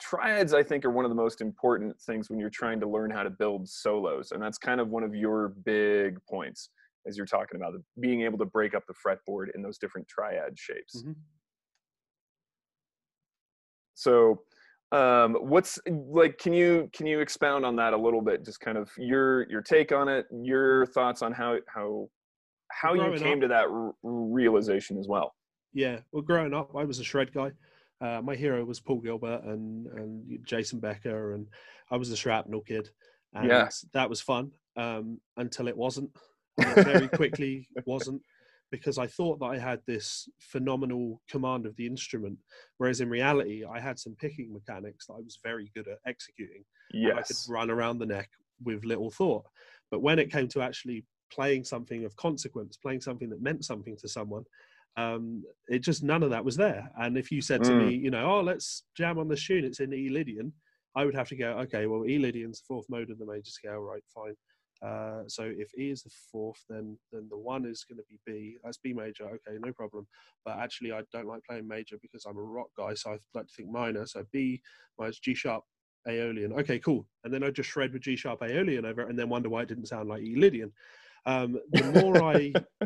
triads, 0.00 0.54
I 0.54 0.62
think, 0.62 0.84
are 0.84 0.90
one 0.90 1.04
of 1.04 1.10
the 1.10 1.14
most 1.16 1.40
important 1.40 2.00
things 2.00 2.28
when 2.28 2.38
you're 2.38 2.50
trying 2.50 2.80
to 2.80 2.88
learn 2.88 3.10
how 3.10 3.22
to 3.22 3.30
build 3.30 3.68
solos, 3.68 4.32
and 4.32 4.42
that's 4.42 4.58
kind 4.58 4.80
of 4.80 4.88
one 4.88 5.04
of 5.04 5.14
your 5.14 5.50
big 5.64 6.18
points 6.28 6.70
as 7.06 7.16
you're 7.16 7.26
talking 7.26 7.56
about 7.60 7.74
being 8.00 8.22
able 8.22 8.38
to 8.38 8.44
break 8.44 8.74
up 8.74 8.82
the 8.88 8.94
fretboard 8.94 9.46
in 9.54 9.62
those 9.62 9.78
different 9.78 10.08
triad 10.08 10.58
shapes. 10.58 11.04
Mhm. 11.04 11.14
So, 14.00 14.42
um, 14.92 15.34
what's 15.40 15.78
like? 15.88 16.38
Can 16.38 16.52
you 16.52 16.88
can 16.92 17.06
you 17.06 17.18
expound 17.20 17.64
on 17.66 17.74
that 17.76 17.92
a 17.92 17.96
little 17.96 18.20
bit? 18.20 18.44
Just 18.44 18.60
kind 18.60 18.78
of 18.78 18.90
your 18.96 19.48
your 19.50 19.62
take 19.62 19.90
on 19.90 20.08
it, 20.08 20.26
your 20.30 20.86
thoughts 20.86 21.22
on 21.22 21.32
how 21.32 21.56
how 21.66 22.08
how 22.70 22.92
you 22.94 23.18
came 23.18 23.38
up- 23.38 23.40
to 23.42 23.48
that 23.48 23.64
r- 23.68 23.94
realization 24.02 24.98
as 24.98 25.08
well. 25.08 25.34
Yeah, 25.72 26.00
well, 26.12 26.22
growing 26.22 26.54
up, 26.54 26.76
I 26.76 26.84
was 26.84 27.00
a 27.00 27.04
shred 27.04 27.32
guy. 27.32 27.50
Uh, 28.00 28.20
my 28.22 28.36
hero 28.36 28.64
was 28.64 28.78
Paul 28.78 29.00
Gilbert 29.00 29.42
and 29.44 29.86
and 29.88 30.38
Jason 30.46 30.78
Becker, 30.78 31.34
and 31.34 31.46
I 31.90 31.96
was 31.96 32.10
a 32.10 32.16
shrapnel 32.16 32.60
kid, 32.60 32.90
and 33.34 33.48
Yeah. 33.48 33.68
that 33.94 34.08
was 34.10 34.20
fun 34.20 34.52
um, 34.76 35.20
until 35.38 35.68
it 35.68 35.76
wasn't. 35.76 36.10
It 36.58 36.84
very 36.84 37.08
quickly 37.20 37.66
wasn't 37.86 38.22
because 38.76 38.98
I 38.98 39.06
thought 39.06 39.38
that 39.40 39.46
I 39.46 39.58
had 39.58 39.80
this 39.86 40.28
phenomenal 40.40 41.20
command 41.28 41.66
of 41.66 41.74
the 41.76 41.86
instrument, 41.86 42.38
whereas 42.78 43.00
in 43.00 43.08
reality, 43.10 43.64
I 43.64 43.78
had 43.80 43.98
some 43.98 44.14
picking 44.16 44.52
mechanics 44.52 45.06
that 45.06 45.14
I 45.14 45.22
was 45.28 45.38
very 45.42 45.70
good 45.74 45.88
at 45.88 45.98
executing. 46.06 46.64
and 47.10 47.18
I 47.18 47.22
could 47.22 47.36
run 47.48 47.70
around 47.70 47.98
the 47.98 48.06
neck 48.06 48.30
with 48.64 48.84
little 48.84 49.10
thought. 49.10 49.44
But 49.90 50.02
when 50.02 50.18
it 50.18 50.32
came 50.32 50.48
to 50.48 50.62
actually 50.62 51.04
playing 51.32 51.64
something 51.64 52.04
of 52.04 52.14
consequence, 52.16 52.76
playing 52.76 53.00
something 53.02 53.28
that 53.30 53.42
meant 53.42 53.64
something 53.64 53.96
to 53.98 54.08
someone, 54.08 54.44
Um, 54.98 55.44
it 55.68 55.80
just 55.80 56.02
none 56.02 56.22
of 56.22 56.30
that 56.30 56.44
was 56.48 56.56
there. 56.56 56.90
And 57.02 57.18
if 57.18 57.30
you 57.30 57.42
said 57.42 57.62
to 57.64 57.72
Mm. 57.72 57.78
me, 57.80 57.88
you 58.04 58.10
know, 58.10 58.24
oh, 58.32 58.40
let's 58.40 58.84
jam 58.96 59.18
on 59.18 59.28
this 59.28 59.46
tune, 59.46 59.64
it's 59.66 59.80
in 59.80 59.92
E 59.92 60.08
Lydian, 60.08 60.54
I 60.94 61.04
would 61.04 61.14
have 61.14 61.28
to 61.28 61.36
go, 61.36 61.50
okay, 61.64 61.86
well, 61.86 62.06
E 62.06 62.16
Lydian's 62.18 62.60
the 62.60 62.66
fourth 62.66 62.88
mode 62.88 63.10
of 63.10 63.18
the 63.18 63.26
major 63.26 63.50
scale, 63.50 63.80
right? 63.92 64.02
Fine. 64.14 64.36
Uh, 64.82 65.22
so 65.26 65.42
if 65.44 65.70
E 65.78 65.90
is 65.90 66.02
the 66.02 66.10
fourth, 66.30 66.62
then 66.68 66.98
then 67.12 67.26
the 67.30 67.38
one 67.38 67.64
is 67.64 67.84
going 67.84 67.98
to 67.98 68.04
be 68.08 68.18
B. 68.26 68.56
That's 68.62 68.78
B 68.78 68.92
major. 68.92 69.24
Okay, 69.24 69.58
no 69.64 69.72
problem. 69.72 70.06
But 70.44 70.58
actually, 70.58 70.92
I 70.92 71.02
don't 71.12 71.26
like 71.26 71.42
playing 71.48 71.66
major 71.68 71.96
because 72.00 72.24
I'm 72.26 72.36
a 72.36 72.42
rock 72.42 72.68
guy, 72.76 72.94
so 72.94 73.12
I 73.12 73.18
like 73.34 73.46
to 73.46 73.54
think 73.56 73.70
minor. 73.70 74.06
So 74.06 74.24
B 74.32 74.60
minus 74.98 75.18
G 75.18 75.34
sharp 75.34 75.64
Aeolian. 76.08 76.52
Okay, 76.52 76.78
cool. 76.78 77.06
And 77.24 77.32
then 77.32 77.42
I 77.42 77.50
just 77.50 77.70
shred 77.70 77.92
with 77.92 78.02
G 78.02 78.16
sharp 78.16 78.42
Aeolian 78.42 78.84
over 78.84 79.02
it, 79.02 79.08
and 79.08 79.18
then 79.18 79.28
wonder 79.28 79.48
why 79.48 79.62
it 79.62 79.68
didn't 79.68 79.86
sound 79.86 80.08
like 80.08 80.22
E 80.22 80.36
Lydian. 80.36 80.72
Um, 81.24 81.58
the 81.72 81.82
more 81.82 82.22
I, 82.22 82.54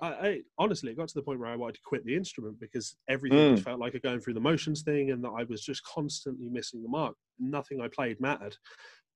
I, 0.00 0.06
I 0.08 0.40
honestly, 0.58 0.92
it 0.92 0.96
got 0.96 1.08
to 1.08 1.14
the 1.14 1.22
point 1.22 1.40
where 1.40 1.48
I 1.48 1.56
wanted 1.56 1.74
to 1.74 1.80
quit 1.84 2.04
the 2.04 2.14
instrument 2.14 2.60
because 2.60 2.96
everything 3.08 3.56
Mm. 3.56 3.58
felt 3.58 3.80
like 3.80 3.94
a 3.94 3.98
going 3.98 4.20
through 4.20 4.34
the 4.34 4.40
motions 4.40 4.82
thing, 4.82 5.10
and 5.10 5.24
that 5.24 5.30
I 5.36 5.42
was 5.44 5.62
just 5.62 5.82
constantly 5.84 6.48
missing 6.48 6.82
the 6.82 6.88
mark. 6.88 7.16
Nothing 7.40 7.80
I 7.80 7.88
played 7.88 8.20
mattered 8.20 8.56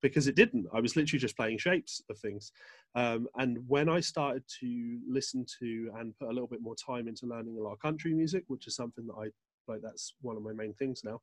because 0.03 0.27
it 0.27 0.37
didn't. 0.37 0.67
I 0.73 0.81
was 0.81 0.97
literally 0.97 1.21
just 1.21 1.37
playing 1.37 1.59
shapes 1.59 2.03
of 2.09 2.19
things. 2.19 2.53
Um, 2.95 3.29
and 3.37 3.59
when 3.67 3.89
I 3.89 4.01
started 4.01 4.43
to 4.61 4.99
listen 5.09 5.45
to 5.61 5.91
and 5.99 6.17
put 6.19 6.29
a 6.29 6.33
little 6.33 6.49
bit 6.49 6.63
more 6.63 6.77
time 6.77 7.09
into 7.09 7.27
learning 7.27 7.57
a 7.59 7.63
lot 7.63 7.73
of 7.73 7.81
country 7.81 8.15
music, 8.15 8.45
which 8.49 8.67
is 8.67 8.77
something 8.77 9.07
that 9.07 9.15
I 9.15 9.29
like, 9.69 9.83
that's 9.83 10.15
one 10.23 10.37
of 10.37 10.43
my 10.43 10.53
main 10.53 10.75
things 10.75 11.03
now. 11.05 11.21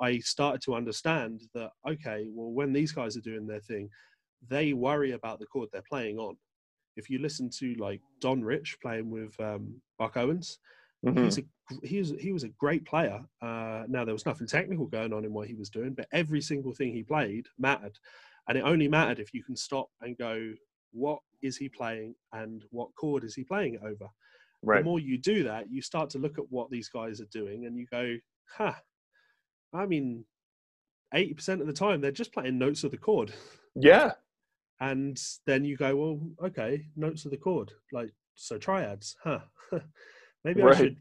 I 0.00 0.18
started 0.18 0.60
to 0.62 0.74
understand 0.74 1.42
that 1.54 1.70
okay, 1.88 2.28
well, 2.32 2.50
when 2.50 2.72
these 2.72 2.92
guys 2.92 3.16
are 3.16 3.20
doing 3.20 3.46
their 3.46 3.60
thing, 3.60 3.88
they 4.48 4.72
worry 4.72 5.12
about 5.12 5.38
the 5.38 5.46
chord 5.46 5.68
they're 5.72 5.82
playing 5.88 6.18
on. 6.18 6.36
If 6.96 7.10
you 7.10 7.18
listen 7.18 7.50
to 7.58 7.74
like 7.74 8.00
Don 8.20 8.42
Rich 8.42 8.78
playing 8.80 9.10
with 9.10 9.38
um, 9.40 9.80
Buck 9.98 10.16
Owens, 10.16 10.58
Mhm. 11.04 11.24
he's 11.24 11.38
a 11.38 11.44
he 11.82 11.98
was 11.98 12.10
he 12.18 12.32
was 12.32 12.44
a 12.44 12.48
great 12.50 12.84
player. 12.84 13.24
Uh, 13.42 13.84
now 13.88 14.04
there 14.04 14.14
was 14.14 14.26
nothing 14.26 14.46
technical 14.46 14.86
going 14.86 15.12
on 15.12 15.24
in 15.24 15.32
what 15.32 15.48
he 15.48 15.54
was 15.54 15.70
doing, 15.70 15.94
but 15.94 16.08
every 16.12 16.40
single 16.40 16.72
thing 16.72 16.92
he 16.92 17.02
played 17.02 17.46
mattered, 17.58 17.98
and 18.48 18.56
it 18.58 18.62
only 18.62 18.88
mattered 18.88 19.18
if 19.18 19.32
you 19.34 19.42
can 19.42 19.56
stop 19.56 19.88
and 20.00 20.16
go, 20.18 20.52
what 20.92 21.20
is 21.42 21.56
he 21.56 21.68
playing 21.68 22.14
and 22.32 22.64
what 22.70 22.94
chord 22.94 23.24
is 23.24 23.34
he 23.34 23.44
playing 23.44 23.74
it 23.74 23.82
over? 23.82 24.08
Right. 24.62 24.78
The 24.78 24.84
more 24.84 24.98
you 25.00 25.18
do 25.18 25.42
that, 25.44 25.70
you 25.70 25.82
start 25.82 26.08
to 26.10 26.18
look 26.18 26.38
at 26.38 26.50
what 26.50 26.70
these 26.70 26.88
guys 26.88 27.20
are 27.20 27.26
doing, 27.26 27.66
and 27.66 27.76
you 27.76 27.86
go, 27.90 28.16
huh. 28.48 28.74
I 29.72 29.86
mean, 29.86 30.24
eighty 31.12 31.34
percent 31.34 31.60
of 31.60 31.66
the 31.66 31.72
time 31.72 32.00
they're 32.00 32.12
just 32.12 32.32
playing 32.32 32.58
notes 32.58 32.84
of 32.84 32.90
the 32.92 32.98
chord, 32.98 33.32
Yeah. 33.74 34.12
and 34.80 35.20
then 35.46 35.64
you 35.64 35.76
go, 35.76 35.96
well, 35.96 36.20
okay, 36.48 36.86
notes 36.96 37.24
of 37.24 37.30
the 37.30 37.36
chord, 37.36 37.72
like 37.92 38.12
so 38.34 38.58
triads, 38.58 39.16
huh? 39.22 39.40
maybe 40.44 40.62
Right. 40.62 40.74
I 40.74 40.78
should, 40.78 40.96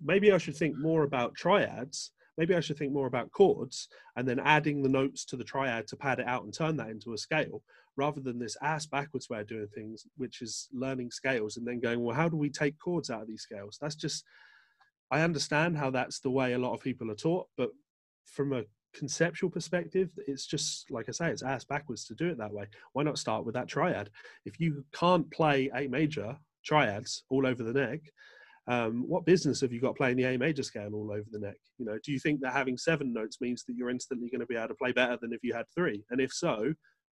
maybe 0.00 0.32
I 0.32 0.38
should 0.38 0.56
think 0.56 0.78
more 0.78 1.02
about 1.02 1.34
triads. 1.34 2.12
Maybe 2.38 2.54
I 2.54 2.60
should 2.60 2.76
think 2.76 2.92
more 2.92 3.06
about 3.06 3.30
chords, 3.30 3.88
and 4.16 4.28
then 4.28 4.38
adding 4.40 4.82
the 4.82 4.90
notes 4.90 5.24
to 5.26 5.36
the 5.36 5.44
triad 5.44 5.86
to 5.86 5.96
pad 5.96 6.18
it 6.18 6.26
out 6.26 6.44
and 6.44 6.52
turn 6.52 6.76
that 6.76 6.90
into 6.90 7.14
a 7.14 7.18
scale, 7.18 7.62
rather 7.96 8.20
than 8.20 8.38
this 8.38 8.58
ass 8.60 8.84
backwards 8.84 9.30
way 9.30 9.40
of 9.40 9.46
doing 9.46 9.68
things, 9.74 10.06
which 10.18 10.42
is 10.42 10.68
learning 10.70 11.10
scales 11.10 11.56
and 11.56 11.66
then 11.66 11.80
going, 11.80 12.02
well, 12.02 12.14
how 12.14 12.28
do 12.28 12.36
we 12.36 12.50
take 12.50 12.78
chords 12.78 13.08
out 13.08 13.22
of 13.22 13.26
these 13.26 13.40
scales? 13.40 13.78
That's 13.80 13.94
just, 13.94 14.22
I 15.10 15.22
understand 15.22 15.78
how 15.78 15.88
that's 15.88 16.20
the 16.20 16.30
way 16.30 16.52
a 16.52 16.58
lot 16.58 16.74
of 16.74 16.82
people 16.82 17.10
are 17.10 17.14
taught, 17.14 17.46
but 17.56 17.70
from 18.26 18.52
a 18.52 18.64
conceptual 18.92 19.48
perspective, 19.48 20.10
it's 20.26 20.46
just 20.46 20.90
like 20.90 21.08
I 21.08 21.12
say, 21.12 21.30
it's 21.30 21.42
ass 21.42 21.64
backwards 21.64 22.04
to 22.06 22.14
do 22.14 22.28
it 22.28 22.36
that 22.36 22.52
way. 22.52 22.66
Why 22.92 23.02
not 23.02 23.18
start 23.18 23.46
with 23.46 23.54
that 23.54 23.68
triad? 23.68 24.10
If 24.44 24.60
you 24.60 24.84
can't 24.92 25.30
play 25.30 25.70
A 25.74 25.86
major 25.86 26.36
triads 26.66 27.24
all 27.30 27.46
over 27.46 27.62
the 27.62 27.72
neck, 27.72 28.00
um, 28.68 29.04
what 29.06 29.24
business 29.24 29.60
have 29.60 29.72
you 29.72 29.80
got 29.80 29.96
playing 29.96 30.16
the 30.16 30.24
A 30.24 30.36
major 30.38 30.62
scale 30.62 30.94
all 30.94 31.12
over 31.12 31.26
the 31.30 31.38
neck? 31.38 31.56
You 31.78 31.86
know, 31.86 31.98
do 32.04 32.12
you 32.12 32.18
think 32.18 32.40
that 32.40 32.52
having 32.52 32.76
seven 32.76 33.12
notes 33.12 33.38
means 33.40 33.64
that 33.64 33.76
you're 33.76 33.90
instantly 33.90 34.28
going 34.28 34.40
to 34.40 34.46
be 34.46 34.56
able 34.56 34.68
to 34.68 34.74
play 34.74 34.92
better 34.92 35.16
than 35.20 35.32
if 35.32 35.40
you 35.44 35.54
had 35.54 35.66
three? 35.74 36.04
And 36.10 36.20
if 36.20 36.32
so, 36.32 36.72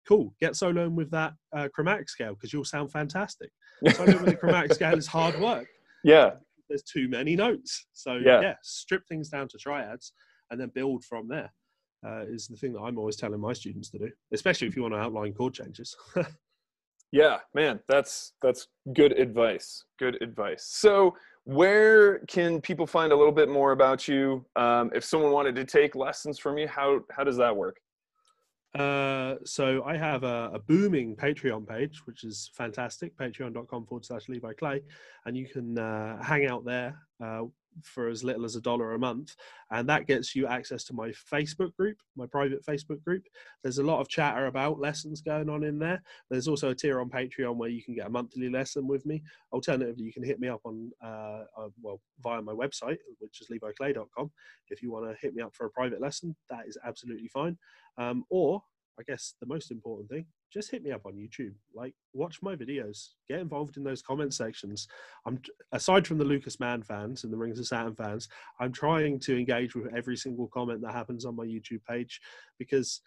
cool, 0.07 0.33
get 0.41 0.53
soloing 0.53 0.95
with 0.95 1.09
that 1.11 1.33
uh, 1.55 1.69
chromatic 1.73 2.09
scale 2.09 2.33
because 2.33 2.51
you'll 2.51 2.65
sound 2.65 2.91
fantastic. 2.91 3.49
Soloing 3.85 4.21
with 4.21 4.31
the 4.31 4.35
chromatic 4.35 4.73
scale 4.73 4.97
is 4.97 5.07
hard 5.07 5.39
work. 5.39 5.67
yeah. 6.03 6.31
There's 6.69 6.83
too 6.83 7.07
many 7.07 7.37
notes. 7.37 7.85
So 7.93 8.15
Yeah. 8.15 8.41
yeah, 8.41 8.55
strip 8.61 9.03
things 9.07 9.29
down 9.29 9.47
to 9.47 9.57
triads 9.57 10.11
and 10.51 10.59
then 10.59 10.69
build 10.75 11.05
from 11.05 11.29
there. 11.29 11.49
Uh, 12.05 12.25
is 12.27 12.47
the 12.47 12.57
thing 12.57 12.73
that 12.73 12.81
I'm 12.81 12.97
always 12.97 13.15
telling 13.15 13.39
my 13.39 13.53
students 13.53 13.89
to 13.91 13.97
do, 13.99 14.09
especially 14.33 14.67
if 14.67 14.75
you 14.75 14.81
want 14.81 14.93
to 14.93 14.99
outline 14.99 15.33
chord 15.33 15.53
changes. 15.53 15.95
Yeah, 17.13 17.37
man, 17.53 17.79
that's 17.87 18.33
that's 18.41 18.67
good 18.93 19.13
advice. 19.13 19.85
Good 19.97 20.21
advice. 20.21 20.65
So, 20.67 21.15
where 21.47 22.19
can 22.27 22.59
people 22.59 22.85
find 22.85 23.13
a 23.13 23.15
little 23.15 23.31
bit 23.31 23.47
more 23.47 23.71
about 23.71 24.05
you? 24.05 24.45
Um, 24.57 24.91
if 24.93 25.05
someone 25.05 25.31
wanted 25.31 25.55
to 25.55 25.63
take 25.63 25.95
lessons 25.95 26.37
from 26.37 26.57
you, 26.57 26.67
how 26.67 26.99
how 27.09 27.23
does 27.23 27.37
that 27.37 27.55
work? 27.55 27.79
Uh, 28.77 29.35
so 29.45 29.81
I 29.85 29.95
have 29.95 30.23
a, 30.23 30.51
a 30.53 30.59
booming 30.59 31.15
Patreon 31.15 31.65
page, 31.65 32.01
which 32.05 32.25
is 32.25 32.51
fantastic. 32.53 33.15
Patreon.com 33.15 33.85
forward 33.85 34.05
slash 34.05 34.27
Levi 34.27 34.51
Clay, 34.59 34.81
and 35.25 35.37
you 35.37 35.47
can 35.47 35.79
uh, 35.79 36.21
hang 36.21 36.47
out 36.47 36.65
there 36.65 36.99
uh, 37.23 37.43
for 37.83 38.07
as 38.07 38.23
little 38.23 38.45
as 38.45 38.55
a 38.55 38.61
dollar 38.61 38.93
a 38.93 38.99
month, 38.99 39.35
and 39.71 39.87
that 39.89 40.07
gets 40.07 40.35
you 40.35 40.47
access 40.47 40.83
to 40.85 40.93
my 40.93 41.09
Facebook 41.09 41.75
group, 41.75 41.97
my 42.15 42.25
private 42.25 42.65
Facebook 42.65 43.03
group. 43.03 43.23
There's 43.63 43.77
a 43.77 43.83
lot 43.83 43.99
of 43.99 44.09
chatter 44.09 44.47
about 44.47 44.79
lessons 44.79 45.21
going 45.21 45.49
on 45.49 45.63
in 45.63 45.79
there. 45.79 46.01
There's 46.29 46.47
also 46.47 46.69
a 46.69 46.75
tier 46.75 46.99
on 46.99 47.09
Patreon 47.09 47.55
where 47.55 47.69
you 47.69 47.83
can 47.83 47.95
get 47.95 48.07
a 48.07 48.09
monthly 48.09 48.49
lesson 48.49 48.87
with 48.87 49.05
me. 49.05 49.23
Alternatively, 49.51 50.03
you 50.03 50.13
can 50.13 50.23
hit 50.23 50.39
me 50.39 50.47
up 50.47 50.61
on 50.63 50.91
uh, 51.03 51.43
uh, 51.57 51.69
well 51.81 52.01
via 52.21 52.41
my 52.41 52.53
website, 52.53 52.97
which 53.19 53.41
is 53.41 53.49
leviclay.com. 53.49 54.31
If 54.69 54.81
you 54.81 54.91
want 54.91 55.09
to 55.09 55.15
hit 55.21 55.35
me 55.35 55.41
up 55.41 55.55
for 55.55 55.65
a 55.65 55.71
private 55.71 56.01
lesson, 56.01 56.35
that 56.49 56.67
is 56.67 56.77
absolutely 56.85 57.29
fine. 57.29 57.57
Um, 57.97 58.25
or 58.29 58.61
I 58.99 59.03
guess 59.03 59.35
the 59.39 59.47
most 59.47 59.71
important 59.71 60.09
thing, 60.09 60.25
just 60.51 60.71
hit 60.71 60.83
me 60.83 60.91
up 60.91 61.05
on 61.05 61.13
YouTube. 61.13 61.53
Like, 61.73 61.93
watch 62.13 62.41
my 62.41 62.55
videos, 62.55 63.09
get 63.27 63.39
involved 63.39 63.77
in 63.77 63.83
those 63.83 64.01
comment 64.01 64.33
sections. 64.33 64.87
I'm 65.25 65.39
aside 65.71 66.07
from 66.07 66.17
the 66.17 66.25
Lucas 66.25 66.59
Mann 66.59 66.81
fans 66.81 67.23
and 67.23 67.33
the 67.33 67.37
Rings 67.37 67.59
of 67.59 67.67
Saturn 67.67 67.95
fans, 67.95 68.29
I'm 68.59 68.71
trying 68.71 69.19
to 69.21 69.37
engage 69.37 69.75
with 69.75 69.93
every 69.93 70.17
single 70.17 70.47
comment 70.47 70.81
that 70.81 70.93
happens 70.93 71.25
on 71.25 71.35
my 71.35 71.45
YouTube 71.45 71.83
page 71.87 72.21
because 72.57 73.01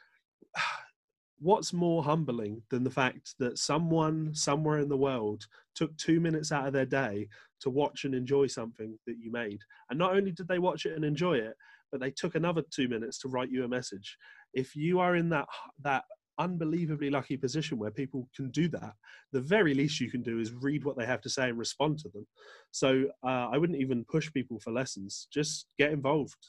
what's 1.38 1.72
more 1.72 2.05
humbling 2.05 2.62
than 2.68 2.85
the 2.85 2.90
fact 2.90 3.35
that 3.38 3.59
someone 3.59 4.35
somewhere 4.35 4.79
in 4.79 4.88
the 4.88 4.96
world 4.96 5.46
took 5.74 5.96
two 5.96 6.20
minutes 6.20 6.53
out 6.53 6.66
of 6.66 6.74
their 6.74 6.85
day 6.85 7.26
to 7.61 7.70
watch 7.70 8.05
and 8.05 8.14
enjoy 8.14 8.46
something 8.46 8.98
that 9.07 9.16
you 9.18 9.33
made? 9.33 9.61
And 9.88 9.98
not 9.98 10.14
only 10.14 10.33
did 10.33 10.48
they 10.48 10.59
watch 10.59 10.85
it 10.85 10.94
and 10.94 11.05
enjoy 11.05 11.38
it, 11.38 11.55
but 11.90 12.00
they 12.00 12.11
took 12.11 12.35
another 12.35 12.62
two 12.70 12.88
minutes 12.88 13.18
to 13.18 13.29
write 13.29 13.50
you 13.50 13.64
a 13.64 13.68
message. 13.68 14.16
If 14.53 14.76
you 14.76 15.00
are 15.00 15.16
in 15.16 15.29
that 15.31 15.46
that 15.83 16.05
unbelievably 16.40 17.11
lucky 17.11 17.37
position 17.37 17.79
where 17.79 17.90
people 17.90 18.29
can 18.35 18.50
do 18.50 18.66
that, 18.68 18.94
the 19.33 19.40
very 19.40 19.74
least 19.74 20.00
you 20.00 20.11
can 20.11 20.22
do 20.22 20.40
is 20.40 20.53
read 20.53 20.85
what 20.85 20.96
they 20.96 21.07
have 21.07 21.20
to 21.20 21.29
say 21.31 21.48
and 21.48 21.59
respond 21.59 21.98
to 22.00 22.09
them. 22.09 22.26
So 22.72 23.05
uh, 23.24 23.48
I 23.53 23.59
wouldn't 23.59 23.81
even 23.81 24.05
push 24.09 24.33
people 24.33 24.59
for 24.59 24.72
lessons. 24.72 25.29
Just 25.33 25.66
get 25.79 25.92
involved. 25.92 26.42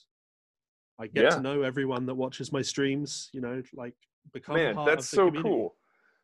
I 1.00 1.08
get 1.08 1.24
Yeah. 1.24 1.36
to 1.36 1.42
know 1.42 1.62
everyone 1.62 2.06
that 2.08 2.16
watches 2.16 2.52
my 2.52 2.62
streams. 2.62 3.30
You 3.34 3.42
know, 3.42 3.62
like 3.74 3.96
become 4.34 4.56
Man, 4.56 4.76
part 4.76 4.88
that's 4.90 5.08
of 5.08 5.12
the 5.12 5.16
so 5.18 5.26
community. 5.28 5.50
cool. 5.50 5.76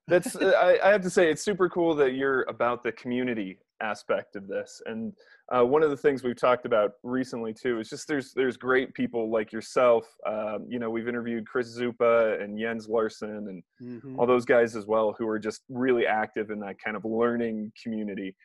That's 0.08 0.36
uh, 0.36 0.52
I, 0.58 0.88
I 0.88 0.92
have 0.92 1.02
to 1.02 1.10
say 1.10 1.30
it's 1.30 1.44
super 1.44 1.68
cool 1.70 1.94
that 1.96 2.14
you're 2.14 2.44
about 2.44 2.84
the 2.84 2.92
community 2.94 3.60
aspect 3.82 4.36
of 4.36 4.48
this. 4.48 4.82
And 4.86 5.14
uh, 5.54 5.64
one 5.66 5.84
of 5.84 5.90
the 5.90 5.98
things 5.98 6.24
we've 6.24 6.40
talked 6.40 6.66
about 6.66 6.94
recently 7.04 7.54
too 7.54 7.80
is 7.80 7.90
just 7.90 8.08
there's 8.08 8.34
there's 8.34 8.58
great 8.58 8.94
people 8.94 9.30
like 9.30 9.52
yourself. 9.52 10.06
Um, 10.26 10.66
you 10.70 10.80
know, 10.80 10.90
we've 10.90 11.08
interviewed 11.08 11.46
Chris 11.46 11.78
Zoupa 11.78 12.42
and 12.42 12.58
Jens 12.58 12.88
Larsen 12.88 13.30
and 13.50 13.64
Mhm. 13.82 14.18
all 14.18 14.26
those 14.26 14.46
guys 14.46 14.76
as 14.76 14.86
well 14.86 15.14
who 15.18 15.28
are 15.28 15.40
just 15.40 15.64
really 15.70 16.08
active 16.08 16.50
in 16.52 16.60
that 16.62 16.76
kind 16.84 16.96
of 16.98 17.04
learning 17.06 17.72
community 17.82 18.36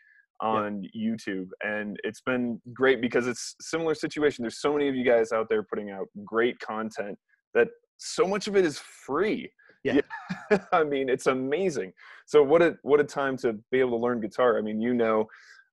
on 0.40 0.84
YouTube. 0.96 1.48
And 1.62 1.96
it's 2.02 2.20
been 2.20 2.60
great 2.74 3.00
because 3.00 3.28
it's 3.28 3.54
similar 3.60 3.94
situation. 3.94 4.42
There's 4.42 4.60
so 4.60 4.72
many 4.72 4.88
of 4.88 4.96
you 4.96 5.04
guys 5.04 5.30
out 5.30 5.48
there 5.48 5.62
putting 5.62 5.90
out 5.90 6.08
great 6.24 6.58
content 6.58 7.16
that 7.54 7.68
so 7.98 8.26
much 8.26 8.48
of 8.48 8.56
it 8.56 8.64
is 8.64 8.78
free. 8.80 9.48
Yeah. 9.84 10.00
I 10.72 10.84
mean, 10.84 11.08
it's 11.08 11.26
amazing. 11.26 11.92
So 12.26 12.42
what 12.42 12.62
a 12.62 12.76
what 12.82 13.00
a 13.00 13.04
time 13.04 13.36
to 13.38 13.54
be 13.70 13.80
able 13.80 13.98
to 13.98 14.04
learn 14.04 14.20
guitar. 14.20 14.58
I 14.58 14.62
mean, 14.62 14.80
you 14.80 14.94
know, 14.94 15.28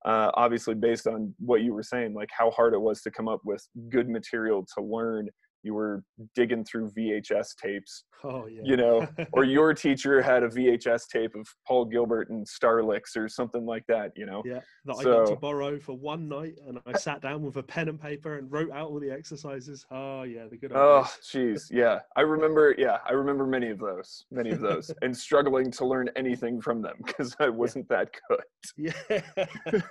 uh, 0.06 0.32
obviously 0.34 0.76
based 0.76 1.08
on 1.08 1.34
what 1.40 1.62
you 1.62 1.74
were 1.74 1.84
saying, 1.84 2.14
like 2.14 2.30
how 2.32 2.52
hard 2.52 2.74
it 2.74 2.80
was 2.80 3.02
to 3.02 3.12
come 3.12 3.28
up 3.28 3.42
with 3.44 3.68
good 3.90 4.10
material 4.10 4.66
to 4.76 4.84
learn. 4.84 5.30
You 5.64 5.74
were 5.74 6.04
digging 6.36 6.64
through 6.64 6.92
VHS 6.92 7.56
tapes 7.62 8.04
Oh 8.24 8.48
yeah. 8.48 8.62
you 8.66 8.76
know, 8.76 9.08
or 9.32 9.44
your 9.46 9.74
teacher 9.74 10.22
had 10.22 10.44
a 10.44 10.50
VHS 10.50 11.08
tape 11.08 11.36
of 11.36 11.48
Paul 11.66 11.86
Gilbert 11.86 12.30
and 12.30 12.46
Starlicks 12.46 13.16
or 13.16 13.30
something 13.30 13.66
like 13.66 13.86
that, 13.88 14.12
you 14.16 14.26
know. 14.26 14.44
Yeah, 14.46 14.60
that 14.86 14.96
I 15.00 15.04
got 15.04 15.28
to 15.28 15.36
borrow 15.38 15.80
for 15.80 15.94
one 15.94 16.28
night, 16.28 16.56
and 16.68 16.80
I 16.86 16.98
sat 16.98 17.22
down 17.22 17.44
with 17.44 17.56
a 17.56 17.64
pen 17.64 17.88
and 17.88 18.00
paper 18.00 18.38
and 18.38 18.52
wrote 18.52 18.72
out 18.72 18.90
all 18.90 19.00
the 19.00 19.12
exercises. 19.12 19.86
Oh 19.90 20.24
yeah, 20.24 20.48
the 20.50 20.58
good 20.58 20.74
old 20.74 20.82
Oh, 20.82 21.12
jeez, 21.24 21.68
yeah. 21.72 22.00
I 22.18 22.22
remember, 22.22 22.76
yeah, 22.78 22.98
I 23.08 23.14
remember 23.14 23.46
many 23.46 23.70
of 23.70 23.80
those, 23.80 24.26
many 24.32 24.50
of 24.50 24.60
those, 24.60 24.92
and 25.02 25.16
struggling 25.16 25.72
to 25.72 25.86
learn 25.86 26.10
anything 26.18 26.60
from 26.60 26.82
them 26.82 26.96
because 27.06 27.36
I 27.40 27.48
wasn't 27.48 27.88
that 27.88 28.10
good. 28.28 28.44
Yeah. 28.76 29.22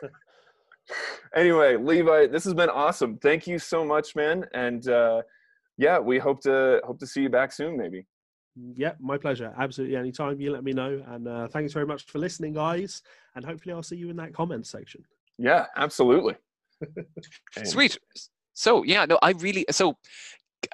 anyway, 1.34 1.76
Levi, 1.76 2.26
this 2.26 2.44
has 2.44 2.54
been 2.54 2.70
awesome. 2.70 3.16
Thank 3.18 3.46
you 3.46 3.58
so 3.58 3.84
much, 3.84 4.14
man. 4.14 4.44
And 4.52 4.86
uh, 4.88 5.22
yeah, 5.79 5.99
we 5.99 6.18
hope 6.18 6.43
to 6.43 6.81
hope 6.85 6.99
to 6.99 7.07
see 7.07 7.22
you 7.22 7.31
back 7.31 7.53
soon, 7.53 7.76
maybe. 7.76 8.05
Yeah, 8.74 8.93
my 8.99 9.16
pleasure. 9.16 9.55
Absolutely. 9.57 9.97
Anytime 9.97 10.41
you 10.41 10.51
let 10.51 10.64
me 10.64 10.72
know. 10.72 11.03
And 11.07 11.29
uh, 11.29 11.47
thanks 11.49 11.72
very 11.72 11.87
much 11.87 12.05
for 12.07 12.18
listening, 12.18 12.53
guys. 12.53 13.03
And 13.37 13.45
hopefully, 13.45 13.72
I'll 13.72 13.85
see 13.85 13.97
you 13.97 14.11
in 14.11 14.16
that 14.16 14.35
comment 14.35 14.66
section. 14.66 15.05
Yeah, 15.39 15.66
absolutely. 15.76 16.35
Sweet. 17.64 17.97
So 18.55 18.83
yeah, 18.83 19.05
no, 19.05 19.20
I 19.22 19.31
really 19.31 19.64
so 19.70 19.87
Your 19.87 19.97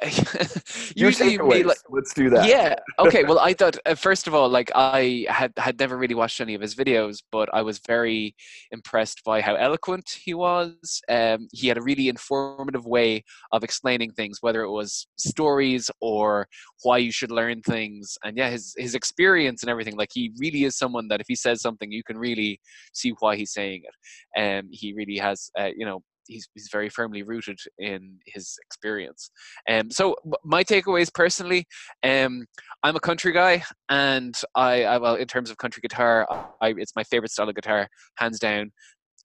usually 0.96 1.38
me, 1.38 1.62
like, 1.62 1.76
Let's 1.88 2.14
do 2.14 2.30
that. 2.30 2.48
yeah. 2.48 2.74
Okay 2.98 3.24
well 3.24 3.38
i 3.38 3.52
thought 3.52 3.76
uh, 3.86 3.94
first 3.94 4.26
of 4.26 4.34
all 4.34 4.48
like 4.48 4.70
i 4.74 5.26
had 5.28 5.52
had 5.56 5.78
never 5.78 5.96
really 5.96 6.14
watched 6.14 6.40
any 6.40 6.54
of 6.54 6.60
his 6.60 6.74
videos 6.74 7.18
but 7.30 7.48
i 7.54 7.62
was 7.62 7.80
very 7.86 8.34
impressed 8.70 9.22
by 9.24 9.40
how 9.40 9.54
eloquent 9.54 10.08
he 10.24 10.34
was. 10.34 11.00
Um, 11.08 11.48
he 11.52 11.68
had 11.68 11.78
a 11.78 11.82
really 11.82 12.08
informative 12.08 12.86
way 12.86 13.24
of 13.52 13.64
explaining 13.64 14.12
things 14.12 14.38
whether 14.40 14.62
it 14.62 14.70
was 14.70 15.06
stories 15.16 15.90
or 16.00 16.46
why 16.82 16.98
you 16.98 17.12
should 17.12 17.30
learn 17.30 17.62
things. 17.62 18.16
And 18.24 18.36
yeah 18.36 18.50
his 18.50 18.74
his 18.76 18.94
experience 18.94 19.62
and 19.62 19.70
everything 19.70 19.96
like 19.96 20.10
he 20.12 20.32
really 20.38 20.64
is 20.64 20.76
someone 20.76 21.08
that 21.08 21.20
if 21.20 21.26
he 21.28 21.36
says 21.36 21.60
something 21.60 21.90
you 21.90 22.02
can 22.04 22.18
really 22.18 22.60
see 22.92 23.12
why 23.20 23.36
he's 23.36 23.52
saying 23.52 23.82
it. 23.88 24.40
Um 24.40 24.68
he 24.70 24.92
really 24.94 25.18
has 25.18 25.50
uh, 25.58 25.70
you 25.76 25.86
know 25.86 26.02
he's, 26.26 26.48
he's 26.54 26.68
very 26.72 26.88
firmly 26.88 27.22
rooted 27.22 27.58
in 27.78 28.18
his 28.26 28.56
experience 28.64 29.30
um, 29.70 29.90
so 29.90 30.14
my 30.44 30.62
takeaways 30.64 31.12
personally 31.12 31.66
um, 32.02 32.46
I'm 32.84 32.96
a 32.96 33.00
country 33.00 33.32
guy, 33.32 33.62
and 33.88 34.34
I, 34.54 34.84
I 34.84 34.98
well, 34.98 35.14
in 35.14 35.26
terms 35.26 35.50
of 35.50 35.56
country 35.56 35.80
guitar, 35.80 36.28
I, 36.60 36.74
it's 36.76 36.94
my 36.94 37.04
favorite 37.04 37.30
style 37.30 37.48
of 37.48 37.54
guitar, 37.54 37.88
hands 38.16 38.38
down. 38.38 38.72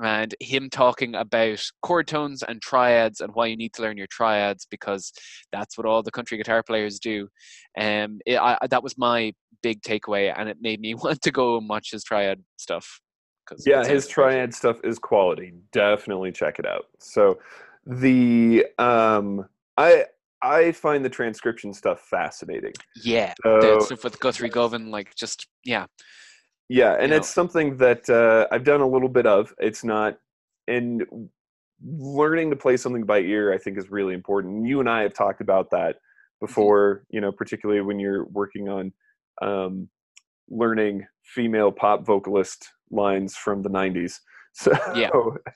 And 0.02 0.34
him 0.40 0.70
talking 0.70 1.14
about 1.16 1.62
chord 1.82 2.08
tones 2.08 2.42
and 2.42 2.62
triads 2.62 3.20
and 3.20 3.36
why 3.36 3.48
you 3.48 3.58
need 3.58 3.74
to 3.74 3.82
learn 3.82 3.98
your 3.98 4.08
triads 4.08 4.66
because 4.72 5.12
that's 5.52 5.78
what 5.78 5.86
all 5.86 6.02
the 6.02 6.10
country 6.10 6.38
guitar 6.38 6.64
players 6.64 7.00
do. 7.00 7.28
Um, 7.78 8.22
it, 8.26 8.40
I, 8.40 8.58
that 8.70 8.82
was 8.82 8.98
my 8.98 9.34
big 9.62 9.82
takeaway, 9.82 10.34
and 10.34 10.48
it 10.48 10.58
made 10.62 10.80
me 10.80 10.94
want 10.96 11.22
to 11.22 11.32
go 11.32 11.58
and 11.58 11.68
watch 11.68 11.92
his 11.92 12.06
triad 12.06 12.42
stuff. 12.56 13.02
'Cause 13.50 13.66
yeah 13.66 13.86
his 13.86 14.08
triad 14.08 14.54
stuff 14.54 14.80
is 14.84 15.00
quality. 15.00 15.54
Definitely 15.72 16.32
check 16.32 16.60
it 16.60 16.66
out. 16.66 16.86
So 17.00 17.40
the 17.86 18.66
um 18.78 19.48
i 19.78 20.06
i 20.42 20.72
find 20.72 21.04
the 21.04 21.10
transcription 21.10 21.74
stuff 21.74 22.02
fascinating. 22.02 22.74
Yeah, 22.96 23.34
the 23.44 23.82
stuff 23.82 24.04
with 24.04 24.20
Guthrie 24.20 24.50
Govan, 24.50 24.92
like 24.92 25.16
just 25.16 25.48
yeah, 25.66 25.88
yeah 26.68 26.94
and 27.00 27.12
you 27.12 27.18
it's 27.18 27.30
something 27.30 27.78
that 27.78 28.10
uh 28.10 28.48
i've 28.52 28.64
done 28.64 28.82
a 28.82 28.88
little 28.88 29.10
bit 29.10 29.26
of. 29.26 29.54
It's 29.60 29.84
not 29.84 30.18
and 30.68 31.06
learning 31.84 32.50
to 32.52 32.56
play 32.56 32.76
something 32.78 33.04
by 33.04 33.20
ear 33.20 33.54
i 33.54 33.58
think 33.58 33.78
is 33.78 33.90
really 33.90 34.14
important. 34.14 34.68
You 34.68 34.80
and 34.80 34.90
i 34.90 35.02
have 35.02 35.14
talked 35.14 35.42
about 35.42 35.72
that 35.72 35.98
before 36.40 37.04
you 37.10 37.20
know 37.22 37.32
particularly 37.32 37.82
when 37.82 38.00
you're 38.00 38.26
working 38.26 38.70
on 38.70 38.94
um 39.42 39.90
learning 40.50 41.06
female 41.24 41.72
pop 41.72 42.06
vocalist 42.06 42.70
lines 42.92 43.36
from 43.36 43.62
the 43.62 43.70
90s 43.70 44.20
so 44.54 44.72
Yeah. 44.96 45.10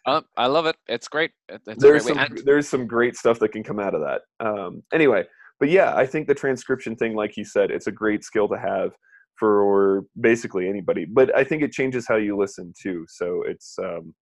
uh, 0.06 0.22
I 0.38 0.48
love 0.48 0.66
it. 0.66 0.76
It's 0.88 1.08
great. 1.08 1.32
It's 1.50 1.82
there's 1.82 2.06
great 2.06 2.16
some 2.16 2.38
there's 2.46 2.70
some 2.70 2.88
great 2.88 3.16
stuff 3.16 3.40
that 3.40 3.52
can 3.52 3.64
come 3.64 3.80
out 3.80 3.96
of 3.96 4.02
that. 4.02 4.22
Um, 4.40 4.84
anyway, 4.94 5.26
but 5.60 5.70
yeah, 5.70 5.96
I 5.96 6.06
think 6.06 6.28
the 6.28 6.36
transcription 6.36 6.96
thing, 6.96 7.16
like 7.16 7.36
you 7.36 7.44
said, 7.44 7.72
it's 7.72 7.88
a 7.88 7.92
great 7.92 8.24
skill 8.24 8.48
to 8.50 8.58
have 8.58 8.92
for 9.40 10.04
basically 10.22 10.70
anybody. 10.70 11.06
But 11.06 11.36
I 11.36 11.44
think 11.44 11.64
it 11.64 11.72
changes 11.72 12.08
how 12.08 12.18
you 12.18 12.38
listen 12.38 12.74
too. 12.80 13.06
So 13.10 13.44
it's 13.48 13.76
um, 13.80 14.14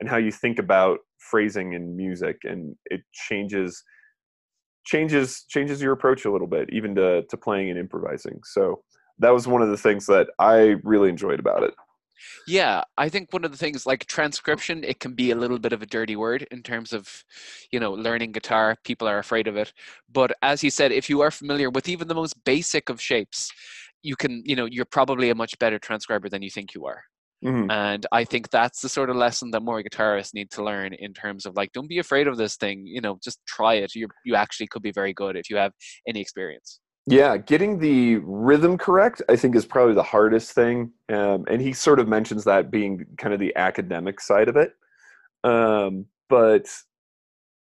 and 0.00 0.08
how 0.08 0.18
you 0.18 0.30
think 0.30 0.58
about 0.58 0.98
phrasing 1.18 1.72
in 1.72 1.96
music, 1.96 2.38
and 2.44 2.76
it 2.86 3.00
changes 3.12 3.82
changes 4.84 5.44
changes 5.48 5.82
your 5.82 5.92
approach 5.92 6.24
a 6.24 6.30
little 6.30 6.46
bit, 6.46 6.68
even 6.72 6.94
to 6.94 7.22
to 7.22 7.36
playing 7.36 7.70
and 7.70 7.78
improvising. 7.78 8.40
So 8.44 8.82
that 9.18 9.30
was 9.30 9.48
one 9.48 9.62
of 9.62 9.70
the 9.70 9.78
things 9.78 10.06
that 10.06 10.28
I 10.38 10.76
really 10.84 11.08
enjoyed 11.08 11.40
about 11.40 11.62
it. 11.64 11.74
Yeah, 12.46 12.82
I 12.96 13.08
think 13.08 13.32
one 13.32 13.44
of 13.44 13.50
the 13.50 13.56
things 13.56 13.86
like 13.86 14.06
transcription, 14.06 14.84
it 14.84 15.00
can 15.00 15.14
be 15.14 15.30
a 15.30 15.34
little 15.36 15.58
bit 15.58 15.72
of 15.72 15.82
a 15.82 15.86
dirty 15.86 16.16
word 16.16 16.46
in 16.50 16.62
terms 16.62 16.92
of, 16.92 17.24
you 17.72 17.80
know, 17.80 17.92
learning 17.92 18.32
guitar. 18.32 18.76
People 18.84 19.08
are 19.08 19.18
afraid 19.18 19.48
of 19.48 19.56
it. 19.56 19.72
But 20.08 20.32
as 20.42 20.60
he 20.60 20.70
said, 20.70 20.92
if 20.92 21.10
you 21.10 21.20
are 21.22 21.30
familiar 21.30 21.70
with 21.70 21.88
even 21.88 22.08
the 22.08 22.14
most 22.14 22.42
basic 22.44 22.88
of 22.88 23.00
shapes, 23.00 23.52
you 24.02 24.16
can, 24.16 24.42
you 24.44 24.56
know, 24.56 24.66
you're 24.66 24.84
probably 24.84 25.30
a 25.30 25.34
much 25.34 25.58
better 25.58 25.78
transcriber 25.78 26.28
than 26.28 26.42
you 26.42 26.50
think 26.50 26.74
you 26.74 26.86
are. 26.86 27.02
Mhm. 27.42 27.70
And 27.70 28.06
I 28.12 28.24
think 28.24 28.50
that's 28.50 28.82
the 28.82 28.88
sort 28.90 29.10
of 29.10 29.16
lesson 29.16 29.50
that 29.52 29.62
more 29.62 29.82
guitarists 29.82 30.34
need 30.34 30.50
to 30.52 30.64
learn 30.64 30.94
in 30.94 31.14
terms 31.14 31.46
of 31.46 31.56
like, 31.56 31.72
don't 31.72 31.88
be 31.88 31.98
afraid 31.98 32.28
of 32.28 32.36
this 32.38 32.56
thing. 32.56 32.86
You 32.86 33.00
know, 33.00 33.18
just 33.24 33.40
try 33.46 33.74
it. 33.76 33.94
You 33.94 34.08
you 34.24 34.36
actually 34.36 34.68
could 34.68 34.82
be 34.82 34.92
very 34.92 35.14
good 35.14 35.36
if 35.36 35.50
you 35.50 35.56
have 35.56 35.72
any 36.08 36.20
experience. 36.20 36.80
Yeah, 37.08 37.36
getting 37.36 37.78
the 37.78 38.16
rhythm 38.16 38.76
correct, 38.78 39.22
I 39.28 39.36
think, 39.36 39.54
is 39.54 39.64
probably 39.64 39.94
the 39.94 40.02
hardest 40.02 40.52
thing. 40.52 40.90
Um, 41.08 41.44
and 41.48 41.62
he 41.62 41.72
sort 41.72 42.00
of 42.00 42.08
mentions 42.08 42.44
that 42.44 42.70
being 42.70 43.06
kind 43.16 43.32
of 43.32 43.38
the 43.38 43.54
academic 43.56 44.20
side 44.20 44.48
of 44.48 44.56
it. 44.56 44.72
Um, 45.44 46.06
but 46.28 46.66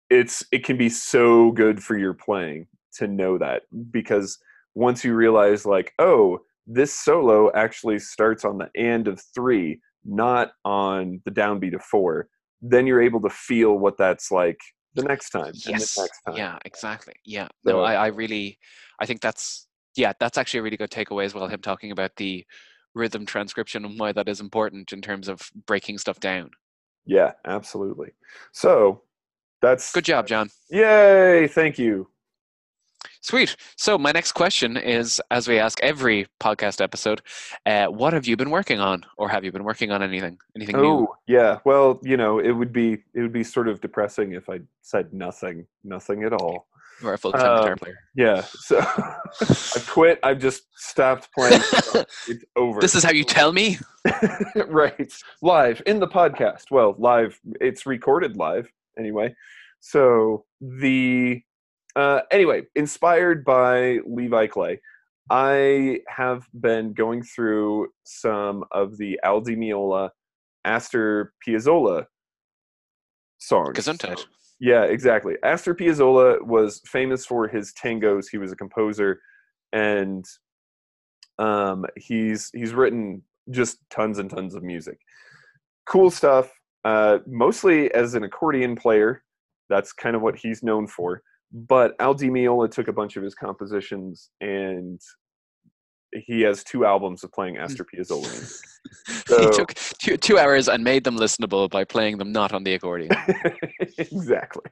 it's 0.09 0.43
it 0.51 0.63
can 0.63 0.77
be 0.77 0.89
so 0.89 1.51
good 1.51 1.83
for 1.83 1.97
your 1.97 2.13
playing 2.13 2.67
to 2.95 3.07
know 3.07 3.37
that 3.37 3.63
because 3.91 4.37
once 4.75 5.03
you 5.03 5.13
realize, 5.13 5.65
like, 5.65 5.93
oh, 5.99 6.39
this 6.67 6.93
solo 6.93 7.51
actually 7.53 7.99
starts 7.99 8.45
on 8.45 8.57
the 8.57 8.69
end 8.75 9.07
of 9.07 9.21
three, 9.35 9.79
not 10.05 10.53
on 10.63 11.21
the 11.25 11.31
downbeat 11.31 11.75
of 11.75 11.83
four, 11.83 12.27
then 12.61 12.87
you're 12.87 13.01
able 13.01 13.21
to 13.21 13.29
feel 13.29 13.77
what 13.77 13.97
that's 13.97 14.31
like 14.31 14.59
the 14.95 15.03
next 15.03 15.29
time 15.31 15.51
Yes. 15.53 15.95
the 15.95 16.01
next 16.01 16.21
time. 16.25 16.37
Yeah, 16.37 16.57
exactly. 16.65 17.13
Yeah. 17.25 17.47
So- 17.65 17.71
No, 17.73 17.81
I, 17.81 17.95
I 17.95 18.07
really, 18.07 18.59
I 18.99 19.05
think 19.05 19.21
that's, 19.21 19.67
yeah, 19.95 20.13
that's 20.19 20.37
actually 20.37 20.59
a 20.59 20.63
really 20.63 20.77
good 20.77 20.91
takeaway 20.91 21.25
as 21.25 21.33
well. 21.33 21.47
Him 21.47 21.61
talking 21.61 21.91
about 21.91 22.15
the 22.17 22.45
rhythm 22.95 23.25
transcription 23.25 23.85
and 23.85 23.99
why 23.99 24.11
that 24.11 24.29
is 24.29 24.39
important 24.39 24.93
in 24.93 25.01
terms 25.01 25.27
of 25.27 25.41
breaking 25.65 25.97
stuff 25.97 26.19
down. 26.19 26.51
Yeah, 27.05 27.31
absolutely. 27.45 28.11
So 28.51 29.01
that's 29.61 29.91
Good 29.91 30.05
job, 30.05 30.27
John. 30.27 30.49
Yay! 30.69 31.47
Thank 31.47 31.77
you. 31.79 32.07
Sweet. 33.23 33.55
So 33.77 33.97
my 33.97 34.11
next 34.11 34.33
question 34.33 34.75
is, 34.75 35.21
as 35.31 35.47
we 35.47 35.57
ask 35.57 35.79
every 35.81 36.27
podcast 36.41 36.81
episode, 36.81 37.21
uh, 37.65 37.85
what 37.87 38.11
have 38.11 38.27
you 38.27 38.35
been 38.35 38.49
working 38.49 38.81
on, 38.81 39.05
or 39.17 39.29
have 39.29 39.45
you 39.45 39.51
been 39.51 39.63
working 39.63 39.91
on 39.91 40.03
anything? 40.03 40.37
Anything 40.57 40.75
new? 40.75 40.87
Oh, 40.87 41.15
yeah. 41.25 41.59
Well, 41.63 42.01
you 42.03 42.17
know, 42.17 42.39
it 42.39 42.51
would 42.51 42.73
be 42.73 42.97
it 43.13 43.21
would 43.21 43.31
be 43.31 43.45
sort 43.45 43.69
of 43.69 43.79
depressing 43.79 44.33
if 44.33 44.49
I 44.49 44.59
said 44.81 45.13
nothing, 45.13 45.65
nothing 45.85 46.23
at 46.23 46.33
all. 46.33 46.67
Or 47.01 47.13
a 47.13 47.17
full-time 47.17 47.41
guitar 47.41 47.71
Um, 47.71 47.77
player? 47.77 47.97
Yeah. 48.13 48.41
So 48.41 48.79
I've 49.41 49.87
quit. 49.89 50.19
I've 50.21 50.39
just 50.39 50.63
stopped 50.75 51.29
playing. 51.33 51.61
it's 52.27 52.43
over. 52.57 52.81
This 52.81 52.93
is 52.93 53.05
how 53.05 53.11
you 53.11 53.23
tell 53.23 53.53
me. 53.53 53.77
right. 54.67 55.13
Live 55.41 55.81
in 55.85 56.01
the 56.01 56.07
podcast. 56.09 56.71
Well, 56.71 56.95
live. 56.97 57.39
It's 57.61 57.85
recorded 57.85 58.35
live 58.35 58.69
anyway. 58.99 59.33
So 59.79 60.43
the 60.59 61.41
uh, 61.95 62.21
anyway, 62.31 62.63
inspired 62.75 63.45
by 63.45 63.99
Levi 64.05 64.47
Clay, 64.47 64.79
I 65.29 65.99
have 66.07 66.47
been 66.59 66.93
going 66.93 67.23
through 67.23 67.89
some 68.03 68.63
of 68.71 68.97
the 68.97 69.19
Al 69.23 69.41
Di 69.41 69.55
Meola, 69.55 70.09
Astor 70.65 71.33
Piazzolla 71.45 72.05
songs. 73.39 73.77
Gesundheit. 73.77 74.25
Yeah, 74.59 74.83
exactly. 74.83 75.35
Astor 75.43 75.75
Piazzolla 75.75 76.41
was 76.41 76.81
famous 76.85 77.25
for 77.25 77.47
his 77.47 77.73
tangos. 77.73 78.25
He 78.31 78.37
was 78.37 78.51
a 78.51 78.55
composer, 78.55 79.19
and 79.71 80.25
um, 81.39 81.85
he's 81.97 82.49
he's 82.53 82.73
written 82.73 83.21
just 83.49 83.77
tons 83.89 84.19
and 84.19 84.29
tons 84.29 84.55
of 84.55 84.63
music. 84.63 84.97
Cool 85.85 86.09
stuff. 86.09 86.51
Uh, 86.85 87.19
mostly 87.27 87.93
as 87.93 88.13
an 88.13 88.23
accordion 88.23 88.75
player. 88.75 89.23
That's 89.69 89.93
kind 89.93 90.15
of 90.15 90.21
what 90.21 90.37
he's 90.37 90.63
known 90.63 90.87
for. 90.87 91.21
But 91.53 91.95
Al 91.99 92.13
Di 92.15 92.29
Meola 92.29 92.69
took 92.69 92.87
a 92.87 92.93
bunch 92.93 93.15
of 93.15 93.23
his 93.23 93.35
compositions, 93.35 94.29
and 94.41 94.99
he 96.25 96.41
has 96.41 96.63
two 96.63 96.85
albums 96.85 97.23
of 97.23 97.31
playing 97.31 97.57
Astor 97.57 97.85
Piazzolla 97.85 98.21
music. 98.31 98.59
So- 99.27 99.39
he 99.41 99.49
took 99.51 99.73
two, 99.73 100.17
two 100.17 100.37
hours 100.39 100.67
and 100.67 100.83
made 100.83 101.03
them 101.03 101.17
listenable 101.17 101.69
by 101.69 101.83
playing 101.83 102.17
them 102.17 102.31
not 102.31 102.53
on 102.53 102.63
the 102.63 102.73
accordion. 102.73 103.11
exactly 103.97 104.63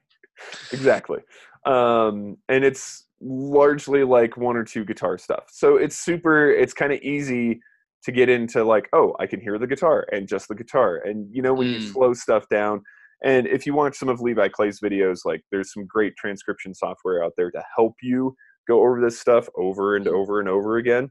exactly 0.72 1.20
um 1.68 2.36
and 2.50 2.64
it's 2.64 3.06
largely 3.22 4.04
like 4.04 4.36
one 4.38 4.58
or 4.58 4.64
two 4.64 4.84
guitar 4.84 5.16
stuff 5.20 5.44
so 5.52 5.78
it's 5.78 5.96
super 5.96 6.50
it's 6.52 6.74
kind 6.74 6.92
of 6.92 7.00
easy 7.02 7.60
to 8.04 8.12
get 8.12 8.28
into 8.28 8.64
like 8.64 8.90
oh 8.94 9.16
i 9.20 9.28
can 9.28 9.40
hear 9.40 9.60
the 9.60 9.68
guitar 9.68 10.08
and 10.12 10.28
just 10.28 10.48
the 10.48 10.56
guitar 10.56 10.96
and 11.06 11.28
you 11.32 11.44
know 11.44 11.54
when 11.54 11.68
you 11.72 11.78
Mm. 11.78 11.92
slow 11.94 12.14
stuff 12.14 12.50
down 12.50 12.82
and 13.24 13.48
if 13.48 13.66
you 13.66 13.74
watch 13.74 13.96
some 13.98 14.10
of 14.10 14.22
levi 14.22 14.48
clay's 14.48 14.80
videos 14.80 15.20
like 15.26 15.42
there's 15.52 15.74
some 15.74 15.86
great 15.86 16.16
transcription 16.18 16.74
software 16.74 17.24
out 17.24 17.34
there 17.38 17.52
to 17.52 17.64
help 17.76 17.94
you 18.02 18.36
go 18.68 18.82
over 18.82 19.02
this 19.02 19.20
stuff 19.20 19.48
over 19.58 19.96
and 19.96 20.08
over 20.08 20.40
and 20.40 20.50
over 20.50 20.78
again 20.78 21.10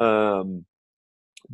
um 0.00 0.64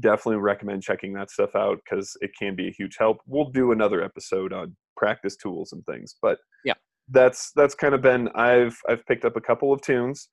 definitely 0.00 0.40
recommend 0.40 0.82
checking 0.82 1.12
that 1.12 1.30
stuff 1.30 1.54
out 1.54 1.78
because 1.84 2.16
it 2.22 2.30
can 2.38 2.54
be 2.56 2.68
a 2.68 2.72
huge 2.72 2.96
help 2.98 3.18
we'll 3.26 3.50
do 3.50 3.72
another 3.72 4.02
episode 4.02 4.52
on 4.52 4.74
practice 4.96 5.36
tools 5.36 5.72
and 5.72 5.84
things. 5.86 6.16
But 6.22 6.38
Yeah. 6.64 6.74
that's 7.08 7.50
that's 7.56 7.74
kind 7.74 7.94
of 7.94 8.02
been 8.02 8.28
I've 8.34 8.78
I've 8.88 9.04
picked 9.06 9.24
up 9.24 9.36
a 9.36 9.40
couple 9.40 9.72
of 9.72 9.80
tunes, 9.82 10.28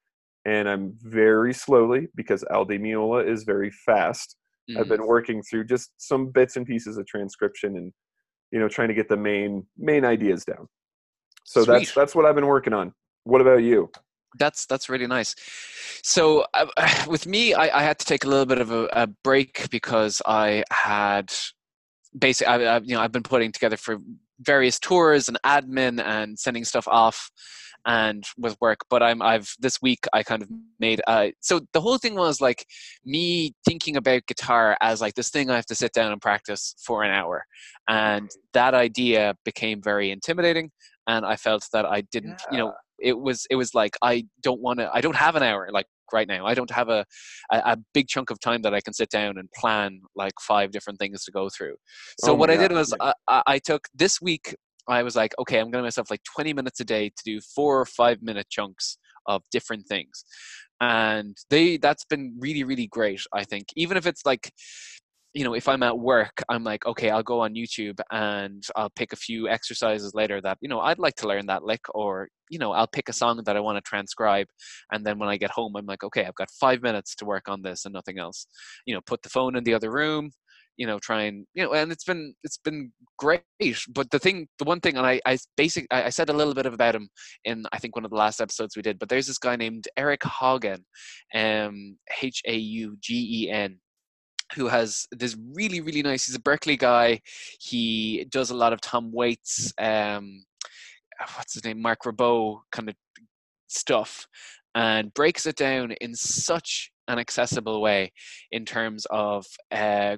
and 0.45 0.69
I'm 0.69 0.93
very 1.01 1.53
slowly 1.53 2.07
because 2.15 2.43
Al 2.51 2.65
Di 2.65 2.77
Meola 2.77 3.27
is 3.27 3.43
very 3.43 3.71
fast. 3.71 4.35
I've 4.77 4.85
Mhm. 4.85 4.89
been 4.89 5.07
working 5.07 5.41
through 5.41 5.65
just 5.65 5.91
some 5.97 6.27
bits 6.31 6.55
and 6.55 6.65
pieces 6.65 6.97
of 6.97 7.07
transcription 7.07 7.77
and 7.77 7.91
you 8.51 8.59
know 8.59 8.67
trying 8.67 8.87
to 8.89 8.93
get 8.93 9.09
the 9.09 9.17
main 9.17 9.65
main 9.77 10.05
ideas 10.05 10.45
down. 10.45 10.67
So 11.45 11.65
that's 11.65 11.93
that's 11.93 12.15
what 12.15 12.25
I've 12.25 12.35
been 12.35 12.47
working 12.47 12.73
on. 12.73 12.93
What 13.23 13.41
about 13.41 13.63
you? 13.63 13.89
That's 14.37 14.65
that's 14.65 14.89
really 14.89 15.07
nice. 15.07 15.35
So 16.03 16.45
uh, 16.53 16.67
with 17.07 17.27
me, 17.27 17.53
I, 17.53 17.79
I 17.79 17.83
had 17.83 17.99
to 17.99 18.05
take 18.05 18.23
a 18.23 18.27
little 18.27 18.45
bit 18.45 18.59
of 18.59 18.71
a, 18.71 18.87
a 18.91 19.07
break 19.07 19.69
because 19.69 20.21
I 20.25 20.63
had 20.71 21.33
basically, 22.17 22.65
I, 22.65 22.75
I, 22.75 22.79
you 22.79 22.95
know, 22.95 23.01
I've 23.01 23.11
been 23.11 23.23
putting 23.23 23.51
together 23.51 23.77
for 23.77 23.97
various 24.39 24.79
tours 24.79 25.27
and 25.27 25.37
admin 25.45 26.03
and 26.03 26.37
sending 26.37 26.63
stuff 26.63 26.87
off 26.87 27.29
and 27.85 28.23
with 28.37 28.57
work. 28.61 28.79
But 28.89 29.03
I'm 29.03 29.21
I've 29.21 29.53
this 29.59 29.81
week 29.81 30.05
I 30.13 30.23
kind 30.23 30.41
of 30.41 30.49
made 30.79 31.01
uh 31.07 31.27
so 31.39 31.61
the 31.73 31.81
whole 31.81 31.97
thing 31.97 32.15
was 32.15 32.41
like 32.41 32.65
me 33.05 33.53
thinking 33.65 33.97
about 33.97 34.27
guitar 34.27 34.77
as 34.81 35.01
like 35.01 35.15
this 35.15 35.29
thing 35.29 35.49
I 35.49 35.55
have 35.55 35.65
to 35.67 35.75
sit 35.75 35.93
down 35.93 36.11
and 36.11 36.21
practice 36.21 36.75
for 36.85 37.03
an 37.03 37.11
hour, 37.11 37.45
and 37.87 38.29
that 38.53 38.73
idea 38.73 39.35
became 39.45 39.81
very 39.81 40.11
intimidating. 40.11 40.71
And 41.07 41.25
I 41.25 41.37
felt 41.37 41.67
that 41.73 41.85
I 41.85 42.01
didn't, 42.01 42.39
you 42.51 42.59
know, 42.59 42.73
it 43.01 43.17
was 43.17 43.45
it 43.49 43.55
was 43.55 43.73
like 43.73 43.97
I 44.01 44.25
don't 44.41 44.61
want 44.61 44.79
to 44.79 44.89
I 44.93 45.01
don't 45.01 45.15
have 45.15 45.35
an 45.35 45.43
hour 45.43 45.69
like 45.71 45.85
right 46.11 46.27
now 46.27 46.45
I 46.45 46.53
don't 46.53 46.71
have 46.71 46.89
a, 46.89 47.05
a 47.51 47.57
a 47.57 47.77
big 47.93 48.07
chunk 48.07 48.29
of 48.29 48.39
time 48.39 48.61
that 48.63 48.73
I 48.73 48.81
can 48.81 48.93
sit 48.93 49.09
down 49.09 49.37
and 49.37 49.49
plan 49.51 50.01
like 50.15 50.33
five 50.41 50.71
different 50.71 50.99
things 50.99 51.23
to 51.25 51.31
go 51.31 51.49
through 51.49 51.75
so 52.19 52.31
Oh 52.33 52.35
what 52.35 52.49
I 52.49 52.57
did 52.57 52.71
was 52.71 52.93
I 52.99 53.13
I 53.27 53.59
took 53.59 53.87
this 53.93 54.21
week 54.21 54.55
I 54.89 55.03
was 55.03 55.15
like 55.15 55.33
okay 55.39 55.59
I'm 55.59 55.71
gonna 55.71 55.83
myself 55.83 56.09
like 56.09 56.23
20 56.23 56.53
minutes 56.53 56.79
a 56.79 56.85
day 56.85 57.09
to 57.09 57.23
do 57.23 57.39
four 57.55 57.79
or 57.79 57.85
five 57.85 58.21
minute 58.21 58.47
chunks 58.49 58.97
of 59.27 59.43
different 59.51 59.87
things 59.87 60.25
and 60.81 61.37
they 61.49 61.77
that's 61.77 62.05
been 62.05 62.35
really 62.39 62.63
really 62.63 62.87
great 62.87 63.21
I 63.33 63.43
think 63.43 63.67
even 63.75 63.97
if 63.97 64.05
it's 64.07 64.25
like 64.25 64.51
you 65.33 65.43
know, 65.43 65.53
if 65.53 65.67
I'm 65.67 65.83
at 65.83 65.97
work, 65.97 66.41
I'm 66.49 66.63
like, 66.63 66.85
okay, 66.87 67.11
I'll 67.11 67.23
go 67.23 67.41
on 67.41 67.53
YouTube 67.53 67.99
and 68.11 68.63
I'll 68.75 68.89
pick 68.89 69.13
a 69.13 69.17
few 69.17 69.47
exercises 69.47 70.15
later 70.15 70.41
that, 70.41 70.57
you 70.59 70.67
know, 70.67 70.79
I'd 70.79 70.97
like 70.97 71.15
to 71.15 71.27
learn 71.27 71.45
that 71.47 71.63
lick, 71.63 71.81
or, 71.93 72.29
you 72.49 72.57
know, 72.57 72.71
I'll 72.71 72.87
pick 72.87 73.09
a 73.09 73.13
song 73.13 73.41
that 73.45 73.55
I 73.55 73.59
want 73.59 73.77
to 73.77 73.87
transcribe. 73.87 74.47
And 74.91 75.05
then 75.05 75.19
when 75.19 75.29
I 75.29 75.37
get 75.37 75.51
home, 75.51 75.75
I'm 75.75 75.85
like, 75.85 76.03
okay, 76.03 76.25
I've 76.25 76.35
got 76.35 76.49
five 76.59 76.81
minutes 76.81 77.15
to 77.17 77.25
work 77.25 77.47
on 77.47 77.61
this 77.61 77.85
and 77.85 77.93
nothing 77.93 78.17
else. 78.17 78.47
You 78.87 78.95
know, 78.95 79.01
put 79.05 79.21
the 79.21 79.29
phone 79.29 79.55
in 79.55 79.63
the 79.63 79.73
other 79.75 79.91
room, 79.91 80.31
you 80.79 80.87
know, 80.87 80.97
try 80.97 81.23
and, 81.23 81.45
you 81.53 81.63
know, 81.63 81.73
and 81.73 81.91
it's 81.91 82.05
been, 82.05 82.33
it's 82.45 82.57
been 82.57 82.91
great. 83.17 83.43
But 83.89 84.09
the 84.11 84.17
thing, 84.17 84.47
the 84.57 84.63
one 84.63 84.79
thing, 84.79 84.95
and 84.95 85.05
I, 85.05 85.19
I 85.25 85.37
basic, 85.57 85.85
I 85.91 86.09
said 86.09 86.29
a 86.29 86.33
little 86.33 86.53
bit 86.53 86.65
about 86.65 86.95
him 86.95 87.09
in, 87.43 87.65
I 87.73 87.79
think 87.79 87.97
one 87.97 88.05
of 88.05 88.11
the 88.11 88.17
last 88.17 88.39
episodes 88.39 88.77
we 88.77 88.81
did, 88.81 88.97
but 88.97 89.09
there's 89.09 89.27
this 89.27 89.37
guy 89.37 89.57
named 89.57 89.89
Eric 89.97 90.21
Haugen, 90.21 90.79
um, 91.35 91.97
H 92.21 92.41
A 92.47 92.55
U 92.55 92.97
G 93.01 93.43
E 93.43 93.51
N 93.51 93.77
who 94.55 94.67
has 94.67 95.05
this 95.11 95.37
really 95.53 95.79
really 95.79 96.01
nice 96.01 96.25
he's 96.25 96.35
a 96.35 96.41
Berklee 96.41 96.79
guy 96.79 97.21
he 97.59 98.25
does 98.31 98.49
a 98.49 98.55
lot 98.55 98.73
of 98.73 98.81
tom 98.81 99.11
waits 99.13 99.71
um 99.79 100.43
what's 101.35 101.53
his 101.53 101.63
name 101.63 101.79
Marc 101.79 101.99
Ribot 102.01 102.61
kind 102.71 102.89
of 102.89 102.95
stuff 103.67 104.25
and 104.73 105.13
breaks 105.13 105.45
it 105.45 105.55
down 105.55 105.91
in 106.01 106.15
such 106.15 106.91
an 107.07 107.19
accessible 107.19 107.81
way 107.81 108.11
in 108.51 108.65
terms 108.65 109.05
of 109.09 109.45
uh, 109.71 110.17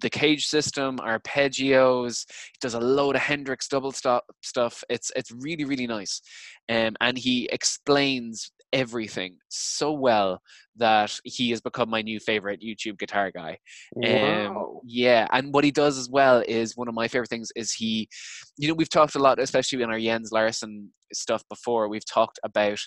the 0.00 0.10
cage 0.10 0.46
system, 0.46 0.98
arpeggios. 0.98 2.26
He 2.28 2.58
does 2.60 2.74
a 2.74 2.80
load 2.80 3.16
of 3.16 3.22
Hendrix 3.22 3.68
double 3.68 3.92
stop 3.92 4.24
stuff. 4.42 4.82
It's 4.88 5.10
it's 5.16 5.30
really 5.30 5.64
really 5.64 5.86
nice, 5.86 6.20
um, 6.68 6.96
and 7.00 7.18
he 7.18 7.48
explains 7.52 8.52
everything 8.72 9.36
so 9.48 9.92
well 9.92 10.40
that 10.76 11.18
he 11.24 11.50
has 11.50 11.60
become 11.60 11.90
my 11.90 12.02
new 12.02 12.20
favorite 12.20 12.60
YouTube 12.62 12.98
guitar 12.98 13.30
guy. 13.30 13.58
Um, 14.04 14.54
Wow. 14.54 14.80
yeah, 14.84 15.26
and 15.32 15.52
what 15.52 15.64
he 15.64 15.70
does 15.70 15.98
as 15.98 16.08
well 16.08 16.42
is 16.46 16.76
one 16.76 16.88
of 16.88 16.94
my 16.94 17.08
favorite 17.08 17.28
things 17.28 17.50
is 17.56 17.72
he, 17.72 18.08
you 18.56 18.68
know, 18.68 18.74
we've 18.74 18.88
talked 18.88 19.16
a 19.16 19.18
lot, 19.18 19.38
especially 19.38 19.82
in 19.82 19.90
our 19.90 19.98
Jens 19.98 20.32
Larsen 20.32 20.90
stuff 21.12 21.42
before. 21.48 21.88
We've 21.88 22.06
talked 22.06 22.38
about 22.44 22.78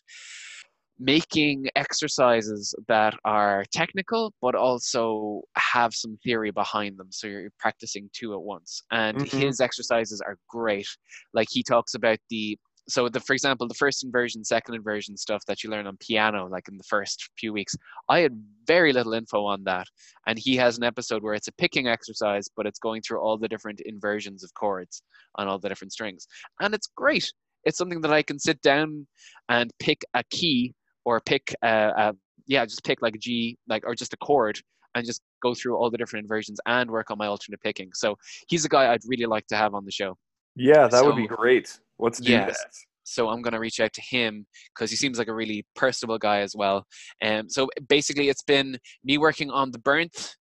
making 1.00 1.68
exercises 1.76 2.74
that 2.88 3.14
are 3.26 3.64
technical 3.72 4.34
but 4.42 4.56
also 4.56 5.42
have 5.56 5.94
some 5.94 6.18
theory 6.24 6.52
behind 6.52 6.98
them 6.98 7.08
so 7.10 7.28
you're 7.28 7.50
practicing 7.60 8.10
two 8.14 8.34
at 8.34 8.42
once. 8.42 8.82
And 8.92 9.18
Mhm. 9.18 9.42
his 9.42 9.60
exercises 9.60 10.22
are 10.22 10.38
great. 10.48 10.88
Like 11.34 11.48
he 11.50 11.64
talks 11.64 11.96
about 11.96 12.20
the 12.30 12.58
so 12.90 13.08
the 13.08 13.20
for 13.22 13.34
example 13.34 13.66
the 13.66 13.74
first 13.74 14.04
inversion 14.04 14.44
second 14.44 14.76
inversion 14.76 15.16
stuff 15.16 15.42
that 15.48 15.64
you 15.64 15.70
learn 15.70 15.88
on 15.88 15.96
piano 15.98 16.48
like 16.48 16.68
in 16.68 16.76
the 16.78 16.84
first 16.84 17.30
few 17.40 17.54
weeks. 17.54 17.76
I 18.10 18.20
had 18.20 18.34
very 18.68 18.92
little 18.92 19.14
info 19.14 19.46
on 19.46 19.64
that. 19.64 19.88
And 20.28 20.38
he 20.38 20.58
has 20.58 20.78
an 20.78 20.84
episode 20.84 21.24
where 21.24 21.34
it's 21.34 21.48
a 21.48 21.54
picking 21.54 21.88
exercise 21.88 22.48
but 22.56 22.68
it's 22.68 22.80
going 22.80 23.02
through 23.02 23.20
all 23.22 23.38
the 23.38 23.48
different 23.48 23.82
inversions 23.82 24.44
of 24.44 24.54
chords 24.54 25.02
on 25.36 25.48
all 25.48 25.60
the 25.60 25.70
different 25.70 25.94
strings. 25.94 26.28
And 26.60 26.74
it's 26.76 26.88
great. 26.88 27.32
It's 27.64 27.78
something 27.78 28.02
that 28.02 28.12
i 28.14 28.22
can 28.22 28.38
sit 28.38 28.62
down 28.62 29.08
and 29.50 29.72
pick 29.80 30.04
a 30.14 30.24
key 30.30 30.76
or 31.06 31.20
pick 31.22 31.54
a, 31.64 32.14
yeah 32.48 32.66
just 32.66 32.84
pick 32.84 33.02
like 33.02 33.16
a 33.16 33.20
g 33.20 33.58
like 33.68 33.84
or 33.86 33.96
just 33.96 34.14
a 34.14 34.18
chord 34.18 34.60
and 34.96 35.06
just 35.06 35.22
go 35.42 35.54
through 35.54 35.76
all 35.76 35.90
the 35.90 35.98
different 35.98 36.24
inversions 36.24 36.60
and 36.66 36.90
work 36.90 37.10
on 37.10 37.18
my 37.18 37.28
alternate 37.28 37.62
picking 37.62 37.90
so 37.94 38.16
he's 38.48 38.66
a 38.66 38.70
guy 38.70 38.92
i'd 38.92 39.02
really 39.08 39.26
like 39.26 39.48
to 39.48 39.56
have 39.56 39.74
on 39.74 39.86
the 39.86 39.92
show 39.92 40.16
Yeah, 40.56 40.88
that 40.88 41.04
would 41.06 41.16
be 41.16 41.28
great. 41.28 41.80
Let's 42.00 42.20
do 42.20 42.32
Yes. 42.32 42.58
that. 42.60 42.72
so 43.04 43.30
I'm 43.30 43.42
going 43.42 43.54
to 43.54 43.60
reach 43.60 43.80
out 43.80 43.94
to 43.94 44.02
him 44.02 44.46
because 44.74 44.90
he 44.90 44.96
seems 44.96 45.18
like 45.18 45.28
a 45.28 45.34
really 45.34 45.66
personable 45.76 46.18
guy 46.18 46.40
as 46.40 46.56
well. 46.56 46.86
Um, 47.22 47.50
so 47.50 47.70
basically, 47.90 48.30
it's 48.30 48.44
been 48.44 48.78
me 49.04 49.18
working 49.18 49.50
on 49.50 49.72
the 49.72 49.80
burnt 49.80 50.36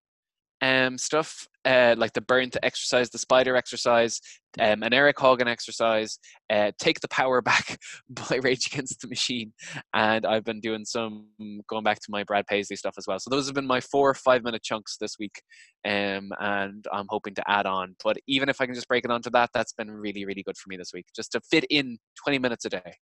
um, 0.63 0.97
stuff, 0.97 1.47
uh, 1.65 1.95
like 1.99 2.13
the 2.13 2.21
burn 2.21 2.43
burnt 2.43 2.57
exercise, 2.63 3.11
the 3.11 3.19
spider 3.19 3.57
exercise, 3.57 4.21
um, 4.61 4.83
an 4.83 4.93
Eric 4.93 5.17
Haugen 5.17 5.47
exercise, 5.49 6.19
uh, 6.51 6.71
take 6.79 7.01
the 7.01 7.09
power 7.09 7.43
back 7.43 7.79
by 8.09 8.37
Rage 8.37 8.69
Against 8.69 9.01
the 9.01 9.09
Machine, 9.09 9.53
and 9.93 10.25
I've 10.25 10.45
been 10.45 10.61
doing 10.61 10.85
some 10.85 11.27
going 11.69 11.85
back 11.85 11.99
to 11.99 12.11
my 12.11 12.23
Brad 12.25 12.47
Paisley 12.47 12.77
stuff 12.77 12.95
as 12.97 13.07
well. 13.07 13.19
So 13.19 13.29
those 13.29 13.47
have 13.47 13.55
been 13.55 13.67
my 13.67 13.81
four 13.81 14.11
or 14.11 14.15
five 14.15 14.45
minute 14.45 14.63
chunks 14.63 14.97
this 14.99 15.17
week, 15.19 15.43
um, 15.85 16.31
and 16.41 16.87
I'm 16.93 17.07
hoping 17.09 17.35
to 17.35 17.51
add 17.51 17.67
on. 17.67 17.97
But 18.03 18.17
even 18.29 18.49
if 18.49 18.61
I 18.61 18.67
can 18.67 18.75
just 18.75 18.89
break 18.89 19.05
it 19.05 19.11
onto 19.11 19.31
that, 19.31 19.51
that's 19.53 19.73
been 19.73 19.91
really 19.91 20.25
really 20.25 20.43
good 20.43 20.57
for 20.57 20.69
me 20.69 20.77
this 20.77 20.93
week, 20.95 21.07
just 21.15 21.33
to 21.33 21.41
fit 21.41 21.65
in 21.71 21.99
20 22.25 22.39
minutes 22.39 22.65
a 22.65 22.71
day. 22.71 22.95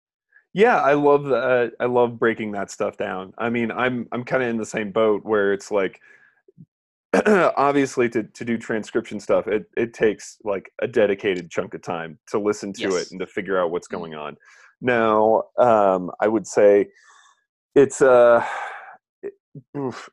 Yeah, 0.53 0.81
I 0.81 0.95
love 0.95 1.25
the, 1.25 1.71
I 1.79 1.85
love 1.85 2.19
breaking 2.19 2.53
that 2.53 2.73
stuff 2.73 2.97
down. 2.97 3.33
I 3.39 3.51
mean, 3.51 3.71
I'm 3.71 4.09
I'm 4.13 4.25
kind 4.25 4.43
of 4.43 4.49
in 4.49 4.57
the 4.57 4.67
same 4.67 4.91
boat 4.91 5.25
where 5.25 5.53
it's 5.53 5.71
like 5.71 6.01
obviously 7.57 8.09
to 8.09 8.23
to 8.23 8.45
do 8.45 8.57
transcription 8.57 9.19
stuff, 9.19 9.49
it 9.49 9.67
it 9.77 9.93
takes 9.95 10.39
like 10.45 10.71
a 10.81 10.87
dedicated 10.87 11.51
chunk 11.51 11.75
of 11.75 11.83
time 11.83 12.19
to 12.29 12.39
listen 12.39 12.73
to 12.75 12.83
Yes. 12.83 13.07
it 13.07 13.11
and 13.11 13.21
to 13.21 13.27
figure 13.27 13.59
out 13.61 13.71
what's 13.71 13.89
Mm. 13.89 13.93
going 13.93 14.15
on. 14.15 14.37
Now, 14.81 15.43
um, 15.59 16.11
I 16.21 16.29
would 16.29 16.47
say 16.47 16.89
it's 17.75 18.01
uh 18.01 18.45
it- 19.23 19.35
oof. 19.77 20.09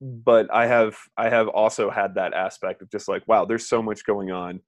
but 0.00 0.52
I 0.52 0.66
have 0.66 0.96
I 1.16 1.28
have 1.28 1.48
also 1.48 1.90
had 1.90 2.14
that 2.14 2.32
aspect 2.34 2.80
of 2.82 2.90
just 2.90 3.08
like 3.08 3.26
wow, 3.28 3.44
there's 3.44 3.68
so 3.68 3.82
much 3.82 4.04
going 4.04 4.30
on. 4.30 4.60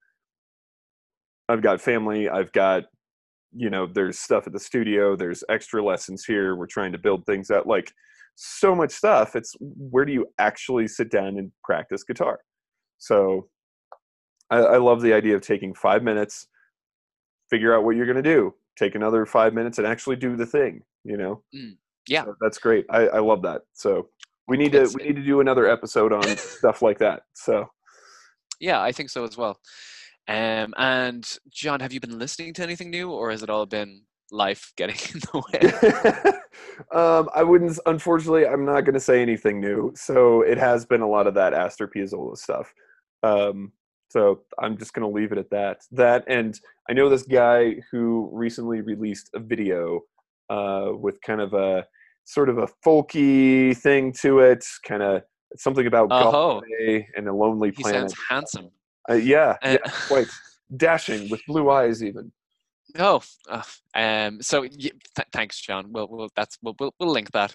I've 1.48 1.62
got 1.62 1.80
family, 1.80 2.28
I've 2.28 2.52
got 2.52 2.84
you 3.52 3.68
know, 3.70 3.86
there's 3.86 4.18
stuff 4.18 4.46
at 4.46 4.52
the 4.52 4.60
studio, 4.60 5.16
there's 5.16 5.42
extra 5.48 5.82
lessons 5.82 6.24
here, 6.24 6.54
we're 6.54 6.66
trying 6.66 6.92
to 6.92 6.98
build 6.98 7.26
things 7.26 7.50
out 7.50 7.66
like 7.66 7.92
so 8.34 8.74
much 8.74 8.90
stuff. 8.90 9.36
It's 9.36 9.54
where 9.60 10.04
do 10.04 10.12
you 10.12 10.26
actually 10.38 10.88
sit 10.88 11.10
down 11.10 11.38
and 11.38 11.52
practice 11.64 12.04
guitar? 12.04 12.40
So 12.98 13.48
I, 14.50 14.58
I 14.58 14.76
love 14.78 15.02
the 15.02 15.12
idea 15.12 15.34
of 15.36 15.42
taking 15.42 15.74
five 15.74 16.02
minutes, 16.02 16.48
figure 17.48 17.74
out 17.74 17.84
what 17.84 17.96
you're 17.96 18.06
gonna 18.06 18.22
do, 18.22 18.54
take 18.78 18.94
another 18.94 19.26
five 19.26 19.54
minutes 19.54 19.78
and 19.78 19.86
actually 19.86 20.16
do 20.16 20.36
the 20.36 20.46
thing, 20.46 20.82
you 21.04 21.16
know? 21.16 21.42
Yeah. 22.08 22.24
So 22.24 22.34
that's 22.40 22.58
great. 22.58 22.86
I, 22.90 23.06
I 23.08 23.18
love 23.20 23.42
that. 23.42 23.62
So 23.72 24.08
we 24.48 24.56
need 24.56 24.72
to 24.72 24.90
we 24.98 25.04
need 25.04 25.16
to 25.16 25.22
do 25.22 25.40
another 25.40 25.68
episode 25.68 26.12
on 26.12 26.22
stuff 26.36 26.82
like 26.82 26.98
that. 26.98 27.22
So 27.34 27.66
Yeah, 28.58 28.82
I 28.82 28.92
think 28.92 29.10
so 29.10 29.24
as 29.24 29.36
well. 29.36 29.58
Um, 30.28 30.74
and 30.76 31.26
John, 31.50 31.80
have 31.80 31.92
you 31.92 32.00
been 32.00 32.18
listening 32.18 32.54
to 32.54 32.62
anything 32.62 32.90
new, 32.90 33.10
or 33.10 33.30
has 33.30 33.42
it 33.42 33.50
all 33.50 33.66
been 33.66 34.02
life 34.32 34.72
getting 34.76 34.96
in 35.14 35.20
the 35.20 36.32
way? 36.92 36.98
um, 36.98 37.28
I 37.34 37.42
wouldn't. 37.42 37.78
Unfortunately, 37.86 38.46
I'm 38.46 38.64
not 38.64 38.82
going 38.82 38.94
to 38.94 39.00
say 39.00 39.22
anything 39.22 39.60
new. 39.60 39.92
So 39.96 40.42
it 40.42 40.58
has 40.58 40.84
been 40.86 41.00
a 41.00 41.08
lot 41.08 41.26
of 41.26 41.34
that 41.34 41.54
Astor 41.54 41.88
Piazzolla 41.88 42.36
stuff. 42.36 42.72
Um, 43.22 43.72
so 44.08 44.40
I'm 44.58 44.76
just 44.76 44.92
going 44.94 45.08
to 45.08 45.14
leave 45.14 45.32
it 45.32 45.38
at 45.38 45.50
that. 45.50 45.78
That 45.92 46.24
and 46.28 46.58
I 46.88 46.92
know 46.92 47.08
this 47.08 47.22
guy 47.22 47.76
who 47.92 48.28
recently 48.32 48.80
released 48.80 49.30
a 49.34 49.40
video 49.40 50.00
uh, 50.48 50.90
with 50.98 51.20
kind 51.22 51.40
of 51.40 51.54
a 51.54 51.86
sort 52.24 52.48
of 52.48 52.58
a 52.58 52.68
folky 52.84 53.76
thing 53.76 54.12
to 54.20 54.40
it, 54.40 54.64
kind 54.84 55.02
of 55.02 55.22
something 55.56 55.86
about 55.86 56.08
Oh. 56.10 56.30
Galway 56.60 57.08
and 57.16 57.28
a 57.28 57.32
lonely 57.32 57.70
planet. 57.72 57.94
he 57.94 58.00
sounds 58.00 58.14
handsome. 58.28 58.70
Uh, 59.08 59.14
yeah, 59.14 59.56
Uh, 59.62 59.76
yeah, 59.84 59.92
quite. 60.08 60.26
dashing 60.76 61.28
with 61.30 61.40
blue 61.48 61.68
eyes, 61.70 62.00
even. 62.02 62.30
Oh, 62.98 63.22
uh, 63.48 63.62
um, 63.94 64.42
so 64.42 64.66
th- 64.66 64.92
thanks, 65.32 65.60
John. 65.60 65.92
We'll, 65.92 66.08
we'll 66.08 66.28
that's 66.36 66.58
we'll, 66.62 66.74
we'll, 66.78 66.94
we'll 66.98 67.10
link 67.10 67.30
that. 67.32 67.54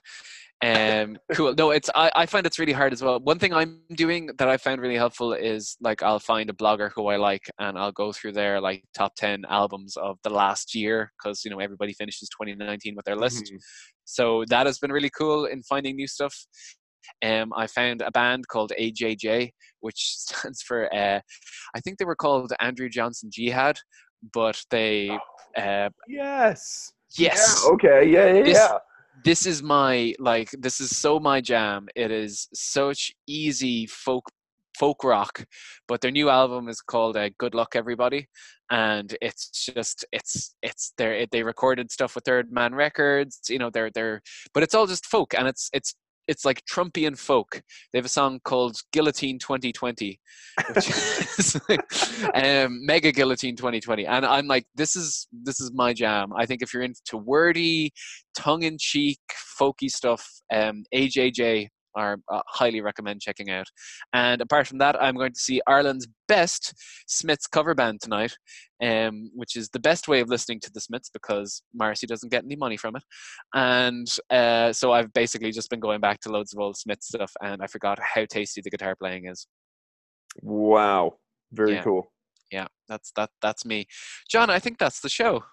Um, 0.63 1.17
cool. 1.33 1.53
No, 1.53 1.71
it's 1.71 1.89
I, 1.93 2.11
I 2.15 2.25
find 2.25 2.45
it's 2.45 2.59
really 2.59 2.73
hard 2.73 2.93
as 2.93 3.03
well. 3.03 3.19
One 3.19 3.39
thing 3.39 3.53
I'm 3.53 3.81
doing 3.95 4.29
that 4.37 4.47
I 4.47 4.57
found 4.57 4.81
really 4.81 4.95
helpful 4.95 5.33
is 5.33 5.77
like 5.81 6.01
I'll 6.01 6.19
find 6.19 6.49
a 6.49 6.53
blogger 6.53 6.91
who 6.95 7.07
I 7.07 7.17
like 7.17 7.49
and 7.59 7.77
I'll 7.77 7.91
go 7.91 8.11
through 8.11 8.33
their 8.33 8.61
like 8.61 8.83
top 8.95 9.15
ten 9.15 9.43
albums 9.49 9.97
of 9.97 10.17
the 10.23 10.29
last 10.29 10.73
year 10.73 11.11
because 11.17 11.43
you 11.43 11.51
know 11.51 11.59
everybody 11.59 11.93
finishes 11.93 12.29
2019 12.29 12.95
with 12.95 13.05
their 13.05 13.17
list. 13.17 13.45
Mhm. 13.45 13.57
So 14.05 14.45
that 14.49 14.65
has 14.65 14.79
been 14.79 14.91
really 14.91 15.11
cool 15.15 15.45
in 15.45 15.61
finding 15.63 15.95
new 15.95 16.07
stuff. 16.07 16.35
Um, 17.23 17.53
I 17.55 17.67
found 17.67 18.01
a 18.01 18.11
band 18.11 18.47
called 18.47 18.71
AJJ, 18.79 19.51
which 19.81 19.97
stands 20.17 20.61
for 20.61 20.93
uh, 20.93 21.19
I 21.75 21.79
think 21.81 21.97
they 21.97 22.05
were 22.05 22.15
called 22.15 22.53
Andrew 22.59 22.89
Johnson 22.89 23.29
Jihad, 23.31 23.77
but 24.33 24.61
they 24.69 25.09
uh, 25.57 25.89
Yes. 26.07 26.93
yes 27.17 27.63
Yeah, 27.65 27.71
okay. 27.73 28.09
Yeah. 28.09 28.25
Yeah. 28.27 28.43
This- 28.43 28.57
yeah. 28.57 28.77
this 29.23 29.45
is 29.45 29.63
my 29.63 30.13
like 30.19 30.49
this 30.59 30.81
is 30.81 30.97
so 30.97 31.19
my 31.19 31.41
jam 31.41 31.87
it 31.95 32.11
is 32.11 32.47
such 32.53 33.13
easy 33.27 33.87
folk 33.87 34.25
folk 34.77 35.03
rock 35.05 35.45
but 35.87 36.01
their 36.01 36.11
new 36.11 36.29
album 36.29 36.67
is 36.67 36.81
called 36.81 37.15
uh, 37.15 37.29
good 37.37 37.55
luck 37.55 37.75
everybody 37.75 38.27
and 38.71 39.15
it's 39.21 39.49
just 39.49 40.03
it's 40.11 40.55
it's 40.61 40.93
they 40.97 41.25
they 41.31 41.43
recorded 41.43 41.91
stuff 41.91 42.13
with 42.13 42.25
third 42.25 42.51
man 42.51 42.75
records 42.75 43.39
you 43.49 43.57
know 43.57 43.69
they're 43.69 43.89
they're 43.91 44.21
but 44.53 44.63
it's 44.63 44.75
all 44.75 44.85
just 44.85 45.05
folk 45.05 45.33
and 45.37 45.47
it's 45.47 45.69
it's 45.71 45.95
it's 46.27 46.45
like 46.45 46.63
Trumpian 46.65 47.17
folk. 47.17 47.61
They 47.91 47.99
have 47.99 48.05
a 48.05 48.09
song 48.09 48.39
called 48.43 48.77
Guillotine 48.91 49.39
2020, 49.39 50.19
which 50.73 50.89
is 50.89 51.59
um, 52.33 52.85
Mega 52.85 53.11
Guillotine 53.11 53.55
2020, 53.55 54.05
and 54.05 54.25
I'm 54.25 54.47
like, 54.47 54.65
this 54.75 54.95
is 54.95 55.27
this 55.31 55.59
is 55.59 55.71
my 55.73 55.93
jam. 55.93 56.31
I 56.37 56.45
think 56.45 56.61
if 56.61 56.73
you're 56.73 56.83
into 56.83 57.17
wordy, 57.17 57.91
tongue-in-cheek, 58.37 59.19
folky 59.59 59.89
stuff, 59.89 60.27
um, 60.53 60.83
AJJ 60.93 61.69
are 61.95 62.17
uh, 62.31 62.41
highly 62.47 62.81
recommend 62.81 63.21
checking 63.21 63.49
out. 63.49 63.67
And 64.13 64.41
apart 64.41 64.67
from 64.67 64.77
that, 64.79 65.01
I'm 65.01 65.15
going 65.15 65.33
to 65.33 65.39
see 65.39 65.61
Ireland's 65.67 66.07
best 66.27 66.73
Smiths 67.07 67.47
cover 67.47 67.73
band 67.75 68.01
tonight, 68.01 68.35
um, 68.81 69.29
which 69.33 69.55
is 69.55 69.69
the 69.69 69.79
best 69.79 70.07
way 70.07 70.19
of 70.19 70.29
listening 70.29 70.59
to 70.61 70.71
the 70.71 70.81
Smiths 70.81 71.09
because 71.09 71.61
Morrissey 71.73 72.07
doesn't 72.07 72.31
get 72.31 72.43
any 72.43 72.55
money 72.55 72.77
from 72.77 72.95
it. 72.95 73.03
And 73.53 74.07
uh, 74.29 74.73
so 74.73 74.91
I've 74.91 75.13
basically 75.13 75.51
just 75.51 75.69
been 75.69 75.79
going 75.79 76.01
back 76.01 76.19
to 76.21 76.29
loads 76.29 76.53
of 76.53 76.59
old 76.59 76.77
Smith 76.77 77.01
stuff, 77.01 77.31
and 77.43 77.61
I 77.61 77.67
forgot 77.67 77.99
how 77.99 78.25
tasty 78.25 78.61
the 78.61 78.69
guitar 78.69 78.95
playing 78.95 79.27
is. 79.27 79.47
Wow. 80.41 81.17
Very 81.51 81.73
Yeah. 81.73 81.83
cool. 81.83 82.11
Yeah, 82.51 82.67
that's 82.87 83.11
that. 83.15 83.31
That's 83.41 83.65
me, 83.65 83.87
John. 84.29 84.49
I 84.49 84.59
think 84.59 84.77
that's 84.77 84.99
the 84.99 85.09
show. 85.09 85.43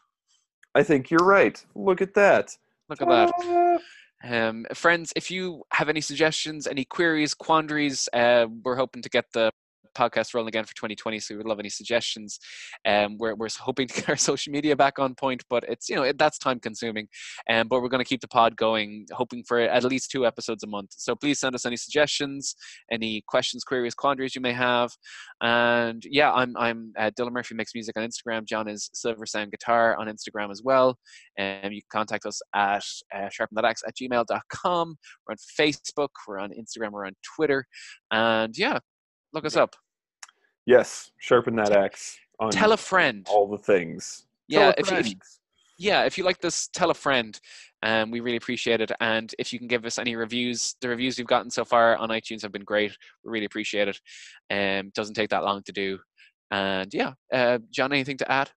I 0.74 0.82
think 0.82 1.11
you're 1.11 1.24
right. 1.24 1.64
Look 1.74 2.03
at 2.03 2.14
that. 2.14 2.57
Look 2.88 3.01
at 3.01 3.09
that. 3.09 3.80
Um, 4.24 4.66
friends, 4.74 5.12
if 5.16 5.30
you 5.30 5.62
have 5.72 5.88
any 5.88 6.00
suggestions, 6.00 6.66
any 6.66 6.84
queries, 6.84 7.34
quandaries, 7.34 8.08
uh, 8.12 8.46
we're 8.62 8.76
hoping 8.76 9.02
to 9.02 9.08
get 9.08 9.26
the 9.32 9.50
podcast 9.95 10.34
rolling 10.34 10.49
again 10.49 10.64
for 10.64 10.74
2020 10.74 11.18
so 11.20 11.34
we 11.34 11.38
would 11.38 11.47
love 11.47 11.59
any 11.59 11.68
suggestions. 11.68 12.38
Um 12.86 13.16
we're, 13.18 13.34
we're 13.34 13.49
hoping 13.59 13.88
to 13.88 13.95
get 13.95 14.09
our 14.09 14.16
social 14.30 14.53
media 14.53 14.76
back 14.76 14.99
on 14.99 15.14
point 15.14 15.43
but 15.49 15.64
it's 15.68 15.88
you 15.88 15.97
know 15.97 16.03
it, 16.03 16.18
that's 16.18 16.38
time 16.38 16.61
consuming. 16.61 17.09
Um 17.51 17.68
but 17.68 17.82
we're 17.82 17.88
going 17.88 18.05
to 18.05 18.09
keep 18.09 18.20
the 18.20 18.28
pod 18.28 18.57
going 18.57 19.07
hoping 19.12 19.43
for 19.45 19.59
at 19.61 19.84
least 19.84 20.11
two 20.11 20.26
episodes 20.26 20.62
a 20.62 20.66
month. 20.66 20.90
So 20.97 21.14
please 21.14 21.38
send 21.38 21.55
us 21.55 21.66
any 21.66 21.76
suggestions 21.76 22.55
any 22.90 23.22
questions 23.26 23.64
queries 23.64 23.95
quandaries 23.95 24.34
you 24.34 24.40
may 24.40 24.53
have. 24.53 24.90
And 25.40 26.03
yeah 26.09 26.32
i'm 26.32 26.57
i'm 26.57 26.93
uh, 26.99 27.11
dylan 27.18 27.32
murphy 27.32 27.55
makes 27.55 27.74
music 27.74 27.97
on 27.97 28.09
instagram. 28.09 28.45
John 28.45 28.68
is 28.68 28.90
silver 28.95 29.26
sound 29.26 29.51
guitar 29.51 29.97
on 29.97 30.09
instagram 30.09 30.51
as 30.51 30.62
well. 30.62 30.99
And 31.38 31.74
you 31.74 31.80
can 31.82 32.01
contact 32.01 32.26
us 32.26 32.40
at 32.55 32.84
uh, 33.14 33.28
sharpenthatx 33.28 33.76
at 33.86 33.97
gmail.com 33.97 34.97
we're 35.26 35.32
on 35.32 35.36
facebook. 35.59 36.09
We're 36.26 36.38
on 36.38 36.51
instagram. 36.51 36.93
We're 36.93 37.07
on 37.07 37.14
twitter. 37.36 37.66
And 38.11 38.57
yeah 38.57 38.78
look 39.32 39.44
us 39.44 39.56
up 39.56 39.76
Yes. 40.64 41.10
Sharpen 41.18 41.56
that 41.56 41.72
axe 41.72 42.18
on 42.38 42.50
tell 42.50 42.72
a 42.72 42.76
friend 42.76 43.26
all 43.28 43.48
the 43.48 43.58
things. 43.58 44.26
Yeah 44.46 44.72
if 44.78 44.90
you, 44.90 44.96
if, 44.98 45.14
yeah 45.78 46.04
if 46.04 46.16
you 46.16 46.24
like 46.24 46.40
this 46.40 46.68
tell 46.68 46.90
a 46.90 46.94
friend 46.94 47.40
um, 47.82 48.12
we 48.12 48.20
really 48.20 48.36
appreciate 48.36 48.80
it 48.80 48.92
and 49.00 49.34
if 49.40 49.52
you 49.52 49.58
can 49.58 49.66
give 49.66 49.84
us 49.84 49.98
any 49.98 50.14
reviews 50.14 50.76
the 50.80 50.88
reviews 50.88 51.18
we've 51.18 51.26
gotten 51.26 51.50
so 51.50 51.64
far 51.64 51.96
on 51.96 52.10
itunes 52.10 52.42
have 52.42 52.52
been 52.52 52.62
great 52.62 52.96
we 53.24 53.32
really 53.32 53.46
appreciate 53.46 53.88
it 53.88 54.00
um, 54.50 54.92
doesn't 54.94 55.14
take 55.14 55.30
that 55.30 55.42
long 55.42 55.62
to 55.64 55.72
do 55.72 55.98
and 56.52 56.94
yeah 56.94 57.12
uh, 57.32 57.58
john 57.72 57.92
anything 57.92 58.16
to 58.16 58.30
add 58.30 58.50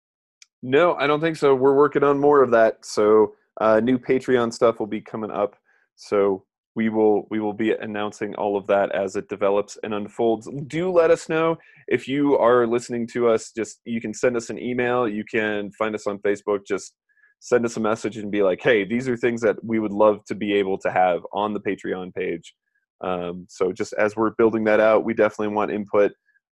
No, 0.62 0.96
I 0.96 1.06
don't 1.06 1.22
think 1.22 1.38
so. 1.38 1.54
We're 1.54 1.76
working 1.76 2.04
on 2.04 2.20
more 2.20 2.42
of 2.42 2.50
that. 2.52 2.84
So 2.84 3.36
uh, 3.62 3.80
new 3.80 4.00
Patreon 4.00 4.52
stuff 4.52 4.80
will 4.80 4.88
be 4.88 5.00
coming 5.00 5.30
up. 5.30 5.56
So 5.96 6.44
we 6.76 6.90
will 6.90 7.26
we 7.30 7.40
will 7.40 7.54
be 7.54 7.72
announcing 7.72 8.36
all 8.36 8.58
of 8.58 8.68
that 8.68 8.94
as 8.94 9.16
it 9.16 9.30
develops 9.30 9.78
and 9.84 9.94
unfolds. 9.94 10.50
Do 10.68 10.92
let 10.92 11.10
us 11.10 11.30
know 11.30 11.58
if 11.88 12.08
you 12.08 12.38
are 12.38 12.68
listening 12.68 13.08
to 13.08 13.30
us. 13.30 13.52
Just 13.56 13.80
you 13.86 14.02
can 14.02 14.14
send 14.14 14.36
us 14.36 14.50
an 14.50 14.60
email. 14.60 15.08
You 15.08 15.24
can 15.24 15.72
find 15.72 15.96
us 15.96 16.06
on 16.06 16.20
Facebook. 16.20 16.66
Just 16.68 16.94
send 17.40 17.66
us 17.66 17.78
a 17.78 17.80
message 17.80 18.18
and 18.18 18.32
be 18.32 18.44
like, 18.44 18.62
hey, 18.62 18.84
these 18.84 19.08
are 19.08 19.16
things 19.16 19.42
that 19.42 19.56
we 19.64 19.80
would 19.80 19.94
love 19.94 20.24
to 20.26 20.36
be 20.36 20.54
able 20.54 20.78
to 20.80 20.92
have 20.92 21.22
on 21.32 21.54
the 21.54 21.62
Patreon 21.62 22.14
page. 22.14 22.54
Um, 23.02 23.46
so 23.50 23.72
just 23.72 23.94
as 23.94 24.16
we're 24.16 24.32
building 24.32 24.64
that 24.66 24.80
out, 24.80 25.06
we 25.06 25.14
definitely 25.14 25.56
want 25.56 25.72
input. 25.72 26.12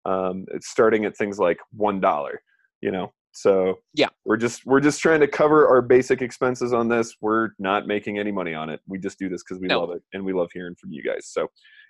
Um, 0.05 0.45
starting 0.61 1.05
at 1.05 1.15
things 1.15 1.39
like 1.39 1.59
one 1.71 1.99
dollar. 2.01 2.41
You 2.81 2.91
know, 2.91 3.11
so 3.31 3.79
Yeah. 3.93 4.07
we're 4.25 4.37
just 4.37 4.65
we're 4.65 4.79
just 4.79 4.99
trying 5.01 5.19
to 5.21 5.27
cover 5.27 5.67
our 5.67 5.81
basic 5.81 6.21
expenses 6.21 6.73
on 6.73 6.87
this. 6.89 7.15
We're 7.21 7.49
not 7.59 7.87
making 7.87 8.17
any 8.19 8.31
money 8.31 8.53
on 8.53 8.69
it. 8.69 8.79
We 8.87 8.99
just 8.99 9.19
do 9.19 9.29
this 9.29 9.43
because 9.43 9.59
we 9.61 9.67
No. 9.67 9.79
love 9.81 9.91
it 9.95 10.03
and 10.13 10.25
we 10.25 10.33
love 10.33 10.49
hearing 10.53 10.75
from 10.75 10.91
you 10.91 11.03
guys. 11.03 11.27
So 11.27 11.47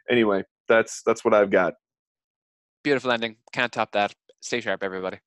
anyway, 0.09 0.43
that's 0.67 1.01
that's 1.05 1.23
what 1.25 1.33
I've 1.33 1.49
got. 1.51 1.73
beautiful 2.83 3.11
ending 3.11 3.35
can't 3.51 3.71
top 3.71 3.91
that 3.91 4.13
stay 4.41 4.61
sharp 4.61 4.83
everybody 4.83 5.17